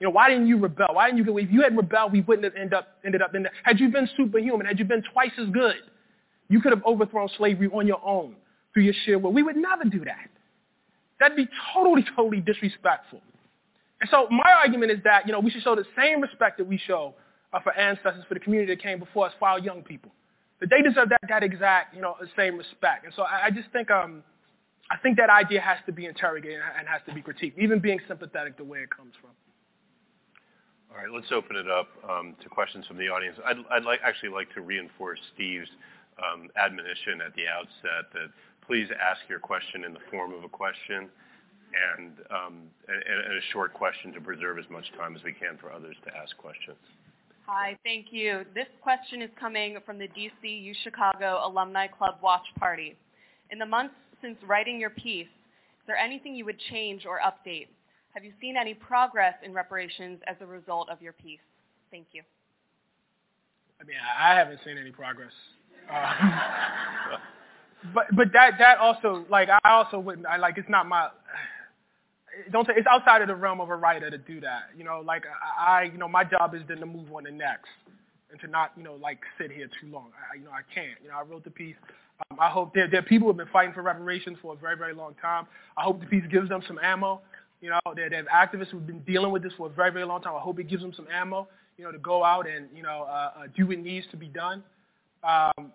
[0.00, 0.88] You know, why didn't you rebel?
[0.92, 1.36] Why didn't you go?
[1.38, 3.52] If you had rebelled, we wouldn't have end up, ended up in there.
[3.62, 5.76] Had you been superhuman, had you been twice as good,
[6.48, 8.36] you could have overthrown slavery on your own
[8.74, 9.32] through your sheer will.
[9.32, 10.28] We would never do that.
[11.20, 13.22] That'd be totally, totally disrespectful.
[14.00, 16.66] And so my argument is that, you know, we should show the same respect that
[16.66, 17.14] we show
[17.52, 20.10] uh, for ancestors, for the community that came before us, for our young people.
[20.60, 23.04] That they deserve that, that exact, you know, the same respect.
[23.04, 24.22] And so I, I just think, um,
[24.90, 28.00] I think that idea has to be interrogated and has to be critiqued, even being
[28.08, 29.30] sympathetic the way it comes from.
[30.90, 33.38] All right, let's open it up um, to questions from the audience.
[33.44, 35.68] I'd, I'd like, actually like to reinforce Steve's
[36.18, 38.28] um, admonition at the outset that
[38.66, 41.08] please ask your question in the form of a question
[41.98, 45.58] and, um, and, and a short question to preserve as much time as we can
[45.60, 46.78] for others to ask questions.
[47.46, 48.44] Hi, thank you.
[48.54, 52.96] This question is coming from the DCU Chicago Alumni Club Watch Party.
[53.50, 57.66] In the months since writing your piece, is there anything you would change or update?
[58.14, 61.40] Have you seen any progress in reparations as a result of your piece?
[61.90, 62.22] Thank you.
[63.80, 65.32] I mean, I haven't seen any progress.
[65.92, 67.16] Uh,
[67.92, 71.08] but but that that also like I also wouldn't I like it's not my
[72.50, 74.64] don't say it's outside of the realm of a writer to do that.
[74.76, 75.24] You know, like
[75.58, 77.68] I, you know, my job is then to move on to next
[78.30, 80.10] and to not, you know, like sit here too long.
[80.32, 80.98] I, you know, I can't.
[81.02, 81.76] You know, I wrote the piece.
[82.30, 84.56] Um, I hope there, there are people who have been fighting for reparations for a
[84.56, 85.46] very, very long time.
[85.76, 87.20] I hope the piece gives them some ammo.
[87.60, 90.04] You know, there, there are activists who've been dealing with this for a very, very
[90.04, 90.34] long time.
[90.36, 91.48] I hope it gives them some ammo,
[91.78, 94.26] you know, to go out and, you know, uh, uh, do what needs to be
[94.26, 94.62] done.
[95.22, 95.72] Um,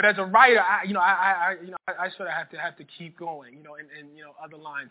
[0.00, 2.32] but as a writer, I, you know, I, I, you know, I, I sort of
[2.32, 4.88] have to have to keep going, you know, and, and you know, other lines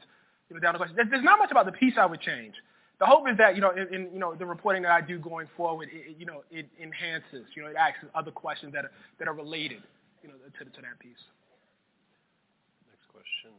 [0.47, 0.95] you know, down the question.
[1.09, 2.53] There's not much about the piece I would change.
[2.99, 5.17] The hope is that you know, in, in you know, the reporting that I do
[5.17, 8.91] going forward, it, you know, it enhances, you know, it asks other questions that are
[9.17, 9.81] that are related,
[10.21, 11.23] you know, to to that piece.
[12.85, 13.57] Next question.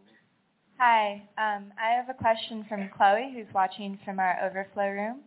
[0.79, 5.19] Hi, um, I have a question from Chloe, who's watching from our overflow room.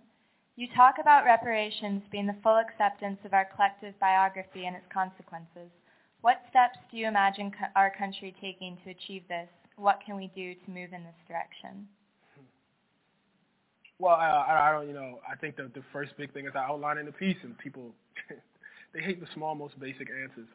[0.55, 5.67] You talk about reparations being the full acceptance of our collective biography and its consequences.
[6.23, 9.49] What steps do you imagine co- our country taking to achieve this?
[9.75, 11.85] What can we do to move in this direction?
[13.99, 16.71] Well, I, I don't, you know, I think the, the first big thing is I
[16.97, 17.91] in the piece, and people,
[18.93, 20.47] they hate the small, most basic answers.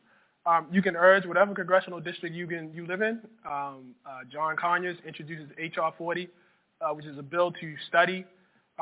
[0.46, 3.20] Um, you can urge whatever congressional district you can you live in.
[3.44, 5.92] Um, uh, John Conyers introduces H.R.
[5.98, 6.30] 40,
[6.80, 8.24] uh, which is a bill to study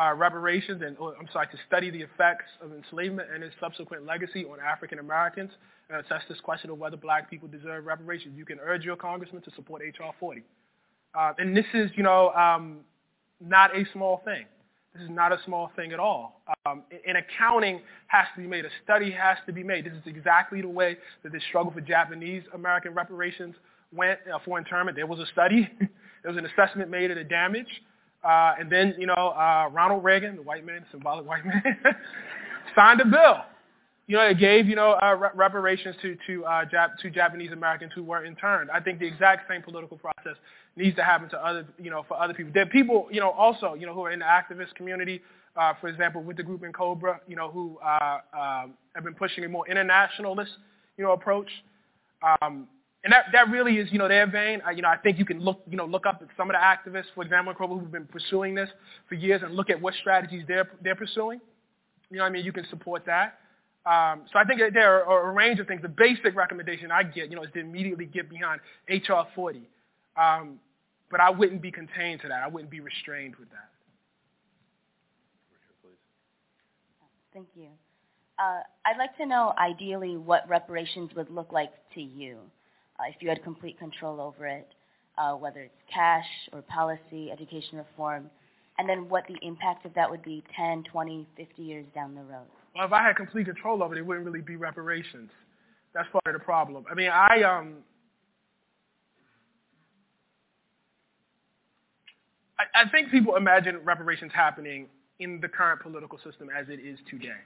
[0.01, 4.07] uh, reparations and, oh, I'm sorry, to study the effects of enslavement and its subsequent
[4.07, 5.51] legacy on African Americans
[5.89, 8.35] and assess this question of whether black people deserve reparations.
[8.37, 10.13] You can urge your congressman to support H.R.
[10.19, 10.43] 40.
[11.15, 12.79] Uh, and this is, you know, um,
[13.41, 14.47] not a small thing.
[14.95, 16.41] This is not a small thing at all.
[16.65, 18.65] Um, an accounting has to be made.
[18.65, 19.85] A study has to be made.
[19.85, 23.55] This is exactly the way that the struggle for Japanese American reparations
[23.93, 24.97] went uh, for internment.
[24.97, 25.69] There was a study.
[25.81, 27.69] there was an assessment made of the damage.
[28.25, 31.63] Uh, and then, you know, uh, Ronald Reagan, the white man, the symbolic white man,
[32.75, 33.43] signed a bill.
[34.09, 37.51] You know, it gave, you know, uh, re- reparations to to, uh, Jap- to Japanese
[37.51, 38.71] Americans who were interned.
[38.71, 40.37] I think the exact same political process
[40.77, 42.53] needs to happen to other, you know, for other people.
[42.55, 45.23] There are people, you know, also, you know, who are in the activist community,
[45.57, 49.45] uh, for example, with the group N'COBRA, you know, who uh, uh, have been pushing
[49.45, 50.53] a more internationalist,
[50.97, 51.49] you know, approach.
[52.23, 52.69] Um,
[53.03, 54.61] and that, that really is, you know, their vein.
[54.65, 56.55] I, you know, I think you can look, you know, look up at some of
[56.55, 58.69] the activists, for example, N'COBRA, who've been pursuing this
[59.09, 61.41] for years and look at what strategies they're, they're pursuing.
[62.11, 62.45] You know what I mean?
[62.45, 63.39] You can support that.
[63.87, 65.81] Um, so I think there are a range of things.
[65.81, 69.63] The basic recommendation I get, you know, is to immediately get behind HR 40.
[70.17, 70.59] Um,
[71.09, 72.43] but I wouldn't be contained to that.
[72.43, 73.71] I wouldn't be restrained with that.
[77.33, 77.69] Thank you.
[78.39, 82.39] Uh, I'd like to know, ideally, what reparations would look like to you
[82.99, 84.69] uh, if you had complete control over it,
[85.17, 88.31] uh, whether it's cash or policy, education reform,
[88.79, 92.23] and then what the impact of that would be 10, 20, 50 years down the
[92.23, 92.47] road.
[92.77, 95.31] Well, if I had complete control over it, it wouldn't really be reparations.
[95.95, 96.85] That's part of the problem.
[96.91, 97.77] I mean, I um,
[102.59, 104.89] I, I think people imagine reparations happening
[105.21, 107.41] in the current political system as it is today.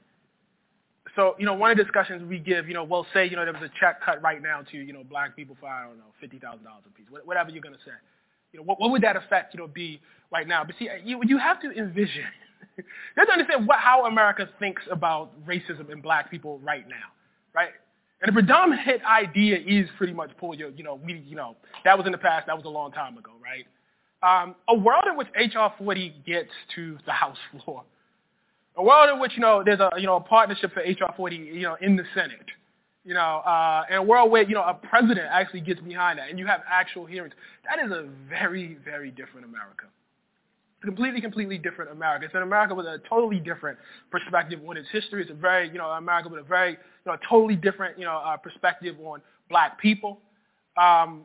[1.15, 3.45] So, you know, one of the discussions we give, you know, we'll say, you know,
[3.45, 5.99] there was a check cut right now to, you know, black people for, I don't
[5.99, 7.93] know, $50,000 a piece, whatever you're going to say.
[8.53, 10.01] You know, what, what would that effect, you know, be
[10.33, 10.65] right now?
[10.65, 12.25] But see, you, you have to envision,
[12.79, 12.85] you
[13.17, 17.13] have to understand what, how America thinks about racism and black people right now,
[17.55, 17.71] right?
[18.23, 21.97] And the predominant idea is pretty much pull your, you know, we, you know, that
[21.97, 23.67] was in the past, that was a long time ago, right?
[24.23, 27.85] Um, a world in which HR 40 gets to the House floor,
[28.77, 31.37] a world in which you know there's a you know a partnership for HR 40
[31.37, 32.45] you know in the Senate,
[33.05, 36.29] you know, uh, and a world where you know a president actually gets behind that,
[36.29, 37.33] and you have actual hearings.
[37.65, 39.87] That is a very very different America.
[40.83, 42.25] Completely completely different America.
[42.25, 43.79] It's an America with a totally different
[44.11, 45.23] perspective on its history.
[45.23, 48.17] It's a very you know America with a very you know totally different you know
[48.17, 49.21] uh, perspective on
[49.51, 50.21] black people.
[50.81, 51.25] Um,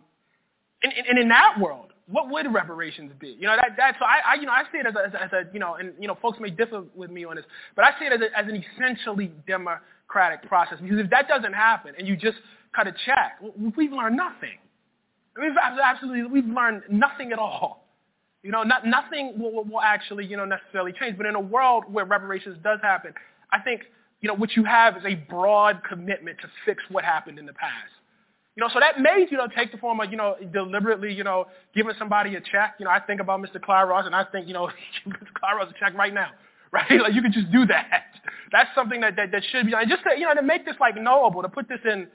[0.84, 3.36] and, and in that world, what would reparations be?
[3.40, 5.32] You know, that, that so I, I, you know, I see it as a, as
[5.34, 7.45] a, you know, and, you know, folks may differ with me on this,
[7.76, 11.53] but I see it as, a, as an essentially democratic process because if that doesn't
[11.53, 12.38] happen and you just
[12.76, 13.40] cut a check,
[13.76, 14.60] we've learned nothing.
[15.40, 15.52] We've
[15.84, 17.85] absolutely, we've learned nothing at all.
[18.46, 21.18] You know, not, nothing will, will actually, you know, necessarily change.
[21.18, 23.12] But in a world where reparations does happen,
[23.52, 23.82] I think,
[24.22, 27.54] you know, what you have is a broad commitment to fix what happened in the
[27.54, 27.92] past.
[28.56, 31.24] You know, so that may, you know, take the form of, you know, deliberately, you
[31.24, 32.76] know, giving somebody a check.
[32.78, 33.60] You know, I think about Mr.
[33.60, 34.70] Clyde Ross, and I think, you know,
[35.08, 35.18] Mr.
[35.42, 36.30] Ross a check right now,
[36.72, 37.02] right?
[37.02, 38.04] Like you can just do that.
[38.52, 40.76] That's something that that, that should be, and just to, you know, to make this
[40.80, 42.08] like knowable, to put this in,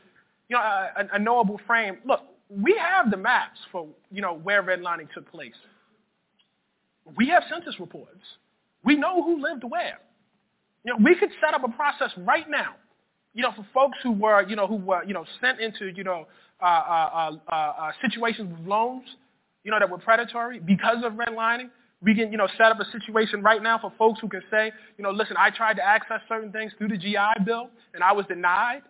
[0.48, 1.98] you know, a, a knowable frame.
[2.06, 5.54] Look, we have the maps for, you know, where redlining took place.
[7.16, 8.22] We have census reports.
[8.84, 10.00] We know who lived where.
[10.84, 12.74] You know, we could set up a process right now
[13.32, 16.04] you know, for folks who were, you know, who were, you know, sent into, you
[16.04, 16.26] know,
[16.60, 19.04] uh, uh, uh, uh, situations with loans,
[19.64, 21.70] you know, that were predatory because of redlining.
[22.02, 24.72] We can, you know, set up a situation right now for folks who can say,
[24.96, 28.12] you know, listen, I tried to access certain things through the GI Bill and I
[28.12, 28.82] was denied.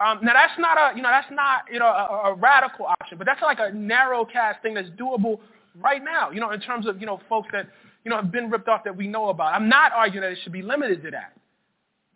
[0.00, 3.18] Um, now that's not a, you know, that's not, you know, a, a radical option,
[3.18, 5.40] but that's like a narrow cast thing that's doable
[5.80, 7.68] right now, you know, in terms of, you know, folks that,
[8.04, 9.54] you know, have been ripped off that we know about.
[9.54, 11.36] I'm not arguing that it should be limited to that.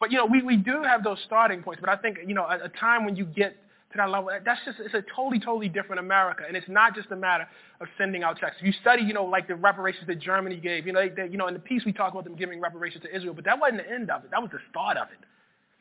[0.01, 1.80] But, you know, we, we do have those starting points.
[1.80, 3.56] But I think, you know, a, a time when you get
[3.93, 6.44] to that level, that's just, it's a totally, totally different America.
[6.47, 7.48] And it's not just a matter
[7.80, 8.56] of sending out checks.
[8.60, 11.28] If you study, you know, like the reparations that Germany gave, you know, they, they,
[11.30, 13.59] you know, in the piece we talk about them giving reparations to Israel, but that
[13.59, 14.30] wasn't the end of it.
[14.30, 15.26] That was the start of it.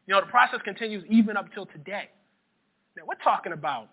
[0.07, 2.09] You know, the process continues even up till today.
[2.95, 3.89] Now, we're talking about,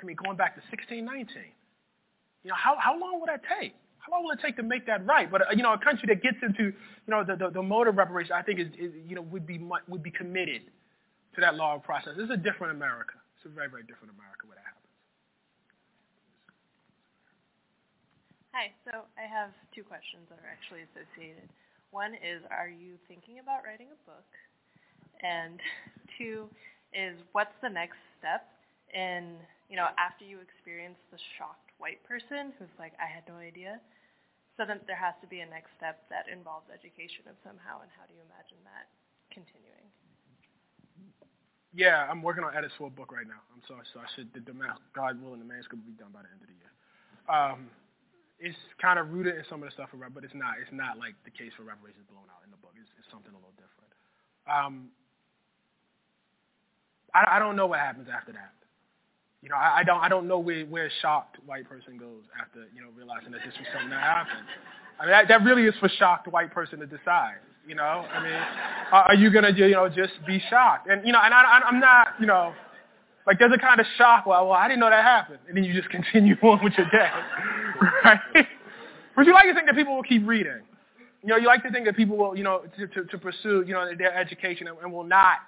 [0.00, 1.52] I mean, going back to 1619.
[2.44, 3.74] You know, how, how long would that take?
[3.98, 5.30] How long will it take to make that right?
[5.30, 7.86] But uh, you know, a country that gets into you know the, the, the mode
[7.86, 10.62] of reparation, I think is, is you know would be would be committed
[11.34, 12.16] to that law process.
[12.16, 13.14] This is a different America.
[13.36, 14.92] It's a very, very different America where that happens.
[18.52, 18.66] Hi.
[18.84, 21.48] So I have two questions that are actually associated.
[21.90, 24.28] One is, are you thinking about writing a book?
[25.22, 25.58] And
[26.18, 26.50] two
[26.92, 28.46] is, what's the next step
[28.92, 29.38] in,
[29.70, 33.80] you know, after you experience the shocked white person who's like, I had no idea.
[34.60, 37.88] So then there has to be a next step that involves education of somehow, and
[37.96, 38.92] how do you imagine that
[39.32, 39.88] continuing?
[41.72, 43.40] Yeah, I'm working on edits for a book right now.
[43.56, 44.52] I'm sorry, so I should, the, the
[44.92, 46.72] God willing, the manuscript will be done by the end of the year.
[47.30, 47.72] Um,
[48.36, 50.60] it's kind of rooted in some of the stuff, for, but it's not.
[50.60, 52.76] It's not like the case for reparations blown out in the book.
[52.76, 53.92] It's, it's something a little different.
[54.44, 54.92] Um,
[57.14, 58.59] I, I don't know what happens after that.
[59.42, 62.22] You know, I, I don't I don't know where where a shocked white person goes
[62.40, 64.46] after you know realizing that this was something that happened.
[64.98, 67.40] I mean, that, that really is for shocked white person to decide.
[67.66, 68.32] You know, I mean,
[68.92, 70.88] are, you gonna you know just be shocked?
[70.88, 72.52] And you know, and I, I'm not you know,
[73.26, 74.26] like there's a kind of shock.
[74.26, 76.88] Well, well, I didn't know that happened, and then you just continue on with your
[76.90, 77.10] day,
[78.04, 78.46] right?
[79.16, 80.60] But you like to think that people will keep reading.
[81.22, 83.64] You know, you like to think that people will, you know, to, to, to pursue,
[83.66, 85.40] you know, their education and, and will not,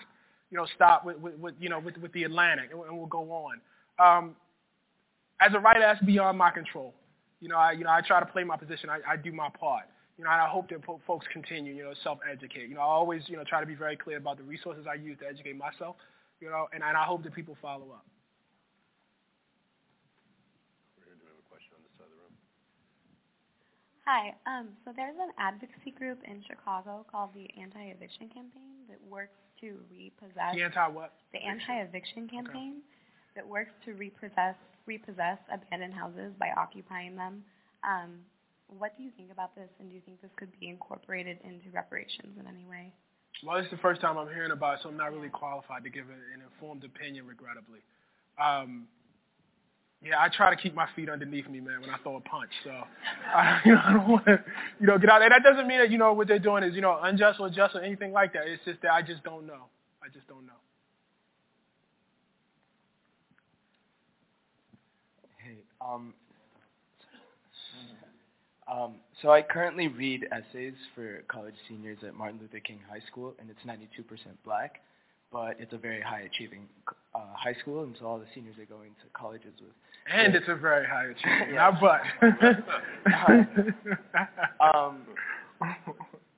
[0.51, 3.07] you know, stop with, with, with you know, with, with the Atlantic and, and will
[3.07, 3.61] go on.
[3.99, 4.37] Um,
[5.41, 6.95] as a writer, that's beyond my control.
[7.41, 8.89] You know, I, you know, I try to play my position.
[8.89, 9.85] I, I do my part.
[10.19, 12.69] You know, and I hope that folks continue, you know, self-educate.
[12.69, 14.95] You know, I always, you know, try to be very clear about the resources I
[14.95, 15.97] use to educate myself.
[16.41, 18.05] You know, and, and I hope that people follow up.
[24.05, 24.35] Hi.
[24.47, 29.79] Um, so there's an advocacy group in Chicago called the Anti-Eviction Campaign that works to
[29.91, 30.55] repossess.
[30.55, 31.13] The anti what?
[31.33, 32.93] The Anti-Eviction Campaign okay.
[33.35, 34.57] That works to repossess
[34.87, 37.43] repossess abandoned houses by occupying them.
[37.85, 38.19] Um,
[38.79, 41.71] what do you think about this, and do you think this could be incorporated into
[41.73, 42.93] reparations in any way?
[43.45, 45.85] Well, this is the first time I'm hearing about it, so I'm not really qualified
[45.85, 47.81] to give an informed opinion, regrettably.
[48.43, 48.87] Um,
[50.05, 52.51] yeah, I try to keep my feet underneath me, man, when I throw a punch.
[52.65, 52.71] So,
[53.35, 54.45] I, you know, I don't want to,
[54.81, 55.31] you know, get out there.
[55.31, 57.75] That doesn't mean that, you know, what they're doing is, you know, unjust or just
[57.77, 58.47] or anything like that.
[58.47, 59.67] It's just that I just don't know.
[60.03, 60.59] I just don't know.
[65.39, 66.15] Hey, um,
[68.71, 73.35] um, so I currently read essays for college seniors at Martin Luther King High School,
[73.39, 74.07] and it's 92%
[74.45, 74.81] black
[75.33, 76.69] but it's a very high achieving
[77.15, 79.71] uh, high school, and so all the seniors are going to colleges with.
[80.13, 81.71] And it's a very high achieving, yeah.
[81.81, 82.03] not but.
[84.77, 85.03] um,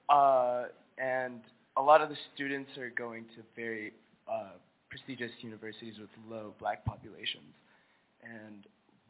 [0.09, 0.65] uh,
[0.99, 1.41] and
[1.77, 3.93] a lot of the students are going to very
[4.31, 4.53] uh,
[4.89, 7.53] prestigious universities with low black populations.
[8.23, 8.65] And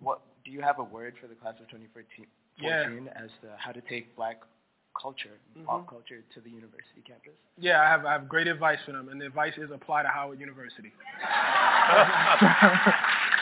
[0.05, 2.27] what do you have a word for the class of 2014
[2.61, 2.85] yeah.
[3.17, 4.41] as to how to take black
[5.01, 5.67] culture, mm-hmm.
[5.67, 7.33] pop culture to the university campus?
[7.59, 10.09] Yeah, I have I have great advice for them, and the advice is apply to
[10.09, 10.93] Howard University.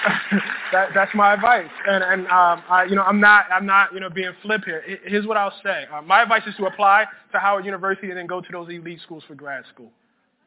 [0.72, 4.00] that, that's my advice, and and um, I you know I'm not I'm not you
[4.00, 4.82] know being flip here.
[5.04, 5.84] Here's what I'll say.
[5.92, 9.00] Uh, my advice is to apply to Howard University and then go to those elite
[9.02, 9.90] schools for grad school.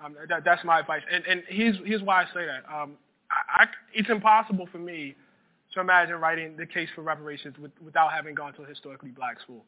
[0.04, 2.64] Um, that, that's my advice, and and here's here's why I say that.
[2.74, 2.94] Um,
[3.32, 5.16] I, I, it's impossible for me
[5.76, 9.39] to imagine writing the case for reparations with, without having gone to a historically black
[9.41, 9.64] school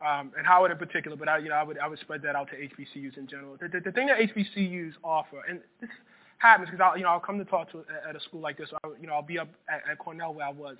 [0.00, 2.36] um, and Howard in particular, but I, you know, I would I would spread that
[2.36, 3.56] out to HBCUs in general.
[3.60, 5.90] The, the, the thing that HBCUs offer, and this
[6.38, 8.68] happens because I, you know, I'll come to talk to at a school like this.
[8.84, 10.76] I, you know, I'll be up at, at Cornell where I was,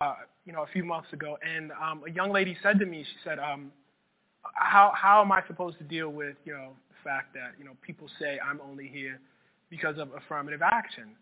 [0.00, 0.14] uh,
[0.44, 3.16] you know, a few months ago, and um, a young lady said to me, she
[3.22, 3.70] said, um,
[4.54, 7.72] "How how am I supposed to deal with you know the fact that you know
[7.80, 9.20] people say I'm only here
[9.70, 11.14] because of affirmative action?"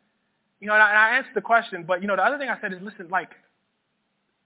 [0.60, 2.48] You know, and I, and I answered the question, but you know, the other thing
[2.48, 3.30] I said is, listen, like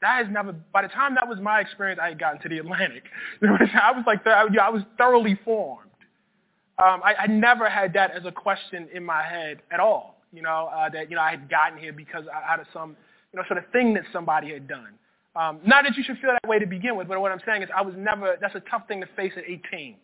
[0.01, 2.59] that has never, by the time that was my experience, I had gotten to the
[2.59, 3.05] Atlantic.
[3.43, 5.91] I was like, I was thoroughly formed.
[6.78, 10.16] Um, I, I never had that as a question in my head at all.
[10.32, 12.97] You know, uh, that, you know, I had gotten here because out of some,
[13.32, 14.91] you know, sort of thing that somebody had done.
[15.36, 17.62] Um, not that you should feel that way to begin with, but what I'm saying
[17.62, 19.97] is I was never, that's a tough thing to face at 18.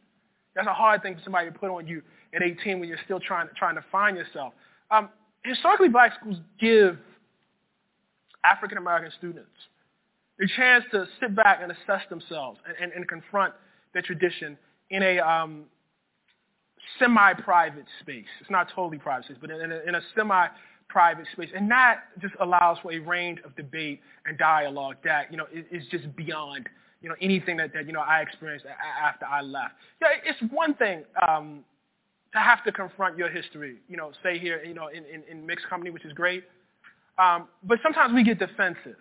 [0.55, 2.03] That's a hard thing for somebody to put on you
[2.35, 4.55] at 18 when you're still trying, trying to find yourself.
[4.91, 5.11] Um,
[5.45, 6.99] historically, black schools give
[8.45, 9.51] African American students
[10.43, 13.53] a chance to sit back and assess themselves and, and, and confront
[13.93, 14.57] their tradition
[14.91, 15.65] in a um,
[16.99, 18.25] semi-private space.
[18.41, 21.51] It's not totally private space, but in a, in a semi-private space.
[21.55, 25.65] And that just allows for a range of debate and dialogue that, you know, is,
[25.71, 26.69] is just beyond,
[27.03, 28.67] you know, anything that, that, you know, I experienced
[29.03, 29.75] after I left.
[30.01, 31.65] Yeah, it's one thing um,
[32.33, 35.47] to have to confront your history, you know, say here, you know, in, in, in
[35.47, 36.45] mixed company, which is great.
[37.19, 38.97] Um, but sometimes we get defensive.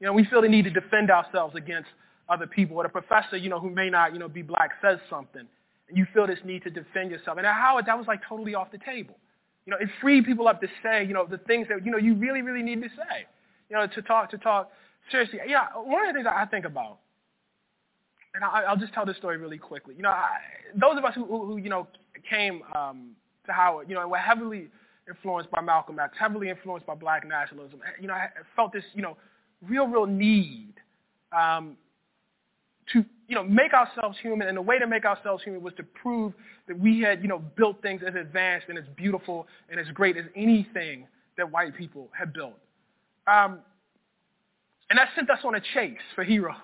[0.00, 1.88] You know, we feel the need to defend ourselves against
[2.28, 2.76] other people.
[2.76, 5.46] Or the professor, you know, who may not, you know, be black says something.
[5.88, 7.38] And you feel this need to defend yourself.
[7.38, 9.16] And at Howard, that was like totally off the table.
[9.64, 11.98] You know, it freed people up to say, you know, the things that, you know,
[11.98, 13.26] you really, really need to say.
[13.70, 14.70] You know, to talk, to talk
[15.10, 15.38] seriously.
[15.46, 16.98] Yeah, one of the things I think about,
[18.34, 19.94] and I, will just tell this story really quickly.
[19.96, 20.38] You know, I,
[20.74, 21.88] those of us who, who you know,
[22.28, 23.10] came um,
[23.46, 24.68] to Howard, you know, were heavily
[25.08, 27.80] influenced by Malcolm X, heavily influenced by black nationalism.
[28.00, 29.16] You know, I felt this, you know,
[29.62, 30.74] real, real need
[31.36, 31.76] um,
[32.92, 34.48] to, you know, make ourselves human.
[34.48, 36.32] And the way to make ourselves human was to prove
[36.68, 40.16] that we had, you know, built things as advanced and as beautiful and as great
[40.16, 42.58] as anything that white people had built.
[43.26, 43.60] Um,
[44.88, 46.54] and that sent us on a chase for heroes.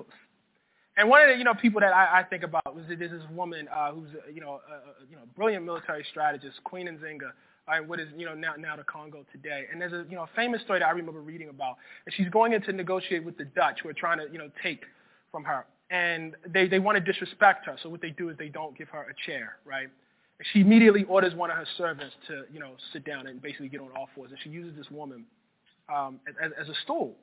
[0.97, 3.23] And one of the you know people that I, I think about was there's this
[3.33, 7.31] woman uh, who's you know a, a, you know brilliant military strategist, Queen Nzinga,
[7.69, 9.67] uh, what is you know now now the Congo today.
[9.71, 11.77] And there's a you know famous story that I remember reading about.
[12.05, 14.51] And she's going in to negotiate with the Dutch who are trying to you know
[14.63, 14.83] take
[15.31, 17.77] from her, and they they want to disrespect her.
[17.83, 19.89] So what they do is they don't give her a chair, right?
[20.39, 23.69] And she immediately orders one of her servants to you know sit down and basically
[23.69, 25.25] get on all fours, and she uses this woman
[25.89, 27.17] um, as, as a stool.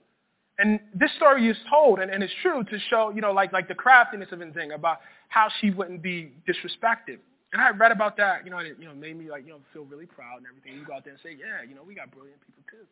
[0.60, 3.69] And this story is told, and, and it's true, to show, you know, like, like
[3.69, 4.99] the craftiness of Nzinga about
[5.30, 7.19] how she wouldn't be disrespected.
[7.53, 9.53] And I read about that, you know, and it you know, made me like, you
[9.53, 10.77] know, feel really proud and everything.
[10.77, 12.86] You go out there and say, yeah, you know, we got brilliant people too.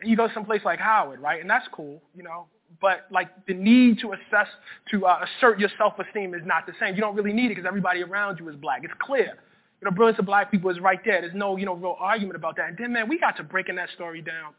[0.00, 1.40] And you go someplace like Howard, right?
[1.40, 2.46] And that's cool, you know.
[2.80, 4.46] But like the need to assess,
[4.90, 6.94] to uh, assert your self-esteem is not the same.
[6.94, 8.84] You don't really need it because everybody around you is black.
[8.84, 9.38] It's clear.
[9.80, 11.22] You know, brilliance of black people is right there.
[11.22, 12.68] There's no, you know, real argument about that.
[12.68, 14.52] And then, man, we got to breaking that story down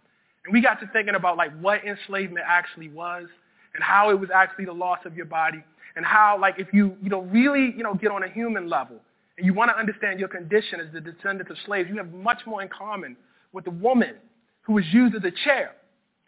[0.45, 3.27] and we got to thinking about like what enslavement actually was
[3.73, 5.63] and how it was actually the loss of your body
[5.95, 8.97] and how like if you, you know, really, you know, get on a human level
[9.38, 12.39] and you want to understand your condition as the descendant of slaves, you have much
[12.45, 13.15] more in common
[13.53, 14.15] with the woman
[14.61, 15.72] who was used as a chair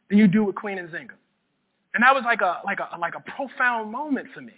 [0.10, 1.12] than you do with Queen and Nzinga.
[1.94, 4.54] And that was like a, like a, like a profound moment for me.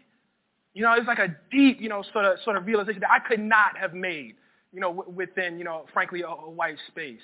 [0.73, 3.11] You know, it was like a deep, you know, sort of, sort of realization that
[3.11, 4.35] I could not have made,
[4.73, 7.21] you know, w- within, you know, frankly, a, a white space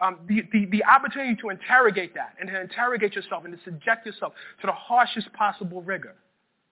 [0.00, 4.06] um, the, the, the opportunity to interrogate that and to interrogate yourself and to subject
[4.06, 6.14] yourself to the harshest possible rigor.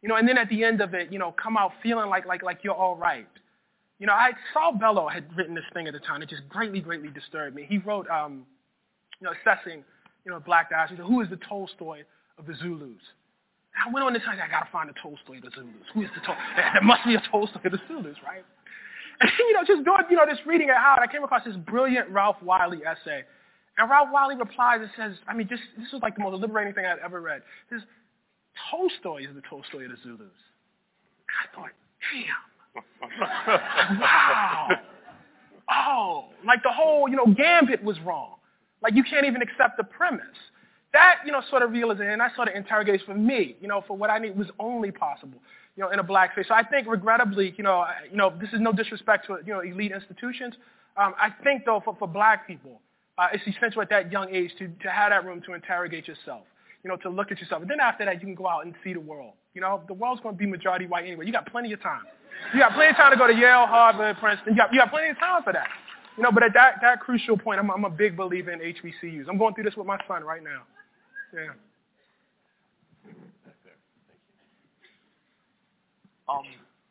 [0.02, 2.26] You know, and then at the end of it, you know, come out feeling like,
[2.26, 3.26] like, like you're all right.
[3.98, 6.80] You know, I, Saul Bellow had written this thing at the time that just greatly,
[6.80, 7.66] greatly disturbed me.
[7.68, 8.44] He wrote, um,
[9.20, 9.82] you know, assessing,
[10.24, 11.04] you know, black diaspora.
[11.04, 12.02] Who is the Tolstoy
[12.38, 13.00] of the Zulus?
[13.74, 15.74] I went on this time, I got to find the Tolstoy of the Zulus.
[15.94, 16.42] Who is the Tolstoy?
[16.74, 18.44] There must be a Tolstoy of the Zulus, right?
[19.20, 21.56] And, you know, just doing, you know, this reading at Howard, I came across this
[21.56, 23.24] brilliant Ralph Wiley essay.
[23.78, 26.72] And Ralph Wiley replies and says, I mean, just, this was like the most liberating
[26.72, 27.42] thing I'd ever read.
[27.68, 27.84] He says,
[28.70, 30.20] Tolstoy is the Tolstoy of the Zulus.
[30.20, 31.70] And I thought,
[32.12, 32.46] damn.
[34.00, 34.68] wow.
[35.68, 38.36] Oh, like the whole, you know, gambit was wrong.
[38.82, 40.24] Like you can't even accept the premise.
[40.96, 43.96] That, you know, sort of realization, that sort of interrogation for me, you know, for
[43.96, 45.38] what I need was only possible
[45.76, 46.46] you know, in a black face.
[46.48, 49.60] So I think, regrettably, you know, you know, this is no disrespect to you know
[49.60, 50.54] elite institutions.
[50.96, 52.80] Um, I think though, for, for black people,
[53.18, 56.44] uh, it's essential at that young age to, to have that room to interrogate yourself.
[56.82, 58.74] You know, to look at yourself, and then after that, you can go out and
[58.82, 59.32] see the world.
[59.54, 61.26] You know, the world's going to be majority white anyway.
[61.26, 62.02] You got plenty of time.
[62.54, 64.54] You got plenty of time to go to Yale, Harvard, Princeton.
[64.54, 65.66] You got, you got plenty of time for that.
[66.16, 69.24] You know, but at that, that crucial point, I'm, I'm a big believer in HBCUs.
[69.28, 70.62] I'm going through this with my son right now.
[71.34, 71.52] Yeah.
[76.28, 76.42] Um,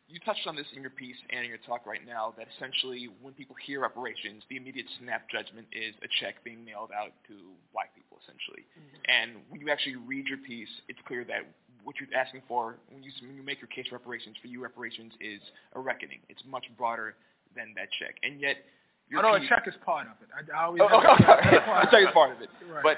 [0.07, 3.09] you touched on this in your piece and in your talk right now that essentially
[3.21, 7.35] when people hear reparations, the immediate snap judgment is a check being mailed out to
[7.73, 8.63] black people, essentially.
[8.79, 9.11] Mm-hmm.
[9.11, 11.43] And when you actually read your piece, it's clear that
[11.83, 14.63] what you're asking for when you, when you make your case for reparations, for you
[14.63, 15.41] reparations is
[15.75, 16.23] a reckoning.
[16.29, 17.15] It's much broader
[17.55, 18.15] than that check.
[18.23, 18.57] And yet,
[19.09, 20.29] your I know piece, a check is part of it.
[20.31, 22.49] I, I always oh, oh, oh, a check is part of it.
[22.71, 22.83] Right.
[22.83, 22.97] But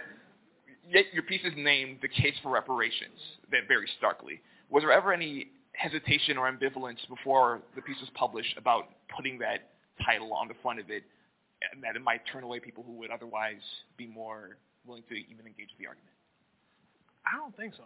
[0.89, 3.19] yet your piece is named the case for reparations,
[3.51, 4.41] that very starkly.
[4.69, 9.69] Was there ever any hesitation or ambivalence before the piece was published about putting that
[10.05, 11.03] title on the front of it,
[11.71, 13.61] and that it might turn away people who would otherwise
[13.97, 16.13] be more willing to even engage the argument?
[17.25, 17.83] I don't think so.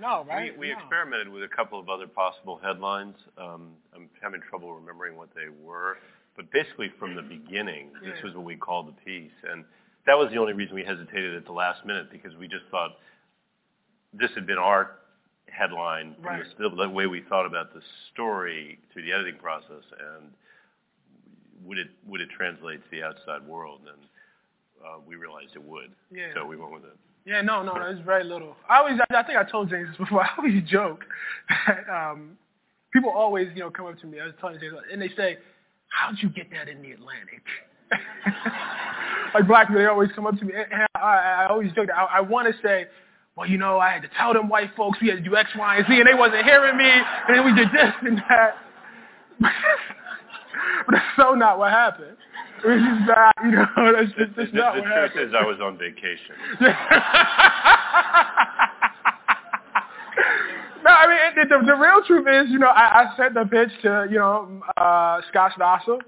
[0.00, 0.52] No, right?
[0.58, 0.80] We, we no.
[0.80, 3.14] experimented with a couple of other possible headlines.
[3.36, 5.98] Um, I'm having trouble remembering what they were,
[6.34, 9.64] but basically from the beginning, this was what we called the piece, and
[10.06, 12.92] that was the only reason we hesitated at the last minute because we just thought
[14.12, 14.98] this had been our
[15.48, 16.42] headline right.
[16.58, 17.80] the, the way we thought about the
[18.12, 19.84] story through the editing process,
[20.16, 20.30] and
[21.64, 23.80] would it would it translate to the outside world?
[23.86, 24.02] And
[24.84, 26.28] uh, we realized it would, yeah.
[26.34, 26.96] so we went with it.
[27.24, 28.56] Yeah, no, no, no, it's very little.
[28.68, 30.24] I always, I think I told James this before.
[30.24, 31.04] I always joke
[31.68, 32.36] that um,
[32.92, 34.18] people always, you know, come up to me.
[34.20, 35.38] I was telling James, and they say,
[35.88, 37.42] "How'd you get that in the Atlantic?"
[39.34, 41.96] like black people, they always come up to me, and I, I always joke that
[41.96, 42.86] I, I want to say,
[43.36, 45.50] well, you know, I had to tell them white folks we had to do X,
[45.56, 48.54] Y, and Z, and they wasn't hearing me, and then we did this and that.
[49.40, 52.16] but that's so not what happened.
[52.64, 55.44] It's is not, you know, that's just, that's the, not the what truth is I
[55.44, 56.36] was on vacation.
[60.84, 63.44] no, I mean, the, the, the real truth is, you know, I, I sent the
[63.44, 66.00] pitch to, you know, uh, Scott Stossel,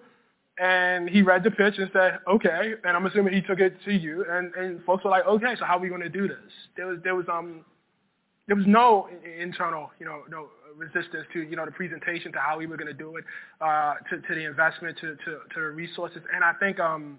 [0.58, 3.92] and he read the pitch and said, okay, and I'm assuming he took it to
[3.92, 6.38] you, and, and folks were like, okay, so how are we going to do this?
[6.76, 7.64] There was, there was, um,
[8.46, 9.08] there was no
[9.40, 12.88] internal, you know, no resistance to, you know, the presentation to how we were going
[12.88, 13.24] to do it,
[13.60, 17.18] uh, to, to the investment, to, to, to the resources, and I think, um,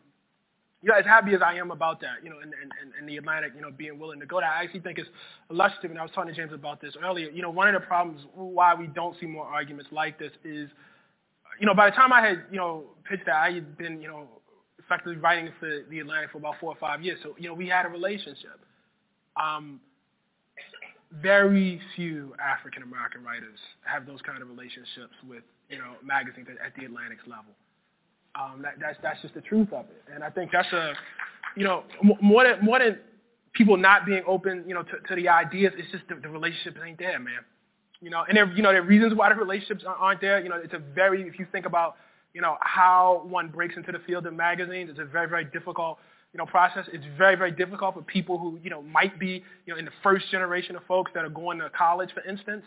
[0.82, 3.18] you know, as happy as I am about that, you know, and, and, and the
[3.18, 5.10] Atlantic, you know, being willing to go there, I actually think it's
[5.50, 7.86] illustrative, and I was talking to James about this earlier, you know, one of the
[7.86, 10.70] problems why we don't see more arguments like this is,
[11.60, 14.08] you know, by the time I had, you know, pitched that, I had been, you
[14.08, 14.28] know,
[14.80, 17.20] effectively writing for the Atlantic for about four or five years.
[17.24, 18.60] So, you know, we had a relationship.
[19.42, 19.80] Um,
[21.22, 26.76] very few African American writers have those kind of relationships with, you know, magazines at,
[26.78, 27.54] the Atlantic's level.
[28.36, 30.94] Um, that, that's that's just the truth of it, and I think that's a,
[31.56, 31.84] you know,
[32.22, 33.00] more than more than
[33.54, 35.72] people not being open, you know, to, to the ideas.
[35.78, 37.40] It's just the, the relationships ain't there, man.
[38.02, 40.42] You know, and there, you know, there are reasons why the relationships aren't there.
[40.44, 41.96] You know, it's a very, if you think about,
[42.34, 45.98] you know, how one breaks into the field of magazines, it's a very, very difficult,
[46.34, 46.86] you know, process.
[46.92, 49.92] It's very, very difficult for people who, you know, might be, you know, in the
[50.04, 52.64] first generation of folks that are going to college, for instance.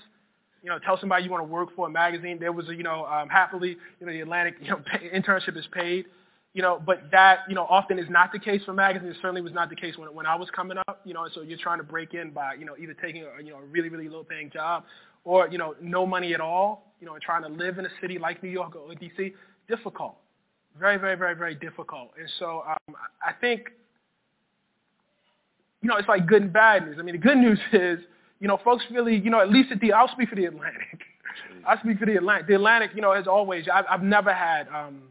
[0.63, 2.39] You know, tell somebody you want to work for a magazine.
[2.41, 5.57] There was a, you know, um, happily, you know, the Atlantic, you know, pay, internship
[5.57, 6.07] is paid.
[6.55, 9.15] You know, but that, you know, often is not the case for magazines.
[9.15, 11.03] It certainly was not the case when, when I was coming up.
[11.05, 13.53] You know, so you're trying to break in by, you know, either taking a, you
[13.53, 14.83] know, a really, really low paying job
[15.29, 17.91] or, you know, no money at all, you know, and trying to live in a
[18.01, 19.35] city like New York or DC,
[19.69, 20.17] difficult.
[20.81, 22.13] Very, very, very, very difficult.
[22.19, 23.69] And so um, I think,
[25.83, 26.97] you know, it's like good and bad news.
[26.99, 27.99] I mean, the good news is,
[28.41, 31.03] you know, folks really, you know, at least at the, I'll speak for the Atlantic.
[31.67, 32.47] I speak for the Atlantic.
[32.47, 35.03] The Atlantic, you know, as always, I've, I've never had um,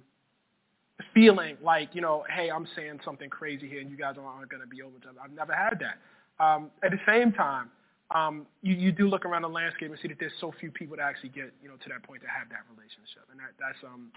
[1.13, 4.63] feeling like, you know, hey, I'm saying something crazy here and you guys aren't going
[4.63, 5.09] to be open to.
[5.23, 6.43] I've never had that.
[6.43, 7.69] Um, at the same time,
[8.11, 10.95] um, you, you do look around the landscape and see that there's so few people
[10.97, 13.77] that actually get, you know, to that point to have that relationship, and that, that's
[13.83, 14.11] um,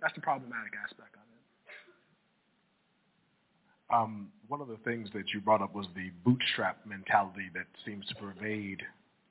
[0.00, 1.40] that's the problematic aspect of it.
[3.94, 8.06] Um, one of the things that you brought up was the bootstrap mentality that seems
[8.06, 8.82] to pervade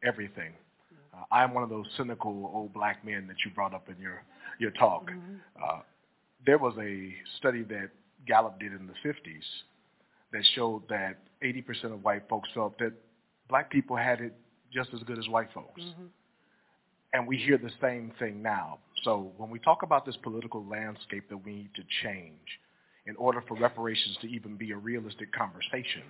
[0.04, 0.54] everything.
[1.14, 4.24] Uh, I'm one of those cynical old black men that you brought up in your
[4.60, 5.10] your talk.
[5.10, 5.36] Mm-hmm.
[5.64, 5.80] Uh,
[6.46, 7.90] there was a study that
[8.28, 9.44] Gallup did in the 50s
[10.32, 12.94] that showed that 80% of white folks felt that
[13.50, 14.34] black people had it
[14.72, 15.82] just as good as white folks.
[15.82, 16.06] Mm-hmm.
[17.14, 18.78] And we hear the same thing now.
[19.04, 22.60] So when we talk about this political landscape that we need to change
[23.08, 26.04] in order for reparations to even be a realistic conversation,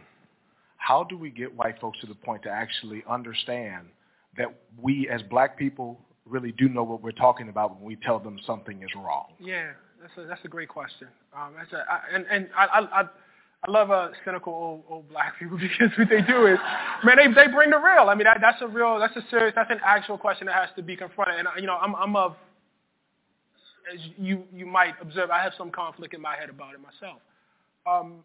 [0.75, 3.87] how do we get white folks to the point to actually understand
[4.37, 4.47] that
[4.81, 8.37] we as black people really do know what we're talking about when we tell them
[8.45, 9.27] something is wrong?
[9.39, 9.71] Yeah,
[10.01, 11.07] that's a that's a great question.
[11.35, 13.03] Um, that's a, I, and and I I I
[13.67, 16.57] love uh, cynical old old black people because what they do is,
[17.03, 18.09] man, they they bring the real.
[18.09, 20.69] I mean, that that's a real, that's a serious, that's an actual question that has
[20.75, 21.39] to be confronted.
[21.39, 22.35] And you know, I'm I'm of,
[23.93, 27.19] as you you might observe, I have some conflict in my head about it myself.
[27.85, 28.23] Um,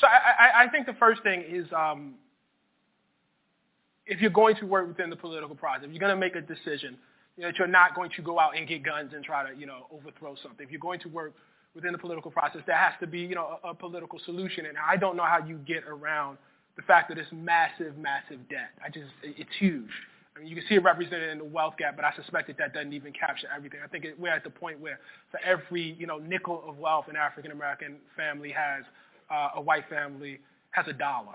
[0.00, 1.66] so I, I I think the first thing is.
[1.72, 2.14] Um,
[4.06, 6.40] if you're going to work within the political process, if you're going to make a
[6.40, 6.98] decision,
[7.36, 9.58] you know, that you're not going to go out and get guns and try to,
[9.58, 10.64] you know, overthrow something.
[10.64, 11.32] If you're going to work
[11.74, 14.66] within the political process, there has to be, you know, a, a political solution.
[14.66, 16.38] And I don't know how you get around
[16.76, 18.70] the fact that it's massive, massive debt.
[18.84, 19.90] I just, it's huge.
[20.36, 22.58] I mean, you can see it represented in the wealth gap, but I suspect that
[22.58, 23.80] that doesn't even capture everything.
[23.84, 24.98] I think it, we're at the point where
[25.30, 28.84] for every, you know, nickel of wealth an African American family has,
[29.30, 30.40] uh, a white family
[30.72, 31.34] has a dollar.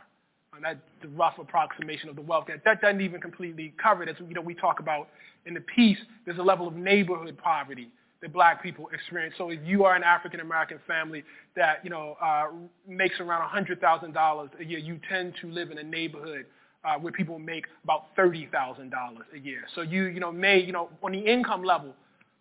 [0.54, 2.64] And that's the rough approximation of the wealth gap.
[2.66, 4.10] That doesn't even completely cover it.
[4.10, 5.08] As you know, we talk about
[5.46, 7.90] in the piece, there's a level of neighborhood poverty
[8.22, 9.36] that black people experience.
[9.38, 11.24] So if you are an African American family
[11.56, 12.48] that you know uh,
[12.88, 16.46] makes around $100,000 a year, you tend to live in a neighborhood
[16.84, 18.92] uh, where people make about $30,000
[19.34, 19.62] a year.
[19.76, 21.94] So you you know may you know on the income level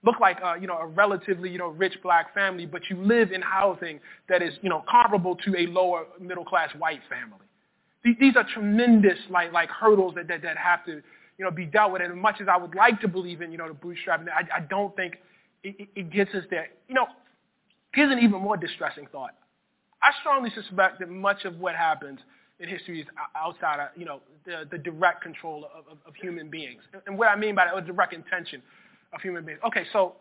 [0.05, 3.33] look like uh, you know a relatively you know rich black family, but you live
[3.33, 7.45] in housing that is you know comparable to a lower middle class white family.
[8.05, 11.03] These are tremendous like like hurdles that, that, that have to
[11.39, 12.03] you know be dealt with.
[12.03, 14.59] And as much as I would like to believe in you know the bootstrapping, I,
[14.59, 15.17] I don't think
[15.63, 16.69] it, it gets us there.
[16.89, 17.07] You know,
[17.95, 19.35] here's an even more distressing thought.
[20.03, 22.21] I strongly suspect that much of what happens
[22.61, 23.07] in history is
[23.37, 26.83] outside of you know the, the direct control of, of, of human beings.
[27.07, 28.63] And what I mean by that, direct intention
[29.13, 29.61] of human beings.
[29.67, 30.15] Okay, so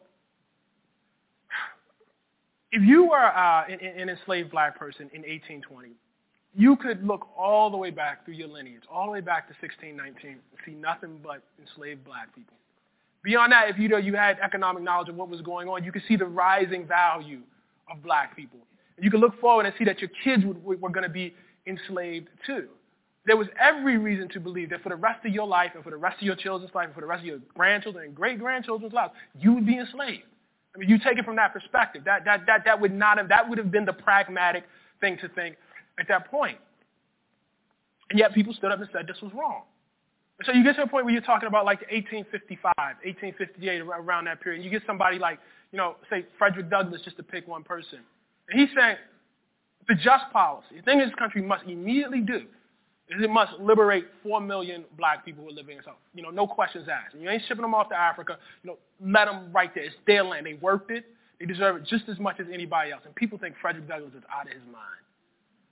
[2.72, 5.92] if you were uh, an, an enslaved black person in 1820
[6.58, 9.54] you could look all the way back through your lineage, all the way back to
[9.62, 12.58] 1619, and see nothing but enslaved black people.
[13.28, 15.92] Beyond that, if you know you had economic knowledge of what was going on, you
[15.92, 17.42] could see the rising value
[17.92, 18.60] of black people.
[18.98, 21.34] You could look forward and see that your kids would, were going to be
[21.68, 22.70] enslaved too.
[23.26, 25.90] There was every reason to believe that for the rest of your life and for
[25.90, 28.94] the rest of your children's life and for the rest of your grandchildren and great-grandchildren's
[28.94, 30.24] lives, you would be enslaved.
[30.74, 32.04] I mean, you take it from that perspective.
[32.06, 34.64] That, that, that, that would not have, that would have been the pragmatic
[35.02, 35.58] thing to think
[36.00, 36.60] at that point.
[38.10, 39.64] And yet people stood up and said this was wrong.
[40.46, 44.40] So you get to a point where you're talking about like 1855, 1858, around that
[44.42, 44.64] period.
[44.64, 45.40] You get somebody like,
[45.72, 48.00] you know, say Frederick Douglass, just to pick one person.
[48.50, 48.98] And he's saying
[49.88, 52.46] the just policy, the thing this country must immediately do
[53.10, 55.96] is it must liberate 4 million black people who are living in South.
[56.14, 57.14] You know, no questions asked.
[57.14, 58.38] And you ain't shipping them off to Africa.
[58.64, 59.86] You know, let them right there.
[59.86, 60.46] It's their land.
[60.46, 61.06] They worked it.
[61.40, 63.04] They deserve it just as much as anybody else.
[63.06, 65.02] And people think Frederick Douglass is out of his mind.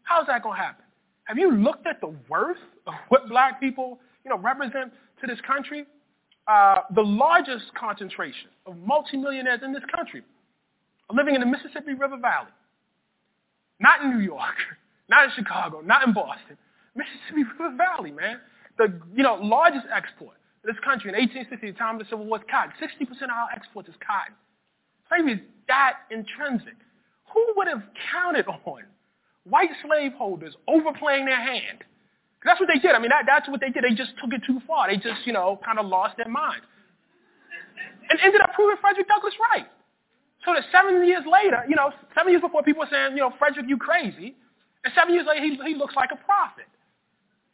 [0.03, 0.85] How's that going to happen?
[1.25, 4.91] Have you looked at the worth of what black people, you know, represent
[5.21, 5.85] to this country?
[6.47, 10.21] Uh, the largest concentration of multimillionaires in this country
[11.13, 12.51] living in the Mississippi River Valley.
[13.79, 14.55] Not in New York,
[15.09, 16.57] not in Chicago, not in Boston.
[16.95, 18.39] Mississippi River Valley, man.
[18.77, 22.25] The you know largest export of this country in 1860, the time of the Civil
[22.25, 22.73] War, is cotton.
[22.81, 24.35] 60% of our exports is cotton.
[25.09, 26.75] Slavery is that intrinsic.
[27.33, 28.83] Who would have counted on
[29.43, 31.83] white slaveholders overplaying their hand?
[32.45, 32.93] That's what they did.
[32.93, 33.83] I mean, that, that's what they did.
[33.83, 34.87] They just took it too far.
[34.87, 36.61] They just, you know, kind of lost their mind.
[38.09, 39.65] And ended up proving Frederick Douglass right.
[40.45, 43.33] So that seven years later, you know, seven years before people were saying, you know,
[43.41, 44.37] Frederick, you crazy.
[44.85, 46.69] And seven years later, he, he looks like a prophet.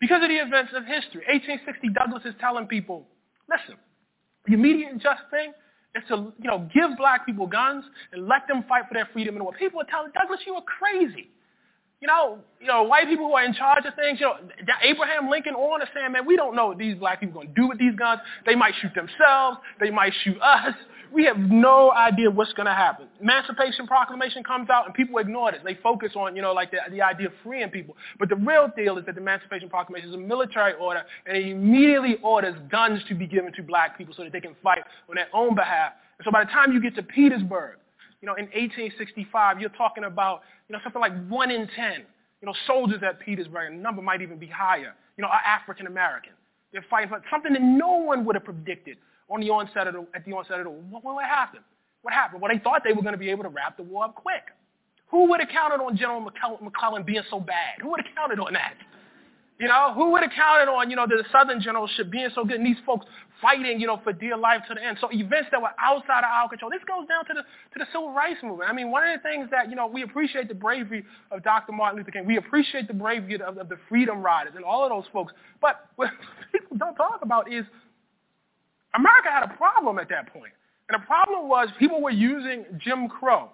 [0.03, 1.23] Because of the events of history.
[1.31, 3.07] 1860, Douglass is telling people,
[3.47, 3.79] listen,
[4.45, 5.53] the immediate and just thing
[5.95, 9.35] is to, you know, give black people guns and let them fight for their freedom
[9.35, 9.53] and war.
[9.55, 11.31] People are telling Douglass, you are crazy.
[12.01, 14.33] You know, you know, white people who are in charge of things, you know,
[14.81, 17.53] Abraham Lincoln on is saying, man, we don't know what these black people are going
[17.53, 18.21] to do with these guns.
[18.43, 19.57] They might shoot themselves.
[19.79, 20.73] They might shoot us.
[21.13, 23.05] We have no idea what's going to happen.
[23.21, 25.61] Emancipation Proclamation comes out and people ignore this.
[25.63, 27.95] They focus on, you know, like the, the idea of freeing people.
[28.17, 31.49] But the real deal is that the Emancipation Proclamation is a military order and it
[31.49, 35.17] immediately orders guns to be given to black people so that they can fight on
[35.17, 35.91] their own behalf.
[36.17, 37.77] And so by the time you get to Petersburg,
[38.21, 42.05] you know, in 1865, you're talking about, you know, something like one in 10,
[42.41, 45.87] you know, soldiers at Petersburg, the number might even be higher, you know, are African
[45.87, 46.33] American.
[46.71, 48.97] They're fighting for something that no one would have predicted
[49.29, 51.01] on the onset of the, at the onset of the war.
[51.01, 51.63] What, what happened?
[52.01, 52.41] What happened?
[52.41, 54.43] Well, they thought they were going to be able to wrap the war up quick.
[55.07, 57.81] Who would have counted on General McClellan being so bad?
[57.81, 58.75] Who would have counted on that?
[59.61, 62.57] You know, who would have counted on, you know, the Southern generalship being so good
[62.57, 63.05] and these folks
[63.39, 64.97] fighting, you know, for dear life to the end.
[64.99, 66.71] So events that were outside of our control.
[66.71, 68.71] This goes down to the to the civil rights movement.
[68.71, 71.73] I mean, one of the things that, you know, we appreciate the bravery of Dr.
[71.73, 72.25] Martin Luther King.
[72.25, 75.31] We appreciate the bravery of, of the Freedom Riders and all of those folks.
[75.61, 76.09] But what
[76.51, 77.63] people don't talk about is
[78.95, 80.53] America had a problem at that point.
[80.89, 83.49] And the problem was people were using Jim Crow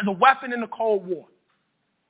[0.00, 1.26] as a weapon in the Cold War.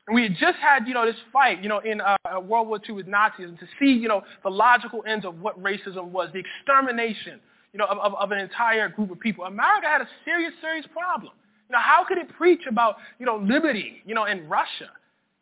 [0.09, 2.81] And we had just had, you know, this fight, you know, in uh, World War
[2.89, 6.31] II with Nazis, and to see, you know, the logical ends of what racism was,
[6.33, 7.39] the extermination,
[7.75, 9.45] you know, of, of, of an entire group of people.
[9.45, 11.33] America had a serious, serious problem.
[11.69, 14.89] You know, how could it preach about, you know, liberty, you know, in Russia,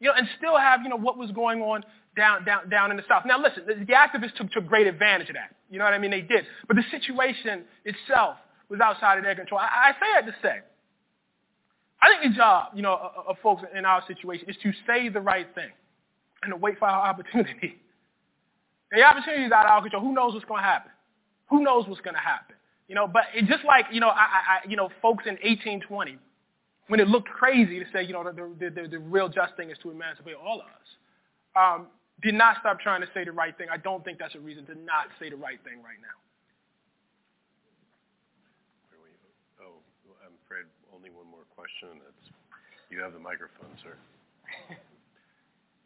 [0.01, 1.85] you know, and still have, you know, what was going on
[2.17, 3.23] down, down, down in the South.
[3.25, 5.55] Now listen, the activists took, took great advantage of that.
[5.71, 6.11] You know what I mean?
[6.11, 6.45] They did.
[6.67, 8.37] But the situation itself
[8.69, 9.61] was outside of their control.
[9.61, 10.61] I, I say that to say,
[12.01, 15.09] I think the job, you know, of, of folks in our situation is to say
[15.09, 15.71] the right thing
[16.43, 17.81] and to wait for our opportunity.
[18.93, 20.03] The opportunity is out of our control.
[20.03, 20.93] Who knows what's going to happen?
[21.51, 22.57] Who knows what's going to happen?
[22.89, 26.19] You know, but it just like, you know, I, I, you know, folks in 1820,
[26.87, 29.71] when it looked crazy to say, you know, the, the, the, the real just thing
[29.71, 30.89] is to emancipate all of us.
[31.59, 31.87] Um,
[32.23, 33.67] did not stop trying to say the right thing.
[33.73, 36.17] I don't think that's a reason to not say the right thing right now.
[39.61, 39.83] Oh,
[40.25, 40.65] I'm afraid
[40.95, 42.01] only one more question.
[42.91, 43.97] You have the microphone, sir.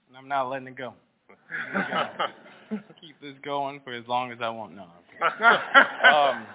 [0.09, 0.93] and I'm not letting it go.
[3.01, 4.75] Keep this going for as long as I want.
[4.77, 4.85] No.
[6.09, 6.47] um,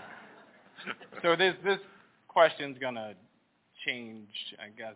[1.21, 1.79] so this this
[2.27, 3.13] question's gonna
[3.85, 4.27] change,
[4.59, 4.95] I guess.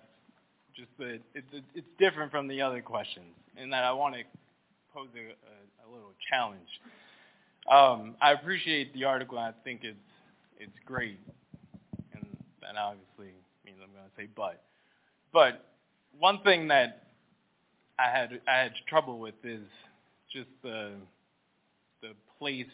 [0.76, 4.22] Just the it's it's different from the other questions in that I want to
[4.94, 6.70] pose a, a, a little challenge.
[7.70, 9.38] Um, I appreciate the article.
[9.40, 9.98] I think it's
[10.60, 11.20] it's great,
[12.14, 12.26] and
[12.62, 13.34] that obviously
[13.70, 14.64] means I'm going to say but.
[15.32, 15.66] But
[16.18, 17.04] one thing that
[18.00, 19.62] I had I had trouble with is
[20.34, 20.94] just the
[22.02, 22.66] the place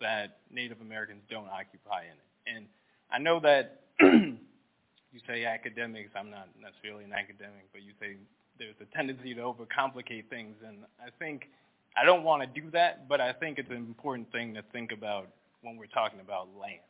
[0.00, 2.56] that Native Americans don't occupy in it.
[2.56, 2.66] And
[3.12, 6.10] I know that you say academics.
[6.16, 8.16] I'm not necessarily an academic, but you say
[8.58, 11.48] there's a tendency to overcomplicate things, and I think
[11.96, 14.92] I don't want to do that, but I think it's an important thing to think
[14.92, 15.28] about
[15.62, 16.80] when we're talking about land.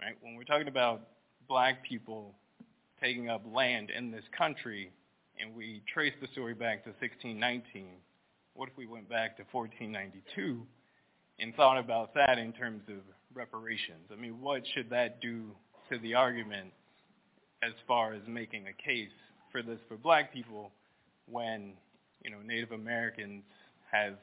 [0.00, 0.16] right?
[0.20, 1.02] When we're talking about
[1.48, 2.34] black people
[3.04, 4.90] taking up land in this country,
[5.38, 7.96] and we trace the story back to 1619,
[8.54, 10.66] what if we went back to 1492
[11.38, 12.96] and thought about that in terms of
[13.34, 14.08] reparations?
[14.10, 15.50] I mean, what should that do
[15.90, 16.72] to the argument
[17.62, 19.10] as far as making a case
[19.52, 20.70] for this for black people
[21.30, 21.72] when,
[22.22, 23.42] you know, Native Americans
[23.92, 24.14] have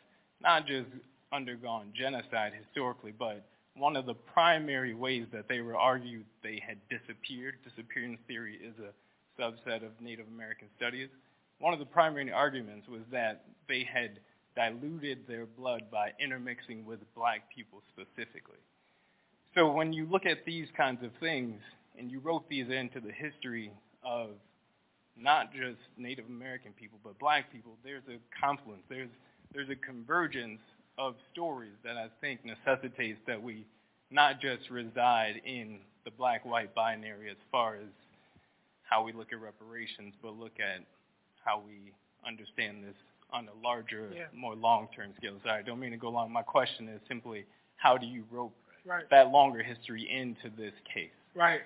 [0.41, 0.87] not just
[1.31, 3.45] undergone genocide historically, but
[3.75, 8.75] one of the primary ways that they were argued they had disappeared, disappearance theory is
[8.79, 11.09] a subset of Native American studies,
[11.59, 14.19] one of the primary arguments was that they had
[14.55, 18.59] diluted their blood by intermixing with black people specifically.
[19.55, 21.61] So when you look at these kinds of things,
[21.97, 23.71] and you wrote these into the history
[24.03, 24.29] of
[25.17, 29.09] not just Native American people, but black people, there's a confluence, there's,
[29.53, 30.59] there's a convergence
[30.97, 33.65] of stories that I think necessitates that we
[34.09, 37.87] not just reside in the black-white binary as far as
[38.83, 40.83] how we look at reparations, but look at
[41.43, 41.93] how we
[42.27, 42.95] understand this
[43.31, 44.25] on a larger, yeah.
[44.35, 45.37] more long-term scale.
[45.43, 46.31] Sorry, I don't mean to go long.
[46.31, 47.45] My question is simply,
[47.77, 48.53] how do you rope
[48.85, 49.09] right.
[49.09, 51.09] that longer history into this case?
[51.33, 51.61] Right.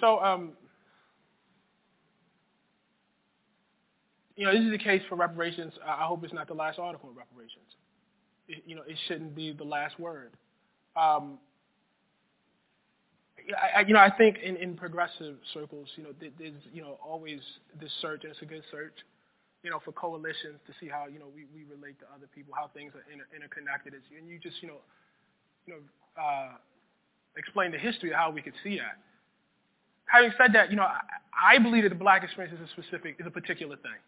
[0.00, 0.52] So, um,
[4.36, 5.74] you know, this is the case for reparations.
[5.86, 7.76] I hope it's not the last article on reparations.
[8.46, 10.32] You know, it shouldn't be the last word.
[10.96, 11.38] Um,
[13.76, 17.40] I, you know, I think in, in progressive circles, you know, there's, you know, always
[17.80, 18.94] this search, and it's a good search,
[19.62, 22.54] you know, for coalitions to see how, you know, we, we relate to other people,
[22.56, 23.94] how things are inter- interconnected.
[23.94, 24.80] And you just, you know,
[25.66, 26.52] you know, uh,
[27.36, 28.98] explain the history of how we could see that.
[30.06, 31.00] Having said that, you know, I,
[31.56, 34.00] I believe that the black experience is a specific, is a particular thing.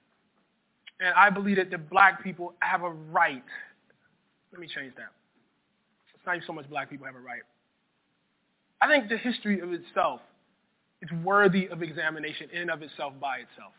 [1.00, 3.44] And I believe that the black people have a right.
[4.52, 5.12] Let me change that.
[6.14, 7.43] It's not even so much black people have a right.
[8.81, 10.20] I think the history of itself
[11.02, 13.73] is worthy of examination in and of itself by itself.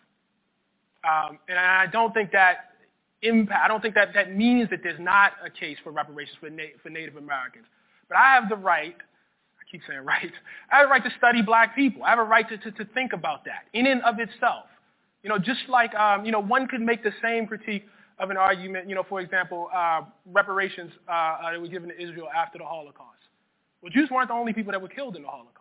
[1.04, 2.72] Um, and I don't think that
[3.22, 6.50] impact, I don't think that that means that there's not a case for reparations for,
[6.50, 7.66] na- for Native Americans.
[8.08, 10.32] But I have the right, I keep saying right,
[10.72, 12.04] I have a right to study black people.
[12.04, 14.66] I have a right to, to, to think about that in and of itself.
[15.24, 17.86] You know, just like, um, you know, one could make the same critique
[18.20, 22.02] of an argument, you know, for example, uh, reparations uh, uh that were given to
[22.02, 23.18] Israel after the Holocaust.
[23.82, 25.54] Well, Jews weren't the only people that were killed in the Holocaust.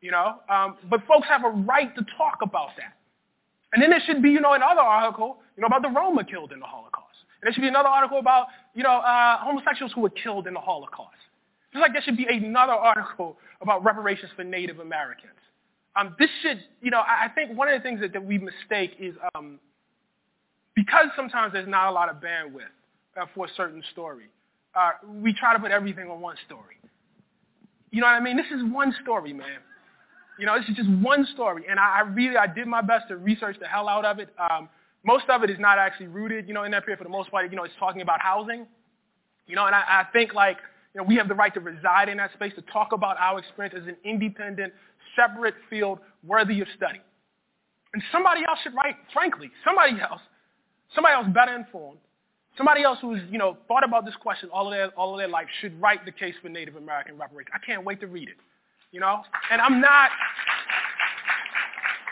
[0.00, 2.94] You know, um, but folks have a right to talk about that.
[3.72, 6.52] And then there should be, you know, another article, you know, about the Roma killed
[6.52, 7.16] in the Holocaust.
[7.40, 10.54] And there should be another article about, you know, uh, homosexuals who were killed in
[10.54, 11.16] the Holocaust.
[11.72, 15.32] Just like there should be another article about reparations for Native Americans.
[15.96, 18.38] Um, this should, you know, I, I think one of the things that, that we
[18.38, 19.58] mistake is um,
[20.78, 22.70] because sometimes there's not a lot of bandwidth
[23.20, 24.26] uh, for a certain story,
[24.76, 26.76] uh, we try to put everything on one story.
[27.90, 28.36] You know what I mean?
[28.36, 29.58] This is one story, man.
[30.38, 33.08] You know, this is just one story, and I, I really I did my best
[33.08, 34.28] to research the hell out of it.
[34.38, 34.68] Um,
[35.04, 36.98] most of it is not actually rooted, you know, in that period.
[36.98, 38.64] For the most part, you know, it's talking about housing.
[39.48, 40.58] You know, and I, I think like
[40.94, 43.40] you know we have the right to reside in that space to talk about our
[43.40, 44.72] experience as an independent,
[45.16, 47.00] separate field worthy of study.
[47.94, 50.20] And somebody else should write, frankly, somebody else,
[50.94, 51.98] somebody else better informed,
[52.56, 55.28] somebody else who's, you know, thought about this question all of their, all of their
[55.28, 57.52] life should write the case for Native American reparations.
[57.54, 58.36] I can't wait to read it
[58.92, 59.22] you know?
[59.50, 60.10] And I'm not,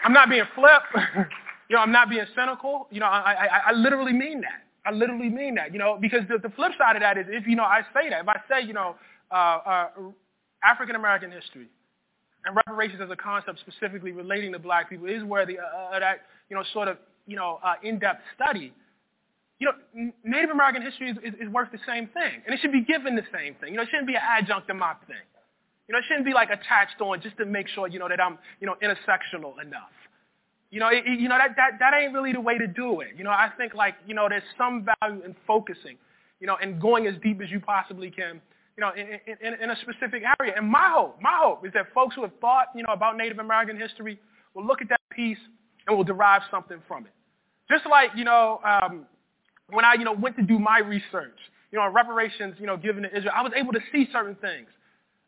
[0.04, 0.82] I'm not being flip,
[1.68, 2.88] you know, I'm not being cynical.
[2.90, 4.62] You know, I, I, I literally mean that.
[4.84, 7.46] I literally mean that, you know, because the, the flip side of that is if,
[7.46, 8.94] you know, I say that, if I say, you know,
[9.32, 9.88] uh, uh,
[10.62, 11.66] African American history
[12.44, 16.56] and reparations as a concept specifically relating to black people is worthy uh, that, you
[16.56, 18.72] know, sort of, you know, uh, in-depth study,
[19.58, 22.42] you know, Native American history is, is, is worth the same thing.
[22.44, 23.70] And it should be given the same thing.
[23.70, 25.24] You know, it shouldn't be an adjunct to my thing.
[25.88, 28.20] You know, it shouldn't be like attached on just to make sure, you know, that
[28.20, 29.94] I'm, you know, intersectional enough.
[30.70, 33.10] You know, it, you know that, that, that ain't really the way to do it.
[33.16, 35.96] You know, I think like, you know, there's some value in focusing,
[36.40, 38.40] you know, and going as deep as you possibly can,
[38.76, 39.06] you know, in,
[39.40, 40.54] in, in a specific area.
[40.56, 43.38] And my hope, my hope is that folks who have thought, you know, about Native
[43.38, 44.18] American history
[44.54, 45.38] will look at that piece
[45.86, 47.12] and will derive something from it.
[47.70, 49.06] Just like, you know, um,
[49.70, 51.38] when I, you know, went to do my research,
[51.72, 54.36] you know, on reparations, you know, given to Israel, I was able to see certain
[54.36, 54.68] things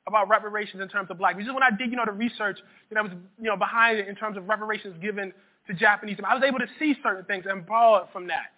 [0.06, 1.36] about reparations in terms of black.
[1.36, 2.58] Just when I did, you know, the research,
[2.90, 5.32] you know, was, you know, behind it in terms of reparations given
[5.66, 8.52] to Japanese, I was able to see certain things and borrow it from that.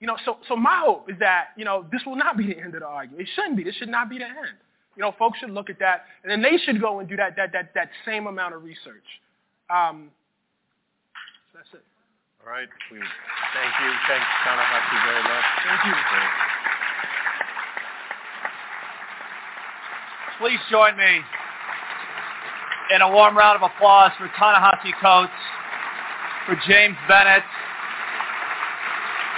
[0.00, 2.58] You know, so, so my hope is that, you know, this will not be the
[2.58, 3.22] end of the argument.
[3.22, 3.62] It shouldn't be.
[3.62, 4.58] This should not be the end.
[4.96, 7.36] You know, folks should look at that, and then they should go and do that,
[7.36, 9.06] that, that, that same amount of research.
[9.70, 10.10] Um,
[11.52, 11.91] so that's it.
[12.42, 12.66] All right.
[12.90, 13.90] We, thank you.
[14.10, 15.46] Thanks, Ta-Nehisi, very much.
[15.62, 15.94] Thank you.
[20.42, 21.22] Please join me
[22.94, 25.30] in a warm round of applause for Ta-Nehisi Coates,
[26.44, 27.44] for James Bennet.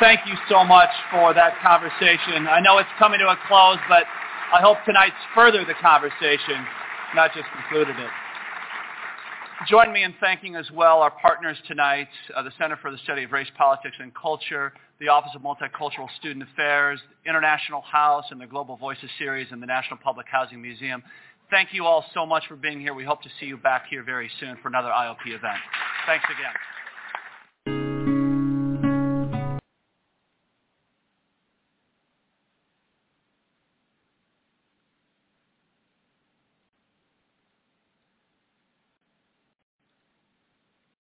[0.00, 2.48] Thank you so much for that conversation.
[2.48, 4.04] I know it's coming to a close, but
[4.48, 6.64] I hope tonight's further the conversation,
[7.14, 8.23] not just concluded it.
[9.68, 13.22] Join me in thanking as well our partners tonight, uh, the Center for the Study
[13.22, 18.46] of Race, Politics, and Culture, the Office of Multicultural Student Affairs, International House, and the
[18.46, 21.02] Global Voices Series, and the National Public Housing Museum.
[21.50, 22.94] Thank you all so much for being here.
[22.94, 25.58] We hope to see you back here very soon for another IOP event.
[26.06, 26.52] Thanks again.